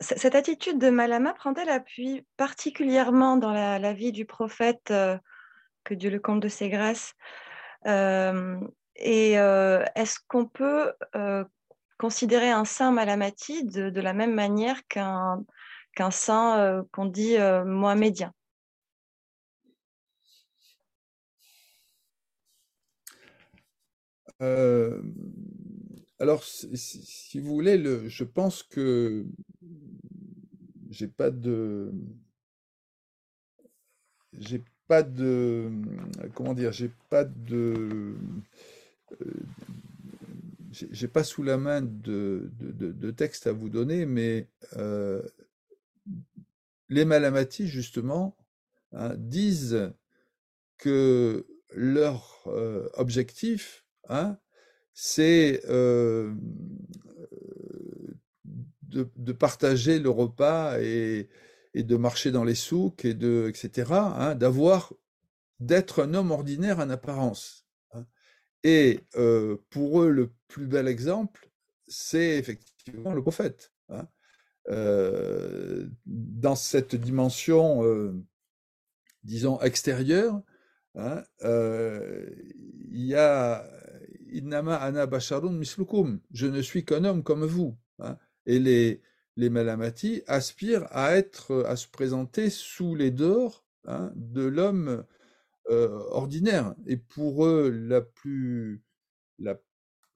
cette 0.00 0.34
attitude 0.34 0.78
de 0.78 0.90
Malama 0.90 1.34
prend-elle 1.34 1.68
appui 1.68 2.24
particulièrement 2.36 3.36
dans 3.36 3.52
la, 3.52 3.92
vie 3.92 4.12
du 4.12 4.24
prophète, 4.26 4.92
que 5.84 5.94
Dieu 5.94 6.10
le 6.10 6.20
compte 6.20 6.40
de 6.40 6.48
ses 6.48 6.70
grâces? 6.70 7.14
Et 8.96 9.38
euh, 9.38 9.84
est-ce 9.94 10.18
qu'on 10.28 10.46
peut 10.46 10.92
euh, 11.16 11.44
considérer 11.98 12.50
un 12.50 12.64
saint 12.64 12.92
malamati 12.92 13.64
de, 13.64 14.00
la 14.00 14.12
même 14.12 14.34
manière 14.34 14.86
qu'un 14.88 15.44
saint 16.10 16.58
euh, 16.58 16.82
qu'on 16.92 17.06
dit 17.06 17.36
mohamédien? 17.64 18.32
Alors, 26.20 26.44
si, 26.44 27.40
vous 27.40 27.54
voulez, 27.54 27.76
le, 27.76 28.08
je 28.08 28.24
pense 28.24 28.62
que 28.62 29.26
j'ai 30.90 31.08
pas 31.08 31.30
de, 31.30 31.92
j'ai 34.32 34.62
pas 34.86 35.02
de, 35.02 35.70
comment 36.34 36.54
dire, 36.54 36.72
j'ai 36.72 36.90
pas 37.10 37.24
de, 37.24 37.74
euh, 37.76 38.16
j'ai 40.70 41.08
pas 41.08 41.24
sous 41.24 41.42
la 41.42 41.56
main 41.56 41.82
de, 41.82 42.50
texte 43.16 43.46
à 43.46 43.52
vous 43.52 43.68
donner, 43.68 44.06
mais 44.06 44.48
euh, 44.76 45.22
les 46.88 47.04
Malamati, 47.04 47.68
justement, 47.68 48.36
hein, 48.92 49.14
disent 49.16 49.92
que 50.78 51.46
leur 51.72 52.42
euh, 52.46 52.88
objectif, 52.94 53.84
hein, 54.08 54.38
c'est 54.92 55.62
de, 58.94 59.32
partager 59.32 59.98
le 59.98 60.10
repas 60.10 60.78
et, 60.80 61.28
et, 61.74 61.82
de 61.82 61.96
marcher 61.96 62.30
dans 62.30 62.44
les 62.44 62.54
souks, 62.54 63.04
et 63.04 63.14
de, 63.14 63.46
etc., 63.48 63.92
hein, 63.92 64.34
d'avoir, 64.34 64.92
d'être 65.60 66.02
un 66.02 66.14
homme 66.14 66.30
ordinaire 66.30 66.78
en 66.78 66.90
apparence. 66.90 67.63
Et 68.64 69.00
pour 69.70 70.02
eux, 70.02 70.10
le 70.10 70.30
plus 70.48 70.66
bel 70.66 70.88
exemple, 70.88 71.48
c'est 71.86 72.38
effectivement 72.38 73.14
le 73.14 73.22
prophète. 73.22 73.72
Hein. 73.90 74.08
dans 76.06 76.56
cette 76.56 76.96
dimension, 76.96 77.82
disons, 79.22 79.60
extérieure, 79.60 80.40
hein, 80.94 81.22
il 81.42 83.04
y 83.04 83.14
a 83.14 83.64
Innama 84.34 84.76
ana 84.76 85.06
mislukum, 85.50 86.20
je 86.32 86.46
ne 86.46 86.60
suis 86.60 86.84
qu'un 86.84 87.04
homme 87.04 87.22
comme 87.22 87.44
vous. 87.44 87.76
Hein. 88.00 88.18
Et 88.46 88.58
les, 88.58 89.00
les 89.36 89.48
Malamati 89.48 90.22
aspirent 90.26 90.86
à 90.90 91.14
être, 91.16 91.64
à 91.66 91.76
se 91.76 91.86
présenter 91.88 92.50
sous 92.50 92.96
les 92.96 93.10
dehors 93.10 93.64
de 94.14 94.42
l'homme 94.42 95.04
ordinaire. 95.68 96.74
Et 96.86 96.96
pour 96.96 97.46
eux, 97.46 97.70
la 97.70 98.00
plus, 98.00 98.82
la, 99.38 99.60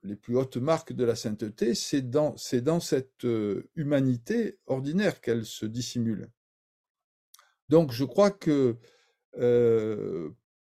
les 0.03 0.17
plus 0.17 0.37
hautes 0.37 0.57
marques 0.57 0.93
de 0.93 1.05
la 1.05 1.17
sainteté, 1.17 1.75
c'est 1.75 2.03
dans, 2.03 2.37
dans 2.63 2.81
cette 2.81 3.27
humanité 3.75 4.59
ordinaire 4.67 5.21
qu'elle 5.21 5.45
se 5.45 5.67
dissimule. 5.67 6.31
Donc 7.69 7.93
je 7.93 8.05
crois 8.05 8.31
que 8.31 8.77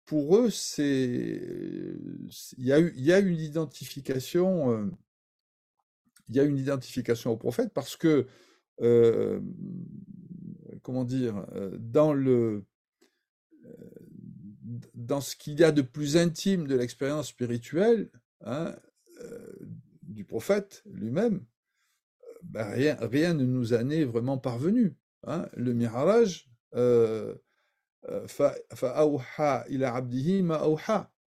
pour 0.04 0.36
eux, 0.36 0.50
c'est 0.50 1.96
il 2.58 2.64
y, 2.64 3.02
y 3.02 3.12
a 3.12 3.18
une 3.18 3.38
identification, 3.40 4.90
il 6.28 6.36
y 6.36 6.40
a 6.40 6.44
une 6.44 6.58
identification 6.58 7.32
au 7.32 7.36
prophète 7.36 7.72
parce 7.72 7.96
que 7.96 8.26
comment 10.82 11.04
dire, 11.04 11.46
dans 11.78 12.12
le 12.12 12.64
dans 14.94 15.20
ce 15.20 15.36
qu'il 15.36 15.58
y 15.58 15.64
a 15.64 15.72
de 15.72 15.82
plus 15.82 16.16
intime 16.16 16.66
de 16.66 16.76
l'expérience 16.76 17.28
spirituelle 17.28 18.10
hein, 18.44 18.74
du 20.02 20.24
prophète 20.24 20.82
lui-même, 20.86 21.44
ben 22.42 22.64
rien, 22.70 22.96
rien 23.00 23.34
ne 23.34 23.44
nous 23.44 23.74
en 23.74 23.90
est 23.90 24.04
vraiment 24.04 24.38
parvenu. 24.38 24.96
Hein. 25.26 25.48
Le 25.56 25.72
mirage, 25.72 26.50
euh, 26.74 27.34
euh, 28.08 28.26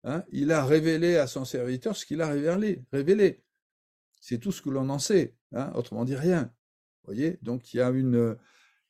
hein, 0.03 0.23
il 0.31 0.51
a 0.51 0.65
révélé 0.65 1.17
à 1.17 1.27
son 1.27 1.45
serviteur 1.45 1.95
ce 1.95 2.05
qu'il 2.05 2.21
a 2.21 2.27
révélé. 2.27 2.83
révélé. 2.91 3.43
C'est 4.19 4.39
tout 4.39 4.51
ce 4.51 4.61
que 4.61 4.69
l'on 4.69 4.89
en 4.89 4.99
sait, 4.99 5.35
autrement 5.75 6.03
dit 6.03 6.15
rien. 6.15 6.51
voyez? 7.03 7.37
Donc 7.43 7.73
il 7.73 7.77
y, 7.77 7.83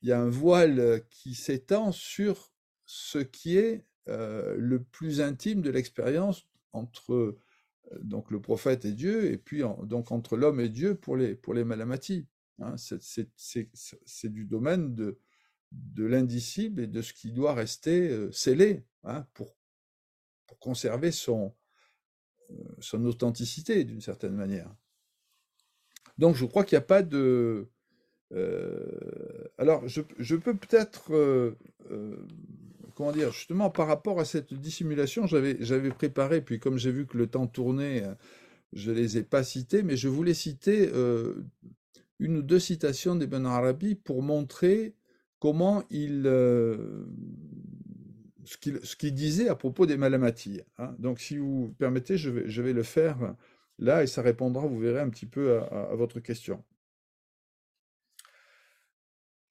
il 0.01 0.09
y 0.09 0.11
a 0.11 0.19
un 0.19 0.29
voile 0.29 1.03
qui 1.09 1.35
s'étend 1.35 1.91
sur 1.91 2.53
ce 2.85 3.19
qui 3.19 3.57
est 3.57 3.85
euh, 4.07 4.55
le 4.57 4.83
plus 4.83 5.21
intime 5.21 5.61
de 5.61 5.69
l'expérience 5.69 6.47
entre 6.73 7.37
donc 8.01 8.31
le 8.31 8.41
prophète 8.41 8.85
et 8.85 8.91
Dieu, 8.91 9.31
et 9.31 9.37
puis 9.37 9.61
donc 9.83 10.11
entre 10.11 10.37
l'homme 10.37 10.59
et 10.59 10.69
Dieu 10.69 10.95
pour 10.95 11.15
les, 11.15 11.35
pour 11.35 11.53
les 11.53 11.63
malamatis. 11.63 12.25
Hein. 12.59 12.75
c'est 12.77 14.31
du 14.31 14.45
domaine 14.45 14.95
de, 14.95 15.19
de 15.71 16.05
l'indicible 16.05 16.81
et 16.81 16.87
de 16.87 17.01
ce 17.01 17.13
qui 17.13 17.31
doit 17.31 17.53
rester 17.53 18.31
scellé 18.31 18.85
hein, 19.03 19.27
pour, 19.33 19.55
pour, 20.47 20.57
conserver 20.59 21.11
son, 21.11 21.53
son 22.79 23.05
authenticité 23.05 23.83
d'une 23.83 24.01
certaine 24.01 24.35
manière. 24.35 24.73
Donc 26.17 26.35
je 26.35 26.45
crois 26.45 26.63
qu'il 26.63 26.77
n'y 26.77 26.83
a 26.83 26.87
pas 26.87 27.03
de... 27.03 27.67
alors 29.57 29.87
je, 29.87 30.01
je 30.17 30.35
peux 30.35 30.55
peut-être... 30.55 31.55
comment 32.95 33.11
dire 33.11 33.31
Justement 33.31 33.69
par 33.69 33.87
rapport 33.87 34.19
à 34.19 34.25
cette 34.25 34.53
dissimulation, 34.53 35.27
j'avais 35.27 35.89
préparé, 35.91 36.41
puis 36.41 36.59
comme 36.59 36.77
j'ai 36.77 36.91
vu 36.91 37.05
que 37.05 37.17
le 37.17 37.27
temps 37.27 37.47
tournait, 37.47 38.03
je 38.73 38.91
ne 38.91 38.95
les 38.95 39.17
ai 39.17 39.23
pas 39.23 39.43
cités, 39.43 39.83
mais 39.83 39.97
je 39.97 40.07
voulais 40.07 40.33
citer 40.33 40.89
une 42.19 42.37
ou 42.37 42.41
deux 42.41 42.59
citations 42.59 43.15
d'Ibn 43.15 43.45
Arabi 43.45 43.95
pour 43.95 44.23
montrer 44.23 44.95
comment 45.39 45.83
il, 45.89 46.23
euh, 46.25 47.05
ce 48.45 48.95
qu'il 48.95 49.13
disait 49.13 49.49
à 49.49 49.55
propos 49.55 49.85
des 49.85 49.97
malamatis. 49.97 50.61
Hein. 50.77 50.95
Donc, 50.99 51.19
si 51.19 51.37
vous 51.37 51.73
permettez, 51.77 52.17
je 52.17 52.29
vais, 52.29 52.49
je 52.49 52.61
vais, 52.61 52.73
le 52.73 52.83
faire 52.83 53.35
là 53.77 54.03
et 54.03 54.07
ça 54.07 54.21
répondra, 54.21 54.65
vous 54.65 54.79
verrez, 54.79 55.01
un 55.01 55.09
petit 55.09 55.25
peu 55.25 55.59
à, 55.59 55.93
votre 55.95 56.19
question. 56.19 56.63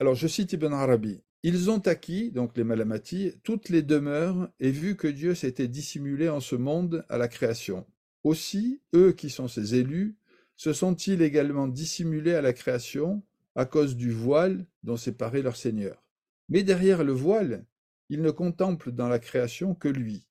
Alors, 0.01 0.15
je 0.15 0.27
cite 0.27 0.53
Ibn 0.53 0.73
Arabi. 0.73 1.23
Ils 1.47 1.71
ont 1.71 1.81
acquis, 1.81 2.31
donc 2.31 2.57
les 2.57 2.65
malamatis, 2.65 3.35
toutes 3.43 3.69
les 3.69 3.83
demeures 3.83 4.49
et 4.61 4.71
vu 4.71 4.97
que 4.97 5.07
Dieu 5.07 5.35
s'était 5.35 5.69
dissimulé 5.69 6.31
en 6.31 6.41
ce 6.41 6.57
monde 6.57 7.05
à 7.11 7.19
la 7.19 7.29
création. 7.29 7.87
Aussi, 8.23 8.81
eux 8.95 9.13
qui 9.13 9.29
sont 9.29 9.47
ses 9.47 9.75
élus, 9.75 10.17
se 10.57 10.73
sont-ils 10.73 11.21
également 11.21 11.69
dissimulés 11.69 12.33
à 12.33 12.41
la 12.41 12.55
création 12.55 13.23
à 13.57 13.67
cause 13.67 13.95
du 13.95 14.11
voile 14.11 14.65
dont 14.85 14.97
séparait 14.97 15.43
leur 15.43 15.57
Seigneur. 15.57 16.03
Mais 16.49 16.63
derrière 16.63 17.05
le 17.05 17.13
voile, 17.13 17.67
ils 18.09 18.23
ne 18.23 18.31
contemplent 18.31 18.93
dans 18.93 19.09
la 19.09 19.19
création 19.19 19.75
que 19.75 19.89
lui. 19.89 20.27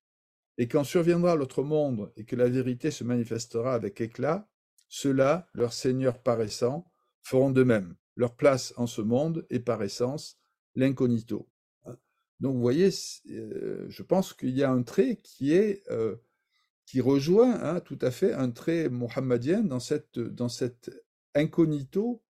Et 0.58 0.68
quand 0.68 0.84
surviendra 0.84 1.36
l'autre 1.36 1.62
monde 1.62 2.12
et 2.18 2.26
que 2.26 2.36
la 2.36 2.50
vérité 2.50 2.90
se 2.90 3.04
manifestera 3.04 3.76
avec 3.76 4.02
éclat, 4.02 4.50
ceux-là, 4.90 5.48
leur 5.54 5.74
Seigneur 5.74 6.18
paraissant, 6.18 6.92
feront 7.22 7.52
de 7.52 7.62
même. 7.62 7.94
Leur 8.16 8.36
place 8.36 8.74
en 8.78 8.88
ce 8.88 9.02
monde 9.02 9.46
est 9.52 9.60
par 9.60 9.84
essence 9.84 10.40
l'incognito. 10.76 11.48
Donc 12.40 12.56
vous 12.56 12.62
voyez, 12.62 12.90
euh, 13.30 13.86
je 13.90 14.04
pense 14.04 14.34
qu'il 14.34 14.58
y 14.58 14.64
a 14.64 14.72
un 14.72 14.84
trait 14.84 15.18
qui 15.24 15.54
est 15.54 15.84
euh, 15.90 16.16
qui 16.86 17.00
rejoint 17.00 17.54
hein, 17.64 17.80
tout 17.80 18.00
à 18.02 18.12
fait 18.12 18.34
un 18.34 18.52
trait 18.52 18.90
mohammedien 18.90 19.62
dans 19.64 19.80
cette 19.80 20.20
dans 20.20 20.50
cette 20.50 20.92
incognito 21.36 22.22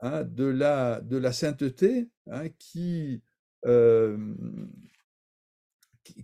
Hein, 0.00 0.22
de, 0.22 0.44
la, 0.44 1.32
sainteté 1.32 2.08
hein, 2.30 2.48
qui, 2.58 3.20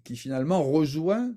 qui, 0.05 0.17
finalement 0.17 0.63
rejoint 0.63 1.35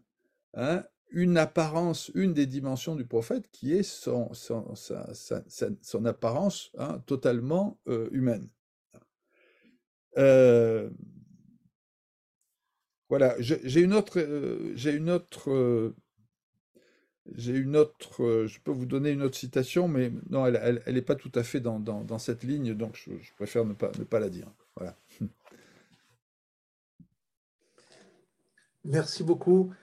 une 1.09 1.37
apparence, 1.37 2.11
une 2.13 2.35
des 2.35 2.45
dimensions 2.45 2.95
du 2.95 3.05
prophète 3.05 3.49
qui 3.51 3.73
est 3.73 3.81
son 3.81 4.29
apparence 6.05 6.71
totalement 7.07 7.79
humaine. 8.11 8.47
Voilà, 13.09 13.35
j'ai 13.39 13.81
une 13.81 13.93
autre, 13.93 14.73
j'ai 14.75 14.91
une 14.93 15.09
autre 15.09 15.93
j'ai 17.35 17.53
une 17.53 17.75
autre, 17.75 18.23
euh, 18.23 18.47
je 18.47 18.59
peux 18.59 18.71
vous 18.71 18.85
donner 18.85 19.11
une 19.11 19.21
autre 19.21 19.37
citation, 19.37 19.87
mais 19.87 20.11
non, 20.29 20.45
elle 20.45 20.81
n'est 20.87 21.01
pas 21.01 21.15
tout 21.15 21.31
à 21.35 21.43
fait 21.43 21.59
dans, 21.59 22.19
cette 22.19 22.43
ligne, 22.43 22.73
donc 22.73 22.95
je, 22.95 23.33
préfère 23.35 23.65
ne 23.65 23.73
pas, 23.73 24.19
la 24.19 24.29
dire. 24.29 24.47
Voilà. 24.75 24.95
Merci 28.85 29.23
beaucoup. 29.23 29.73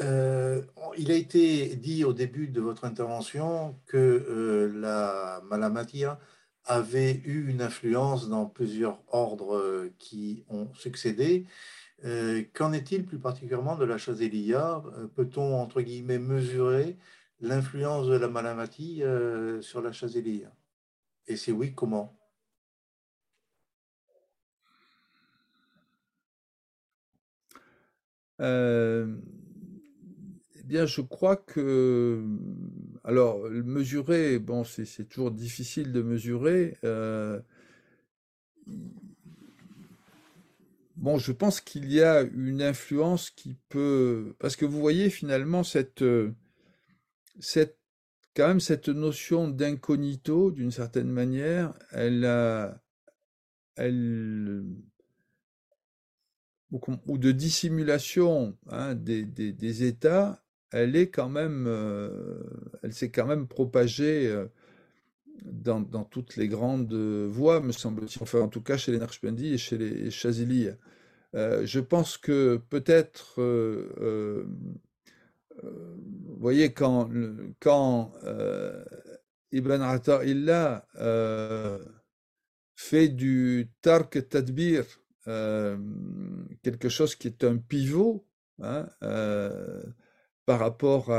Euh, 0.00 0.62
il 0.98 1.12
a 1.12 1.14
été 1.14 1.76
dit 1.76 2.04
au 2.04 2.12
début 2.12 2.48
de 2.48 2.60
votre 2.60 2.84
intervention 2.84 3.78
que 3.86 3.96
euh, 3.96 4.72
la 4.80 5.40
Malamatia 5.48 6.18
avait 6.64 7.20
eu 7.24 7.48
une 7.48 7.62
influence 7.62 8.28
dans 8.28 8.46
plusieurs 8.46 8.98
ordres 9.12 9.88
qui 9.98 10.44
ont 10.48 10.72
succédé. 10.74 11.46
Euh, 12.04 12.42
qu'en 12.52 12.72
est-il 12.72 13.06
plus 13.06 13.18
particulièrement 13.18 13.76
de 13.76 13.84
la 13.84 13.96
Chazélia 13.98 14.82
euh, 14.98 15.06
Peut-on, 15.06 15.60
entre 15.60 15.80
guillemets, 15.80 16.18
mesurer 16.18 16.98
l'influence 17.40 18.06
de 18.08 18.16
la 18.16 18.28
Malamati 18.28 19.02
euh, 19.02 19.62
sur 19.62 19.80
la 19.80 19.92
Chazélia 19.92 20.52
Et 21.26 21.36
si 21.36 21.52
oui, 21.52 21.74
comment? 21.74 22.14
Eh 30.64 30.66
bien, 30.66 30.86
je 30.86 31.02
crois 31.02 31.36
que, 31.36 32.24
alors, 33.04 33.48
mesurer, 33.50 34.38
bon, 34.38 34.64
c'est 34.64 35.08
toujours 35.08 35.30
difficile 35.30 35.92
de 35.92 36.02
mesurer. 36.02 36.76
Bon, 40.96 41.18
je 41.18 41.32
pense 41.32 41.60
qu'il 41.60 41.92
y 41.92 42.00
a 42.02 42.22
une 42.22 42.62
influence 42.62 43.30
qui 43.30 43.56
peut, 43.68 44.34
parce 44.38 44.56
que 44.56 44.64
vous 44.64 44.78
voyez 44.80 45.10
finalement 45.10 45.64
cette, 45.64 46.02
euh, 46.02 46.32
cette 47.40 47.78
quand 48.36 48.48
même 48.48 48.60
cette 48.60 48.88
notion 48.88 49.48
d'incognito, 49.48 50.50
d'une 50.50 50.70
certaine 50.70 51.10
manière, 51.10 51.74
elle 51.90 52.24
a, 52.24 52.80
elle, 53.76 54.64
ou, 56.70 57.18
de 57.18 57.32
dissimulation 57.32 58.56
hein, 58.68 58.94
des, 58.94 59.24
des, 59.24 59.84
États, 59.84 60.43
elle 60.74 60.96
est 60.96 61.08
quand 61.08 61.28
même, 61.28 61.66
euh, 61.68 62.42
elle 62.82 62.92
s'est 62.92 63.10
quand 63.10 63.26
même 63.26 63.46
propagée 63.46 64.26
euh, 64.26 64.46
dans, 65.44 65.84
toutes 66.04 66.36
les 66.36 66.48
grandes 66.48 66.92
voies, 66.92 67.60
me 67.60 67.70
semble-t-il, 67.70 68.20
enfin 68.22 68.40
en 68.40 68.48
tout 68.48 68.60
cas 68.60 68.76
chez 68.76 68.90
les 68.90 68.98
Narshpendi 68.98 69.54
et 69.54 69.58
chez 69.58 69.78
les 69.78 70.10
Chazili. 70.10 70.68
Euh, 71.34 71.64
je 71.64 71.78
pense 71.78 72.16
que 72.16 72.60
peut-être, 72.70 73.40
vous 75.62 76.36
voyez, 76.38 76.72
quand, 76.72 77.08
quand 77.60 78.12
Ibn 79.52 79.80
Ata'illah 79.80 80.86
fait 82.74 83.08
du 83.08 83.70
Tark 83.80 84.28
Tadbir 84.28 84.84
quelque 85.24 86.88
chose 86.88 87.14
qui 87.14 87.28
est 87.28 87.44
un 87.44 87.58
pivot 87.58 88.26
hein, 88.60 88.88
par 90.46 90.58
rapport 90.58 91.10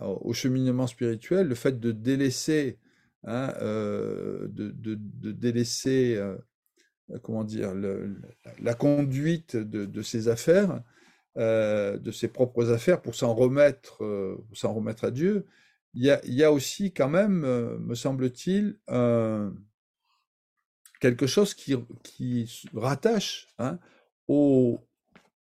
au 0.00 0.32
cheminement 0.32 0.86
spirituel, 0.86 1.48
le 1.48 1.54
fait 1.54 1.80
de 1.80 1.92
délaisser, 1.92 2.78
hein, 3.24 3.52
de, 3.60 4.94
délaisser 5.32 6.20
comment 7.22 7.44
dire, 7.44 7.72
la 8.60 8.74
conduite 8.74 9.56
de, 9.56 10.02
ses 10.02 10.28
affaires, 10.28 10.82
de 11.36 12.10
ses 12.12 12.28
propres 12.28 12.70
affaires 12.70 13.00
pour 13.00 13.14
s'en 13.14 13.34
remettre, 13.34 14.02
s'en 14.52 14.74
remettre 14.74 15.04
à 15.04 15.10
Dieu. 15.10 15.46
Il 15.94 16.04
y, 16.04 16.44
a, 16.44 16.52
aussi 16.52 16.92
quand 16.92 17.08
même, 17.08 17.40
me 17.78 17.94
semble-t-il, 17.94 18.78
quelque 21.00 21.26
chose 21.26 21.54
qui, 21.54 21.74
qui 22.02 22.68
rattache 22.74 23.48
hein, 23.58 23.78
au, 24.28 24.78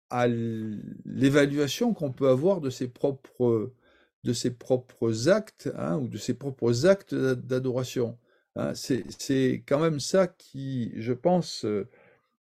à 0.10 0.28
l'évaluation 0.28 1.94
qu'on 1.94 2.12
peut 2.12 2.30
avoir 2.30 2.62
de 2.62 2.70
ses 2.70 2.88
propres, 2.88 3.74
de 4.24 4.34
ses 4.34 4.52
propres 4.52 5.30
actes 5.30 5.70
hein, 5.78 5.98
ou 5.98 6.08
de 6.08 6.18
ses 6.18 6.34
propres 6.34 6.86
actes 6.86 7.16
d'adoration. 7.16 8.18
Hein. 8.56 8.74
C'est 8.76 9.64
quand 9.68 9.80
même 9.80 10.00
ça 10.00 10.28
qui, 10.28 10.94
je 10.98 11.14
pense, 11.14 11.66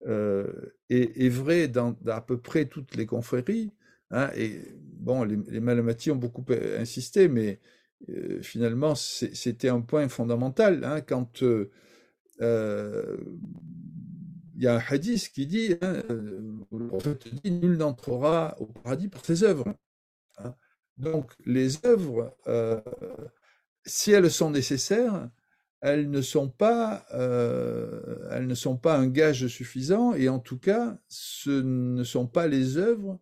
euh, 0.07 0.47
est, 0.89 1.29
vrai 1.29 1.69
dans, 1.69 1.97
à 2.07 2.21
peu 2.21 2.39
près 2.39 2.67
toutes 2.67 2.97
les 2.97 3.07
confréries. 3.07 3.73
Hein, 4.11 4.31
et 4.37 4.61
bon, 4.99 5.25
les, 5.25 5.37
les 5.37 6.11
ont 6.11 6.17
beaucoup 6.17 6.45
insisté, 6.79 7.29
mais 7.29 7.61
euh, 8.09 8.43
finalement, 8.43 8.95
c'était 8.95 9.69
un 9.69 9.81
point 9.83 10.09
fondamental. 10.09 10.85
Hein, 10.85 11.01
quand 11.03 11.43
euh, 12.41 13.17
il 14.61 14.65
y 14.65 14.69
a 14.69 14.75
un 14.75 14.83
hadith 14.91 15.31
qui 15.33 15.47
dit, 15.47 15.75
hein, 15.81 16.03
le 16.11 16.87
prophète 16.87 17.27
dit, 17.43 17.51
nul 17.51 17.79
n'entrera 17.79 18.57
au 18.61 18.67
paradis 18.67 19.09
par 19.09 19.25
ses 19.25 19.43
œuvres. 19.43 19.65
Hein. 20.37 20.55
Donc 20.99 21.33
les 21.47 21.87
œuvres, 21.87 22.37
euh, 22.47 22.79
si 23.87 24.13
elles 24.13 24.31
sont 24.31 24.51
nécessaires, 24.51 25.31
elles 25.81 26.11
ne 26.11 26.21
sont 26.21 26.51
pas, 26.51 27.07
euh, 27.15 28.29
elles 28.33 28.47
ne 28.47 28.55
sont 28.55 28.77
pas 28.77 28.99
un 28.99 29.07
gage 29.07 29.47
suffisant, 29.47 30.13
et 30.13 30.29
en 30.29 30.39
tout 30.39 30.59
cas, 30.59 30.99
ce 31.09 31.63
ne 31.63 32.05
sont 32.05 32.27
pas 32.27 32.47
les 32.47 32.77
œuvres 32.77 33.19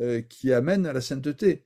euh, 0.00 0.20
qui 0.20 0.52
amènent 0.52 0.86
à 0.86 0.92
la 0.92 1.00
sainteté, 1.00 1.64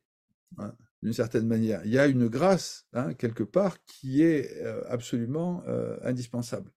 hein, 0.58 0.74
d'une 1.02 1.14
certaine 1.14 1.46
manière. 1.46 1.80
Il 1.86 1.90
y 1.90 1.98
a 1.98 2.06
une 2.06 2.28
grâce 2.28 2.86
quelque 3.16 3.44
part 3.44 3.82
qui 3.86 4.22
est 4.22 4.62
absolument 4.90 5.64
indispensable. 6.02 6.70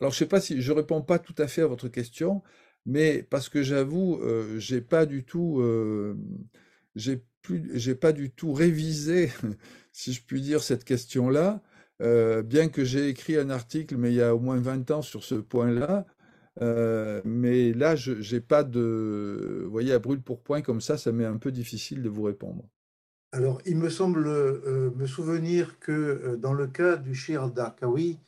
Alors, 0.00 0.12
je 0.12 0.18
sais 0.18 0.26
pas 0.26 0.40
si 0.40 0.60
je 0.60 0.72
réponds 0.72 1.02
pas 1.02 1.18
tout 1.18 1.34
à 1.38 1.48
fait 1.48 1.62
à 1.62 1.66
votre 1.66 1.88
question, 1.88 2.42
mais 2.84 3.22
parce 3.22 3.48
que 3.48 3.62
j'avoue, 3.62 4.20
euh, 4.22 4.58
j'ai 4.58 4.80
pas 4.80 5.06
du 5.06 5.24
tout, 5.24 5.60
euh, 5.60 6.16
j'ai 6.94 7.24
plus, 7.42 7.70
j'ai 7.74 7.94
pas 7.94 8.12
du 8.12 8.30
tout 8.30 8.52
révisé, 8.52 9.30
si 9.92 10.12
je 10.12 10.22
puis 10.24 10.40
dire, 10.40 10.62
cette 10.62 10.84
question-là. 10.84 11.62
Euh, 12.02 12.42
bien 12.42 12.68
que 12.68 12.84
j'ai 12.84 13.08
écrit 13.08 13.36
un 13.38 13.48
article, 13.48 13.96
mais 13.96 14.12
il 14.12 14.16
y 14.16 14.22
a 14.22 14.34
au 14.34 14.38
moins 14.38 14.58
20 14.58 14.90
ans 14.90 15.02
sur 15.02 15.24
ce 15.24 15.34
point-là. 15.34 16.06
mais 17.24 17.72
là, 17.72 17.96
je 17.96 18.34
n'ai 18.34 18.40
pas 18.40 18.64
de, 18.64 19.62
vous 19.64 19.70
voyez, 19.70 19.92
à 19.92 19.98
brûle 19.98 20.20
pour 20.20 20.42
point 20.42 20.60
comme 20.60 20.82
ça, 20.82 20.98
ça 20.98 21.10
m'est 21.10 21.24
un 21.24 21.38
peu 21.38 21.50
difficile 21.52 22.02
de 22.02 22.08
vous 22.10 22.22
répondre. 22.22 22.68
Alors, 23.32 23.60
il 23.64 23.76
me 23.76 23.88
semble 23.88 24.24
me 24.94 25.06
souvenir 25.06 25.78
que 25.78 26.36
dans 26.36 26.52
le 26.52 26.66
cas 26.66 26.96
du 26.96 27.14
Shir 27.14 27.50
Darkawi, 27.50 28.18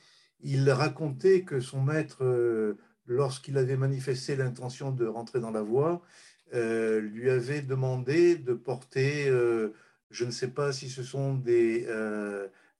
il 0.43 0.71
racontait 0.71 1.43
que 1.43 1.61
son 1.61 1.83
maître, 1.83 2.25
euh, 2.25 2.75
lorsqu'il 3.07 3.59
avait 3.59 3.77
manifesté 3.77 4.37
l'intention 4.37 4.91
de 4.91 5.07
rentrer 5.07 5.41
dans 5.41 5.51
la 5.51 5.63
voie, 5.63 6.03
euh, 6.55 7.01
lui 7.01 7.31
avait 7.31 7.63
demandé 7.63 8.37
de 8.37 8.55
porter, 8.55 9.29
euh, 9.29 9.75
je 10.11 10.25
ne 10.25 10.31
sais 10.31 10.49
pas 10.49 10.73
si 10.73 10.89
ce 10.89 11.03
sont 11.03 11.35
des, 11.35 11.87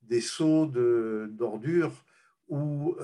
des 0.03 0.21
seaux 0.21 0.65
d'ordures 0.65 2.05
ou 2.47 2.95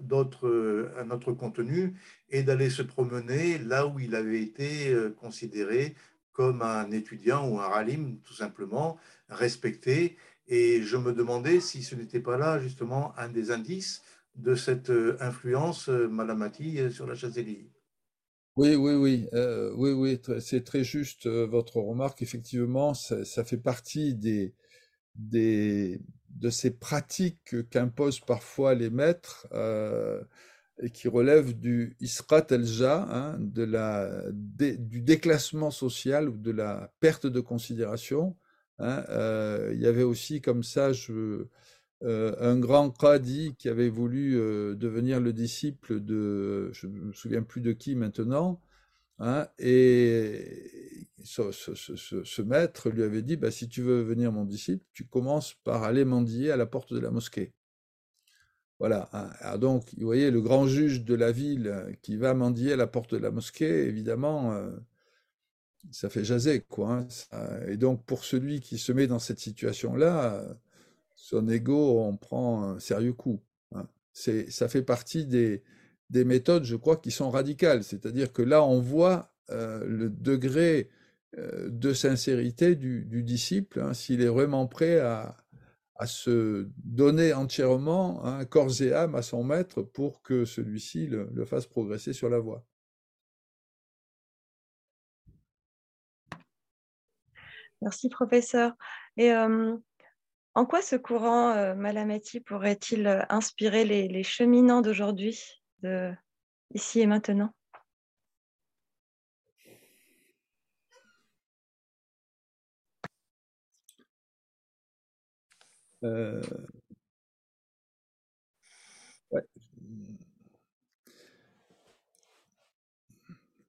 d'autres, 0.00 0.92
un 0.98 1.10
autre 1.10 1.32
contenu, 1.32 1.94
et 2.30 2.42
d'aller 2.42 2.70
se 2.70 2.82
promener 2.82 3.58
là 3.58 3.86
où 3.86 4.00
il 4.00 4.16
avait 4.16 4.42
été 4.42 4.92
considéré 5.20 5.94
comme 6.32 6.62
un 6.62 6.90
étudiant 6.90 7.48
ou 7.48 7.60
un 7.60 7.68
ralim, 7.68 8.18
tout 8.24 8.34
simplement, 8.34 8.98
respecté, 9.28 10.16
et 10.50 10.82
je 10.82 10.96
me 10.96 11.12
demandais 11.12 11.60
si 11.60 11.82
ce 11.82 11.94
n'était 11.94 12.20
pas 12.20 12.36
là 12.36 12.58
justement 12.58 13.16
un 13.16 13.28
des 13.28 13.52
indices 13.52 14.02
de 14.34 14.54
cette 14.56 14.90
euh, 14.90 15.16
influence 15.20 15.88
euh, 15.88 16.08
malamati 16.08 16.78
euh, 16.80 16.90
sur 16.90 17.06
la 17.06 17.14
Chazélie. 17.14 17.70
Oui, 18.56 18.74
oui, 18.74 18.94
oui, 18.94 19.28
oui, 19.76 19.92
oui, 19.92 20.20
c'est 20.40 20.64
très 20.64 20.82
juste 20.82 21.26
votre 21.28 21.76
remarque. 21.76 22.20
Effectivement, 22.20 22.92
ça, 22.94 23.44
fait 23.44 23.56
partie 23.56 24.16
des, 24.16 24.54
des, 25.14 26.00
de 26.28 26.50
ces 26.50 26.72
pratiques 26.72 27.70
qu'imposent 27.70 28.20
parfois 28.20 28.74
les 28.74 28.90
maîtres 28.90 29.46
et 30.82 30.90
qui 30.90 31.08
relèvent 31.08 31.58
du 31.58 31.96
israt 32.00 32.44
el-ja, 32.50 33.06
hein, 33.08 33.38
de 33.38 33.62
la, 33.62 34.24
du 34.32 35.00
déclassement 35.00 35.70
social 35.70 36.28
ou 36.28 36.36
de 36.36 36.50
la 36.50 36.92
perte 36.98 37.26
de 37.26 37.40
considération 37.40 38.36
Hein, 38.80 39.04
euh, 39.10 39.72
il 39.74 39.80
y 39.80 39.86
avait 39.86 40.02
aussi 40.02 40.40
comme 40.40 40.62
ça 40.62 40.90
euh, 41.10 42.34
un 42.40 42.58
grand 42.58 42.90
qadi 42.90 43.54
qui 43.58 43.68
avait 43.68 43.90
voulu 43.90 44.38
euh, 44.38 44.74
devenir 44.74 45.20
le 45.20 45.34
disciple 45.34 46.00
de, 46.00 46.72
je 46.72 46.86
ne 46.86 47.00
me 47.00 47.12
souviens 47.12 47.42
plus 47.42 47.60
de 47.60 47.72
qui 47.72 47.94
maintenant, 47.94 48.62
hein, 49.18 49.46
et 49.58 51.06
ce, 51.22 52.42
maître 52.42 52.88
lui 52.88 53.02
avait 53.02 53.20
dit, 53.20 53.36
bah, 53.36 53.50
si 53.50 53.68
tu 53.68 53.82
veux 53.82 54.00
venir 54.00 54.32
mon 54.32 54.46
disciple, 54.46 54.82
tu 54.94 55.04
commences 55.06 55.54
par 55.62 55.82
aller 55.84 56.06
mendier 56.06 56.50
à 56.50 56.56
la 56.56 56.66
porte 56.66 56.94
de 56.94 57.00
la 57.00 57.10
mosquée. 57.10 57.52
Voilà. 58.78 59.10
Hein. 59.12 59.28
Alors 59.40 59.58
donc, 59.58 59.90
vous 59.98 60.06
voyez, 60.06 60.30
le 60.30 60.40
grand 60.40 60.66
juge 60.66 61.04
de 61.04 61.14
la 61.14 61.32
ville 61.32 61.98
qui 62.00 62.16
va 62.16 62.32
mendier 62.32 62.72
à 62.72 62.76
la 62.76 62.86
porte 62.86 63.12
de 63.12 63.18
la 63.18 63.30
mosquée, 63.30 63.86
évidemment, 63.86 64.54
ça 65.90 66.08
fait 66.08 66.24
jaser, 66.24 66.60
quoi. 66.60 67.06
Hein, 67.32 67.60
et 67.68 67.76
donc, 67.76 68.04
pour 68.04 68.24
celui 68.24 68.60
qui 68.60 68.78
se 68.78 68.92
met 68.92 69.06
dans 69.06 69.18
cette 69.18 69.40
situation-là, 69.40 70.44
son 71.14 71.48
ego 71.48 72.00
en 72.00 72.16
prend 72.16 72.64
un 72.64 72.80
sérieux 72.80 73.12
coup. 73.12 73.40
Hein. 73.74 73.86
C'est, 74.12 74.50
ça 74.50 74.68
fait 74.68 74.82
partie 74.82 75.26
des, 75.26 75.62
des 76.10 76.24
méthodes, 76.24 76.64
je 76.64 76.76
crois, 76.76 76.96
qui 76.96 77.10
sont 77.10 77.30
radicales. 77.30 77.84
C'est-à-dire 77.84 78.32
que 78.32 78.42
là, 78.42 78.64
on 78.64 78.80
voit 78.80 79.32
euh, 79.50 79.84
le 79.86 80.10
degré 80.10 80.90
euh, 81.38 81.68
de 81.70 81.92
sincérité 81.92 82.74
du, 82.74 83.22
disciple, 83.22 83.80
hein, 83.80 83.94
s'il 83.94 84.20
est 84.22 84.28
vraiment 84.28 84.66
prêt 84.66 84.98
à, 85.00 85.36
se 86.06 86.66
donner 86.78 87.34
entièrement, 87.34 88.22
corps 88.48 88.80
et 88.80 88.94
âme, 88.94 89.14
à 89.14 89.20
son 89.20 89.44
maître 89.44 89.82
pour 89.82 90.22
que 90.22 90.46
celui-ci 90.46 91.06
le 91.06 91.44
fasse 91.44 91.66
progresser 91.66 92.14
sur 92.14 92.30
la 92.30 92.38
voie. 92.38 92.64
Merci, 97.82 98.08
professeur. 98.08 98.74
Et 99.16 99.32
en 100.54 100.66
quoi 100.66 100.82
ce 100.82 100.96
courant 100.96 101.50
euh, 101.50 101.74
Malamati 101.74 102.40
pourrait-il 102.40 103.24
inspirer 103.28 103.84
les, 103.84 104.22
cheminants 104.22 104.82
d'aujourd'hui, 104.82 105.38
ici 106.74 107.00
et 107.00 107.06
maintenant? 107.06 107.54
Euh, 116.02 116.40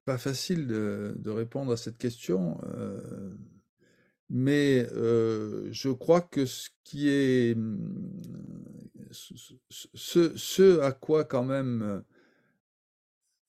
Pas 0.04 0.18
facile 0.18 0.66
de, 0.66 1.30
répondre 1.30 1.72
à 1.72 1.76
cette 1.76 1.96
question. 1.96 2.58
Euh, 2.64 3.36
mais 4.32 4.88
je 4.88 5.90
crois 5.90 6.22
que 6.22 6.46
ce 6.46 6.70
qui 6.84 7.10
est 7.10 7.54
ce, 9.10 10.80
à 10.80 10.92
quoi 10.92 11.24
quand 11.24 11.44
même 11.44 12.02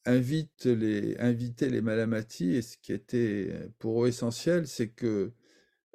invite 0.06 0.66
les, 0.66 1.18
inviter 1.20 1.70
les 1.70 1.80
malamatis, 1.82 2.58
et 2.58 2.62
ce 2.62 2.78
qui 2.78 2.92
était 2.92 3.54
pour 3.80 4.04
eux 4.04 4.10
essentiel, 4.10 4.68
c'est 4.68 4.90
que 4.90 5.32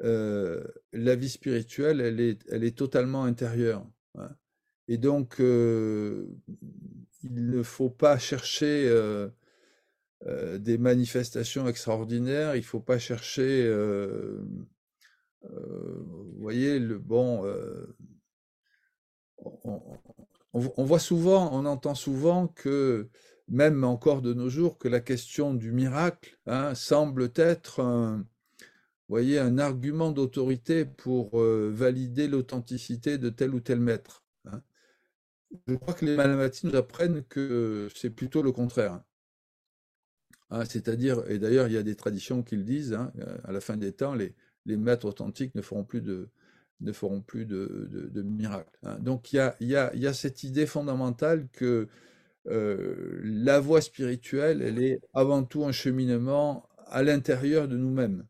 la 0.00 1.14
vie 1.16 1.28
spirituelle, 1.28 2.00
elle 2.00 2.20
est, 2.20 2.42
elle 2.48 2.64
est 2.64 2.76
totalement 2.76 3.24
intérieure. 3.24 3.86
Hein. 4.16 4.30
Et 4.88 4.96
donc, 4.96 5.36
il 5.38 6.34
ne 7.24 7.62
faut 7.62 7.90
pas 7.90 8.18
chercher 8.18 8.90
des 10.24 10.78
manifestations 10.78 11.68
extraordinaires, 11.68 12.56
il 12.56 12.60
ne 12.60 12.64
faut 12.64 12.80
pas 12.80 12.98
chercher 12.98 13.70
vous 15.42 16.40
voyez, 16.40 16.78
le 16.78 16.98
bon. 16.98 17.44
Euh, 17.44 17.96
on, 20.52 20.84
voit 20.84 20.98
souvent, 20.98 21.50
on 21.52 21.64
entend 21.64 21.94
souvent 21.94 22.48
que, 22.48 23.08
même 23.48 23.84
encore 23.84 24.22
de 24.22 24.34
nos 24.34 24.48
jours, 24.48 24.78
que 24.78 24.88
la 24.88 25.00
question 25.00 25.54
du 25.54 25.72
miracle 25.72 26.38
hein, 26.46 26.74
semble 26.74 27.30
être 27.36 27.80
un, 27.80 28.26
voyez, 29.08 29.38
un 29.38 29.58
argument 29.58 30.10
d'autorité 30.10 30.84
pour 30.84 31.40
euh, 31.40 31.70
valider 31.72 32.28
l'authenticité 32.28 33.18
de 33.18 33.30
tel 33.30 33.54
ou 33.54 33.60
tel 33.60 33.80
maître. 33.80 34.24
Hein. 34.46 34.62
je 35.66 35.74
crois 35.74 35.94
que 35.94 36.04
les 36.04 36.16
mathématiques 36.16 36.64
nous 36.64 36.76
apprennent 36.76 37.22
que 37.24 37.88
c'est 37.94 38.10
plutôt 38.10 38.42
le 38.42 38.52
contraire. 38.52 39.00
Hein, 40.50 40.64
c'est-à-dire, 40.64 41.22
et 41.30 41.38
d'ailleurs, 41.38 41.68
il 41.68 41.74
y 41.74 41.78
a 41.78 41.82
des 41.82 41.96
traditions 41.96 42.42
qui 42.42 42.56
le 42.56 42.64
disent, 42.64 42.98
à 43.44 43.52
la 43.52 43.60
fin 43.60 43.76
des 43.76 43.92
temps, 43.92 44.14
les, 44.14 44.34
les 44.68 44.76
maîtres 44.76 45.06
authentiques 45.06 45.54
ne 45.54 45.62
feront 45.62 45.82
plus 45.82 46.02
de, 46.02 46.28
ne 46.80 46.92
feront 46.92 47.20
plus 47.20 47.46
de, 47.46 48.22
miracles. 48.22 48.78
Hein. 48.84 48.98
Donc 49.00 49.32
il 49.32 49.40
y, 49.60 49.76
a, 49.76 50.12
cette 50.12 50.44
idée 50.44 50.66
fondamentale 50.66 51.48
que 51.52 51.88
euh, 52.46 53.20
la 53.24 53.60
voie 53.60 53.80
spirituelle, 53.80 54.62
elle 54.62 54.80
est 54.80 55.00
avant 55.14 55.42
tout 55.42 55.64
un 55.64 55.72
cheminement 55.72 56.68
à 56.86 57.02
l'intérieur 57.02 57.66
de 57.66 57.76
nous-mêmes. 57.76 58.26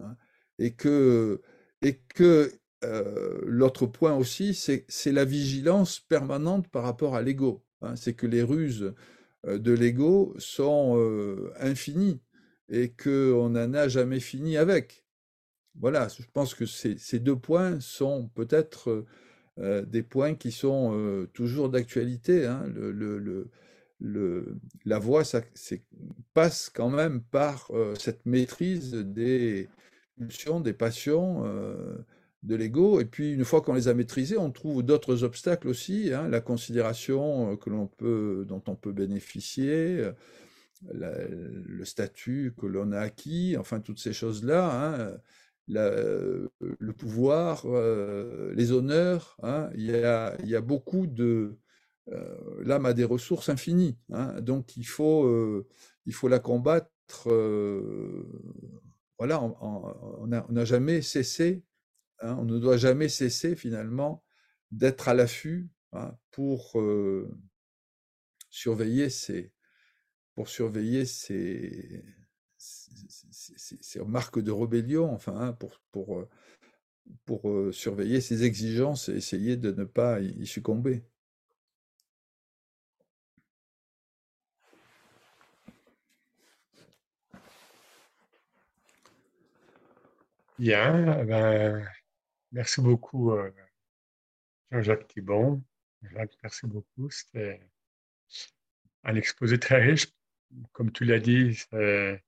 Hein. 0.00 0.16
et 0.58 0.72
que, 0.72 1.42
et 1.82 2.00
que 2.14 2.50
euh, 2.82 3.40
l'autre 3.44 3.86
point 3.86 4.14
aussi, 4.14 4.54
c'est 4.54 5.12
la 5.12 5.24
vigilance 5.24 6.00
permanente 6.00 6.68
par 6.68 6.82
rapport 6.82 7.14
à 7.14 7.22
l'ego. 7.22 7.62
Hein. 7.82 7.94
c'est 7.96 8.14
que 8.14 8.26
les 8.26 8.42
ruses 8.42 8.94
euh, 9.46 9.58
de 9.58 9.72
l'ego 9.72 10.34
sont 10.38 10.98
infinies 11.60 12.20
et 12.68 12.90
qu'on 12.90 13.50
n'en 13.50 13.74
a 13.74 13.88
jamais 13.88 14.20
fini 14.20 14.56
avec. 14.56 15.01
Voilà, 15.80 16.08
je 16.08 16.26
pense 16.32 16.54
que 16.54 16.66
ces, 16.66 17.18
deux 17.18 17.36
points 17.36 17.80
sont 17.80 18.28
peut-être 18.34 19.04
des 19.58 20.02
points 20.02 20.34
qui 20.34 20.52
sont 20.52 21.26
toujours 21.32 21.68
d'actualité. 21.68 22.46
Hein. 22.46 22.66
La 24.00 24.98
voie 24.98 25.24
ça, 25.24 25.42
passe 26.34 26.70
quand 26.70 26.90
même 26.90 27.22
par 27.22 27.70
cette 27.98 28.26
maîtrise 28.26 28.92
des 28.92 29.68
pulsions, 30.16 30.60
des 30.60 30.72
passions, 30.72 31.44
de 32.42 32.54
l'ego. 32.54 33.00
Et 33.00 33.04
puis, 33.04 33.32
une 33.32 33.44
fois 33.44 33.60
qu'on 33.62 33.74
les 33.74 33.88
a 33.88 33.94
maîtrisées, 33.94 34.36
on 34.36 34.50
trouve 34.50 34.82
d'autres 34.82 35.24
obstacles 35.24 35.68
aussi. 35.68 36.12
Hein. 36.12 36.28
la 36.28 36.40
considération 36.40 37.56
que 37.56 37.70
peut, 37.96 38.44
dont 38.46 38.62
on 38.66 38.74
peut 38.74 38.92
bénéficier, 38.92 40.10
le 40.92 41.84
statut 41.84 42.54
que 42.58 42.66
l'on 42.66 42.92
a 42.92 43.00
acquis, 43.00 43.56
enfin, 43.58 43.80
toutes 43.80 44.00
ces 44.00 44.12
choses-là. 44.12 44.70
Hein 44.70 45.18
le 45.68 46.92
pouvoir, 46.92 47.64
euh, 47.66 48.52
les 48.54 48.72
honneurs. 48.72 49.36
Hein, 49.42 49.70
il, 49.74 49.86
y 49.86 49.94
a, 49.94 50.60
beaucoup 50.60 51.06
de... 51.06 51.58
Euh, 52.08 52.62
l'âme 52.64 52.86
a 52.86 52.92
des 52.92 53.04
ressources 53.04 53.48
infinies. 53.48 53.98
Hein, 54.12 54.40
donc 54.40 54.76
il 54.76 54.84
faut, 54.84 55.24
euh, 55.26 55.68
il 56.06 56.14
faut 56.14 56.28
la 56.28 56.40
combattre. 56.40 57.28
voilà, 59.18 59.40
on 59.40 60.26
n'a 60.26 60.64
jamais 60.64 61.02
cessé, 61.02 61.62
hein, 62.20 62.36
on 62.38 62.44
ne 62.44 62.58
doit 62.58 62.76
jamais 62.76 63.08
cesser 63.08 63.56
finalement 63.56 64.24
d'être 64.70 65.08
à 65.08 65.14
l'affût 65.14 65.68
pour 66.30 66.82
surveiller 68.50 69.10
ces, 69.10 69.52
pour 70.34 70.48
surveiller 70.48 71.04
ces, 71.04 72.02
c'est 72.92 74.04
marque 74.06 74.38
de 74.40 74.50
rébellion, 74.50 75.12
enfin, 75.12 75.34
hein, 75.36 75.52
pour, 75.52 75.80
pour, 75.92 76.18
euh, 76.18 76.28
pour 77.26 77.48
euh, 77.50 77.72
surveiller 77.72 78.20
ses 78.20 78.44
exigences 78.44 79.08
et 79.08 79.16
essayer 79.16 79.56
de 79.56 79.72
ne 79.72 79.84
pas 79.84 80.20
y 80.20 80.46
succomber. 80.46 81.04
Bien, 90.58 91.24
ben, 91.24 91.84
merci 92.52 92.80
beaucoup 92.80 93.32
euh, 93.32 93.50
Jean-Jacques 94.70 95.08
Thibon. 95.08 95.62
merci 96.42 96.66
beaucoup. 96.66 97.10
C'était 97.10 97.60
un 99.04 99.14
exposé 99.16 99.58
très 99.58 99.82
riche. 99.82 100.06
Comme 100.72 100.92
tu 100.92 101.04
l'as 101.04 101.18
dit, 101.18 101.54
c'est 101.54 102.22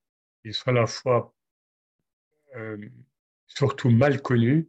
ils 0.45 0.55
sont 0.55 0.71
à 0.71 0.73
la 0.73 0.87
fois 0.87 1.35
euh, 2.57 2.77
surtout 3.47 3.91
mal 3.91 4.23
connus, 4.23 4.69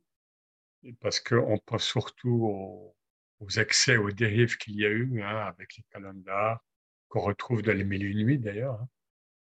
parce 1.02 1.20
qu'on 1.20 1.58
pense 1.66 1.84
surtout 1.84 2.96
aux, 3.40 3.50
excès, 3.58 3.98
aux 3.98 4.12
dérives 4.12 4.58
qu'il 4.58 4.76
y 4.76 4.86
a 4.86 4.90
eu 4.90 5.22
hein, 5.22 5.38
avec 5.48 5.78
les 5.78 5.84
calendars, 5.92 6.64
qu'on 7.10 7.22
retrouve 7.22 7.62
dans 7.62 7.76
les 7.76 7.84
mille 7.84 8.04
et 8.04 8.08
une 8.08 8.26
nuits 8.26 8.40
d'ailleurs. 8.40 8.80
Hein. 8.82 8.88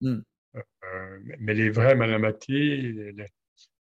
Mmh. 0.02 0.22
Euh, 0.56 1.20
mais 1.40 1.54
les 1.54 1.70
vrais 1.70 1.96
Malamati, 1.96 2.94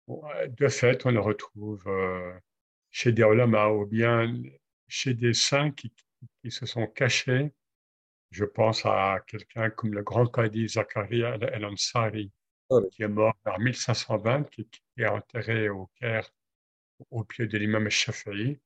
de 0.08 0.68
fait, 0.68 1.06
on 1.06 1.10
les 1.10 1.18
retrouve 1.18 1.86
euh, 1.86 2.32
chez 2.90 3.12
des 3.12 3.22
olamas 3.22 3.68
ou 3.68 3.86
bien 3.86 4.34
chez 4.88 5.14
des 5.14 5.34
saints 5.34 5.70
qui, 5.72 5.92
qui 6.42 6.50
se 6.50 6.66
sont 6.66 6.86
cachés 6.86 7.52
je 8.30 8.44
pense 8.44 8.84
à 8.84 9.20
quelqu'un 9.26 9.70
comme 9.70 9.94
le 9.94 10.02
grand 10.02 10.26
Qadi 10.26 10.68
Zakaria 10.68 11.36
el-Ansari, 11.36 12.30
ah 12.70 12.80
qui 12.90 13.02
est 13.02 13.08
mort 13.08 13.34
en 13.44 13.58
1520, 13.58 14.50
qui, 14.50 14.68
est 14.98 15.06
enterré 15.06 15.68
au 15.68 15.88
Caire 16.00 16.28
au 17.10 17.24
pied 17.24 17.46
de 17.46 17.58
l'imam 17.58 17.88
Shafi'i. 17.88 18.58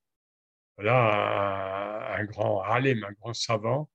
Voilà 0.77 2.15
un, 2.15 2.25
grand 2.25 2.61
alim, 2.63 3.03
un 3.03 3.11
grand 3.13 3.33
savant, 3.33 3.89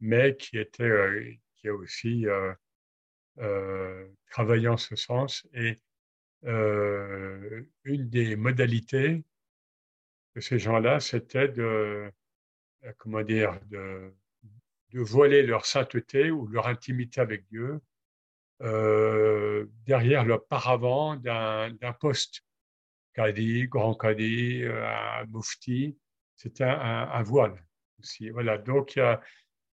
mais 0.00 0.36
qui 0.36 0.58
était, 0.58 0.84
euh, 0.84 1.32
qui 1.56 1.68
a 1.68 1.74
aussi 1.74 2.26
euh, 2.26 2.54
euh, 3.40 4.08
travaillé 4.30 4.68
en 4.68 4.76
ce 4.78 4.96
sens. 4.96 5.46
Et 5.54 5.78
une 6.42 8.08
des 8.08 8.36
modalités 8.36 9.24
de 10.34 10.40
ces 10.40 10.58
gens-là, 10.58 11.00
c'était 11.00 11.48
de, 11.48 12.10
comment 12.98 13.22
dire, 13.22 13.60
de, 13.66 14.14
de 14.90 15.00
voiler 15.00 15.42
leur 15.42 15.66
sainteté 15.66 16.30
ou 16.30 16.46
leur 16.46 16.66
intimité 16.68 17.20
avec 17.20 17.46
Dieu 17.48 17.80
euh, 18.62 19.66
derrière 19.86 20.24
le 20.24 20.38
paravent 20.38 21.16
d'un 21.16 21.92
poste. 21.98 22.42
Kadi, 23.14 23.66
grand 23.66 23.94
Kadi, 23.94 24.62
euh, 24.62 25.26
Mufti, 25.28 25.98
c'était 26.36 26.64
un, 26.64 27.22
voile 27.22 27.64
aussi. 27.98 28.30
Voilà, 28.30 28.56
donc 28.56 28.98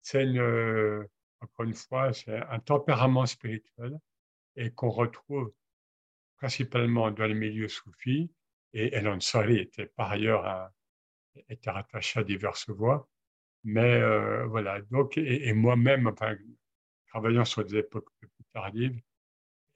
c'est 0.02 0.24
une, 0.24 1.06
encore 1.40 1.64
une 1.64 1.74
fois, 1.74 2.12
c'est 2.12 2.36
un 2.36 2.58
tempérament 2.58 3.26
spirituel 3.26 3.98
et 4.56 4.72
qu'on 4.72 4.90
retrouve 4.90 5.52
principalement 6.38 7.10
dans 7.10 7.26
le 7.26 7.34
milieu 7.34 7.68
soufi. 7.68 8.32
Et 8.72 8.94
El 8.94 9.08
Ansari 9.08 9.58
était 9.58 9.86
par 9.86 10.10
ailleurs 10.10 10.70
était 11.48 11.70
rattaché 11.70 12.20
à 12.20 12.24
diverses 12.24 12.68
voies. 12.70 13.08
Mais 13.64 14.00
euh, 14.00 14.46
voilà, 14.46 14.80
donc, 14.90 15.18
et, 15.18 15.52
moi-même, 15.52 16.06
enfin, 16.06 16.36
travaillant 17.08 17.44
sur 17.44 17.64
des 17.64 17.76
époques 17.76 18.08
plus 18.50 18.60
tardives, 18.60 19.00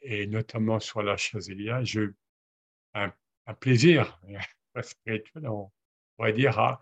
et 0.01 0.27
notamment 0.27 0.81
sur 0.81 1.03
la 1.03 1.17
Chazelia, 1.17 1.83
j'ai 1.85 2.01
eu 2.01 2.17
un, 2.95 3.13
plaisir 3.61 4.21
spirituel, 4.83 5.49
on 5.49 5.71
pourrait 6.17 6.33
dire, 6.33 6.59
à, 6.59 6.81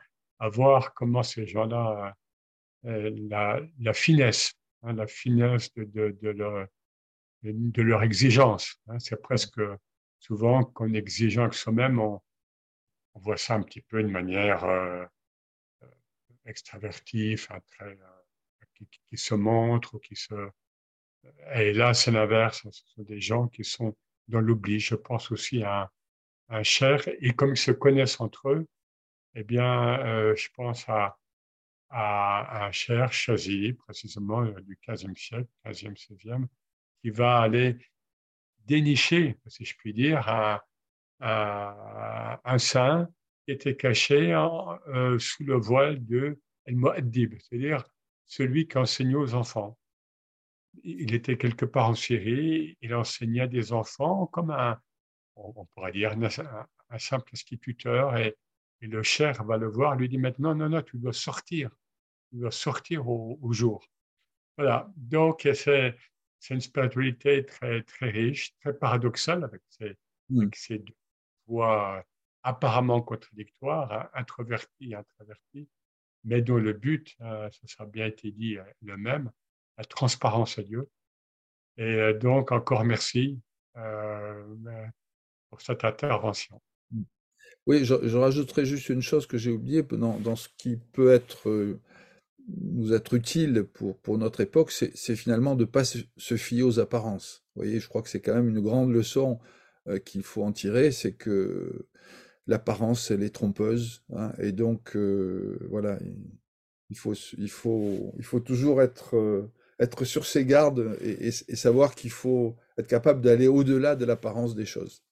voir 0.48 0.92
comment 0.94 1.22
ces 1.22 1.46
gens-là, 1.46 2.16
euh, 2.86 3.10
la, 3.78 3.92
finesse, 3.92 4.54
hein, 4.82 4.92
la 4.94 5.06
finesse 5.06 5.72
de, 5.74 6.16
leur, 7.42 8.02
exigence. 8.02 8.76
Hein. 8.88 8.98
c'est 8.98 9.20
presque 9.20 9.60
souvent 10.18 10.72
est 10.92 10.96
exigeant 10.96 11.42
avec 11.42 11.54
soi-même, 11.54 12.00
on, 12.00 12.20
voit 13.14 13.36
ça 13.36 13.54
un 13.54 13.62
petit 13.62 13.82
peu 13.82 14.02
de 14.02 14.08
manière 14.08 14.64
euh, 14.64 15.04
extraverti, 16.46 17.36
très, 17.36 17.98
qui, 19.06 19.16
se 19.16 19.34
montrent, 19.34 19.98
qui 20.00 20.16
se... 20.16 20.34
Et 21.54 21.72
là, 21.72 21.94
c'est 21.94 22.10
l'inverse. 22.10 22.66
Ce 22.70 22.82
sont 22.94 23.02
des 23.02 23.20
gens 23.20 23.48
qui 23.48 23.64
sont 23.64 23.96
dans 24.28 24.40
l'oubli. 24.40 24.80
Je 24.80 24.94
pense 24.94 25.30
aussi 25.30 25.62
à 25.62 25.90
un, 26.48 26.62
cher. 26.62 27.02
Et 27.20 27.32
comme 27.32 27.50
ils 27.50 27.56
se 27.56 27.72
connaissent 27.72 28.20
entre 28.20 28.50
eux, 28.50 28.66
eh 29.34 29.44
bien, 29.44 30.00
euh, 30.00 30.34
je 30.36 30.48
pense 30.54 30.84
à, 30.88 31.16
un 31.94 32.70
cher 32.72 33.12
Chazili, 33.12 33.74
précisément 33.74 34.42
euh, 34.42 34.60
du 34.62 34.78
15e 34.86 35.14
siècle, 35.14 35.48
15e, 35.66 35.94
16e, 35.94 36.46
qui 37.02 37.10
va 37.10 37.40
aller 37.40 37.76
dénicher, 38.64 39.36
si 39.46 39.64
je 39.66 39.76
puis 39.76 39.92
dire, 39.92 40.26
un, 40.26 40.58
un, 42.44 42.58
saint 42.58 43.08
qui 43.44 43.52
était 43.52 43.76
caché 43.76 44.32
euh, 44.32 45.18
sous 45.18 45.44
le 45.44 45.56
voile 45.56 46.04
de 46.04 46.40
El 46.64 46.76
Mu'addib, 46.76 47.34
c'est-à-dire 47.40 47.84
celui 48.24 48.66
qui 48.66 48.78
enseignait 48.78 49.14
aux 49.14 49.34
enfants. 49.34 49.78
Il 50.84 51.14
était 51.14 51.36
quelque 51.36 51.64
part 51.64 51.90
en 51.90 51.94
Syrie, 51.94 52.76
il 52.80 52.94
enseignait 52.94 53.48
des 53.48 53.72
enfants 53.72 54.26
comme 54.26 54.50
un, 54.50 54.80
on 55.36 55.66
pourrait 55.74 55.92
dire, 55.92 56.12
un, 56.12 56.98
simple 56.98 57.30
instituteur, 57.32 58.16
et, 58.16 58.36
le 58.80 59.04
cher 59.04 59.44
va 59.44 59.58
le 59.58 59.68
voir, 59.68 59.94
lui 59.94 60.08
dit 60.08 60.18
maintenant, 60.18 60.56
non, 60.56 60.68
non, 60.68 60.82
tu 60.82 60.98
dois 60.98 61.12
sortir, 61.12 61.70
tu 62.30 62.38
dois 62.38 62.50
sortir 62.50 63.08
au, 63.08 63.52
jour. 63.52 63.86
Voilà, 64.56 64.90
donc 64.96 65.48
c'est 65.54 65.94
une 66.50 66.60
spiritualité 66.60 67.46
très, 67.46 67.84
très 67.84 68.10
riche, 68.10 68.56
très 68.60 68.74
paradoxale, 68.74 69.44
avec 69.44 69.62
ces, 69.68 69.96
mmh. 70.30 70.48
ces 70.52 70.78
deux 70.80 70.94
voix 71.46 72.04
apparemment 72.42 73.02
contradictoires, 73.02 74.10
introverti 74.14 74.90
et 74.90 74.94
introverti, 74.96 75.68
mais 76.24 76.42
dont 76.42 76.56
le 76.56 76.72
but, 76.72 77.16
ça 77.18 77.84
a 77.84 77.86
bien 77.86 78.06
été 78.06 78.32
dit, 78.32 78.56
le 78.80 78.96
même, 78.96 79.30
la 79.78 79.84
transparence 79.84 80.58
à 80.58 80.62
Dieu. 80.62 80.88
Et 81.76 82.12
donc, 82.20 82.52
encore 82.52 82.84
merci 82.84 83.40
pour 83.74 85.60
cette 85.60 85.84
intervention. 85.84 86.60
Oui, 87.66 87.84
je, 87.84 88.16
rajouterai 88.16 88.66
juste 88.66 88.88
une 88.88 89.02
chose 89.02 89.26
que 89.26 89.38
j'ai 89.38 89.50
oubliée 89.50 89.82
dans, 89.82 90.18
dans, 90.18 90.36
ce 90.36 90.48
qui 90.58 90.76
peut 90.76 91.12
être 91.12 91.78
nous 92.48 92.92
être 92.92 93.14
utile 93.14 93.64
pour, 93.64 93.98
pour 93.98 94.18
notre 94.18 94.40
époque, 94.40 94.72
c'est 94.72 95.16
finalement 95.16 95.54
de 95.54 95.62
ne 95.62 95.68
pas 95.70 95.84
se 95.84 96.36
fier 96.36 96.62
aux 96.62 96.80
apparences. 96.80 97.44
Vous 97.54 97.62
voyez, 97.62 97.80
je 97.80 97.88
crois 97.88 98.02
que 98.02 98.08
c'est 98.08 98.20
quand 98.20 98.34
même 98.34 98.48
une 98.48 98.60
grande 98.60 98.90
leçon 98.90 99.38
euh, 99.88 99.98
qu'il 99.98 100.22
faut 100.22 100.42
en 100.42 100.52
tirer, 100.52 100.90
c'est 100.90 101.12
que 101.12 101.86
l'apparence, 102.46 103.10
elle 103.10 103.22
est 103.22 103.34
trompeuse. 103.34 104.02
Hein, 104.14 104.32
et 104.38 104.52
donc, 104.52 104.96
euh, 104.96 105.58
voilà, 105.70 105.98
il 106.90 106.96
faut, 106.96 107.14
il, 107.14 107.50
faut, 107.50 108.12
il 108.16 108.24
faut 108.24 108.40
toujours 108.40 108.82
être, 108.82 109.16
euh, 109.16 109.50
être 109.78 110.04
sur 110.04 110.26
ses 110.26 110.44
gardes 110.44 110.96
et, 111.00 111.30
savoir 111.30 111.94
qu'il 111.94 112.10
faut 112.10 112.56
être 112.78 112.86
capable 112.86 113.20
d'aller 113.20 113.48
au-delà 113.48 113.96
de 113.96 114.04
l'apparence 114.04 114.54
des 114.54 114.66
choses. 114.66 115.04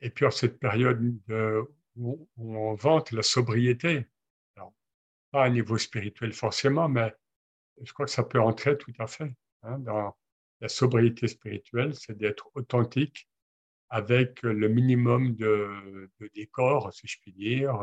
Et 0.00 0.10
puis, 0.10 0.26
en 0.26 0.30
cette 0.30 0.58
période 0.58 1.00
de, 1.26 1.62
où 1.96 2.28
on 2.36 2.74
vante 2.74 3.12
la 3.12 3.22
sobriété, 3.22 4.06
pas 5.30 5.44
à 5.44 5.50
niveau 5.50 5.78
spirituel 5.78 6.32
forcément, 6.32 6.88
mais 6.88 7.14
je 7.82 7.92
crois 7.92 8.06
que 8.06 8.12
ça 8.12 8.22
peut 8.22 8.40
entrer 8.40 8.78
tout 8.78 8.92
à 8.98 9.06
fait 9.06 9.34
hein, 9.62 9.78
dans 9.78 10.16
la 10.60 10.68
sobriété 10.68 11.28
spirituelle, 11.28 11.94
c'est 11.94 12.16
d'être 12.16 12.50
authentique 12.54 13.28
avec 13.88 14.42
le 14.42 14.68
minimum 14.68 15.36
de, 15.36 16.10
décor, 16.34 16.92
si 16.92 17.06
je 17.06 17.20
puis 17.20 17.32
dire, 17.32 17.74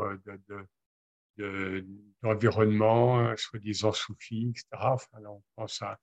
d'environnement, 1.37 3.31
de, 3.31 3.35
soi-disant 3.35 3.91
soufi, 3.91 4.49
etc. 4.49 4.65
Enfin, 4.71 5.19
là, 5.19 5.31
on 5.31 5.43
pense 5.55 5.81
à, 5.81 5.97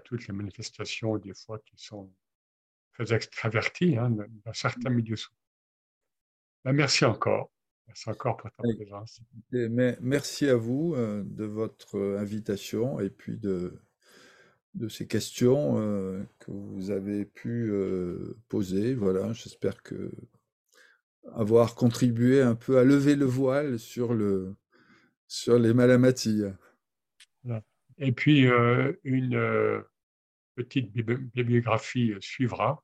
toutes 0.00 0.26
les 0.26 0.34
manifestations, 0.34 1.16
des 1.18 1.34
fois, 1.34 1.58
qui 1.60 1.76
sont 1.76 2.12
très 2.94 3.14
extraverties 3.14 3.96
hein, 3.96 4.10
dans 4.44 4.52
certains 4.52 4.90
milieux 4.90 5.16
soufis. 5.16 5.36
Ben, 6.64 6.72
merci 6.72 7.04
encore. 7.04 7.50
Merci 7.86 8.10
encore 8.10 8.36
pour 8.36 8.50
ta 8.50 8.62
présence. 8.62 9.20
merci 10.00 10.48
à 10.48 10.56
vous 10.56 10.94
euh, 10.96 11.22
de 11.24 11.44
votre 11.44 11.96
euh, 11.96 12.18
invitation 12.18 12.98
et 12.98 13.10
puis 13.10 13.36
de, 13.36 13.80
de 14.74 14.88
ces 14.88 15.06
questions 15.06 15.78
euh, 15.78 16.24
que 16.40 16.50
vous 16.50 16.90
avez 16.90 17.24
pu 17.24 17.72
poser. 18.48 18.94
Voilà, 18.94 19.32
j'espère 19.32 19.82
que 19.82 20.10
avoir 21.34 21.74
contribué 21.74 22.42
un 22.42 22.54
peu 22.54 22.78
à 22.78 22.84
lever 22.84 23.16
le 23.16 23.26
voile 23.26 23.78
sur, 23.78 24.14
le, 24.14 24.54
sur 25.26 25.58
les 25.58 25.74
malamatilles. 25.74 26.54
Et 27.98 28.12
puis, 28.12 28.46
une 29.04 29.84
petite 30.54 30.92
bibliographie 30.92 32.14
suivra, 32.20 32.82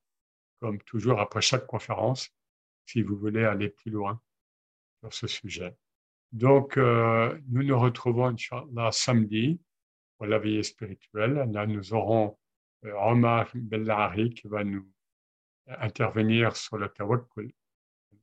comme 0.60 0.78
toujours 0.82 1.20
après 1.20 1.42
chaque 1.42 1.66
conférence, 1.66 2.30
si 2.86 3.02
vous 3.02 3.16
voulez 3.16 3.44
aller 3.44 3.70
plus 3.70 3.90
loin 3.90 4.20
sur 5.00 5.12
ce 5.12 5.26
sujet. 5.26 5.76
Donc, 6.32 6.78
euh, 6.78 7.38
nous 7.48 7.62
nous 7.62 7.78
retrouvons, 7.78 8.26
Inch'Allah, 8.26 8.90
samedi 8.90 9.60
pour 10.16 10.26
la 10.26 10.38
veillée 10.38 10.62
spirituelle. 10.62 11.46
Là, 11.52 11.66
nous 11.66 11.92
aurons 11.92 12.38
euh, 12.84 12.92
Omar 12.94 13.50
Bellahari 13.54 14.30
qui 14.30 14.48
va 14.48 14.64
nous 14.64 14.88
intervenir 15.66 16.56
sur 16.56 16.78
le 16.78 16.88
tawakkul, 16.88 17.52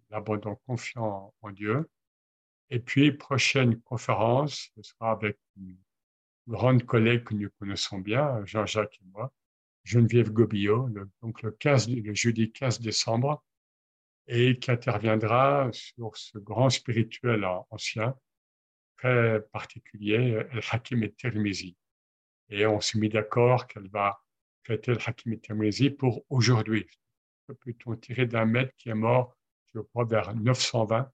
l'abandon 0.10 0.56
confiant 0.68 1.34
en 1.42 1.52
Dieu. 1.52 1.90
Et 2.70 2.80
puis, 2.80 3.12
prochaine 3.12 3.80
conférence, 3.82 4.70
ce 4.76 4.84
sera 4.84 5.12
avec 5.12 5.38
une 5.58 5.78
grande 6.48 6.84
collègue 6.84 7.24
que 7.24 7.34
nous 7.34 7.50
connaissons 7.60 8.00
bien, 8.00 8.44
Jean-Jacques 8.46 9.00
et 9.02 9.06
moi, 9.12 9.32
Geneviève 9.84 10.32
Gobillot, 10.32 10.90
donc 11.22 11.42
le, 11.42 11.52
15, 11.52 11.90
le 11.90 12.14
jeudi 12.14 12.52
15 12.52 12.80
décembre, 12.80 13.44
et 14.28 14.60
qui 14.60 14.70
interviendra 14.70 15.70
sur 15.74 16.16
ce 16.16 16.38
grand 16.38 16.70
spirituel 16.70 17.46
ancien, 17.72 18.16
très 18.98 19.42
particulier, 19.52 20.44
El 20.52 20.62
Hakim 20.72 21.04
et 21.04 21.12
Tirmizi. 21.14 21.76
Et 22.50 22.66
on 22.66 22.80
s'est 22.80 23.00
mis 23.00 23.10
d'accord 23.10 23.66
qu'elle 23.68 23.90
va 23.90 24.20
traiter 24.64 24.92
El 24.92 25.00
Hakim 25.04 25.34
et 25.34 25.40
Tirmizi 25.40 25.90
pour 25.90 26.24
aujourd'hui. 26.30 26.88
Peut-on 27.48 27.96
tirer 27.96 28.28
d'un 28.28 28.46
maître 28.46 28.74
qui 28.78 28.90
est 28.90 28.96
mort, 28.96 29.36
je 29.74 29.82
crois, 29.82 30.06
vers 30.06 30.36
920 30.36 31.12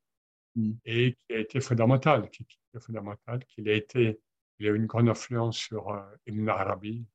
mm. 0.56 0.72
et 0.86 1.14
qui 1.14 1.36
a 1.36 1.40
été 1.40 1.60
fondamental, 1.60 2.30
qui, 2.30 2.46
est 2.74 2.80
fondamental, 2.80 3.44
qu'il 3.46 3.70
a 3.70 3.74
été, 3.74 4.20
il 4.60 4.68
a 4.68 4.72
eu 4.72 4.76
une 4.76 4.86
grande 4.86 5.10
influence 5.10 5.58
sur 5.58 5.90
euh, 5.90 6.02
Ibn 6.28 6.50
Arabi. 6.50 7.06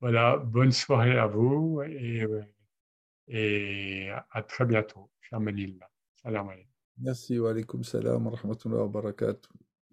Voilà, 0.00 0.36
bonne 0.36 0.72
soirée 0.72 1.18
à 1.18 1.26
vous 1.26 1.82
et 1.82 2.22
euh, 2.22 2.42
et 3.28 4.10
à 4.30 4.42
très 4.42 4.66
bientôt. 4.66 5.10
Salam 5.30 6.52
Merci, 6.98 7.38
wa 7.38 7.50
alaikum 7.50 7.82
salam 7.82 8.26
wa 8.26 8.36
rahmatullahi 8.36 8.82
wa 8.82 8.88
barakatuh. 8.88 9.63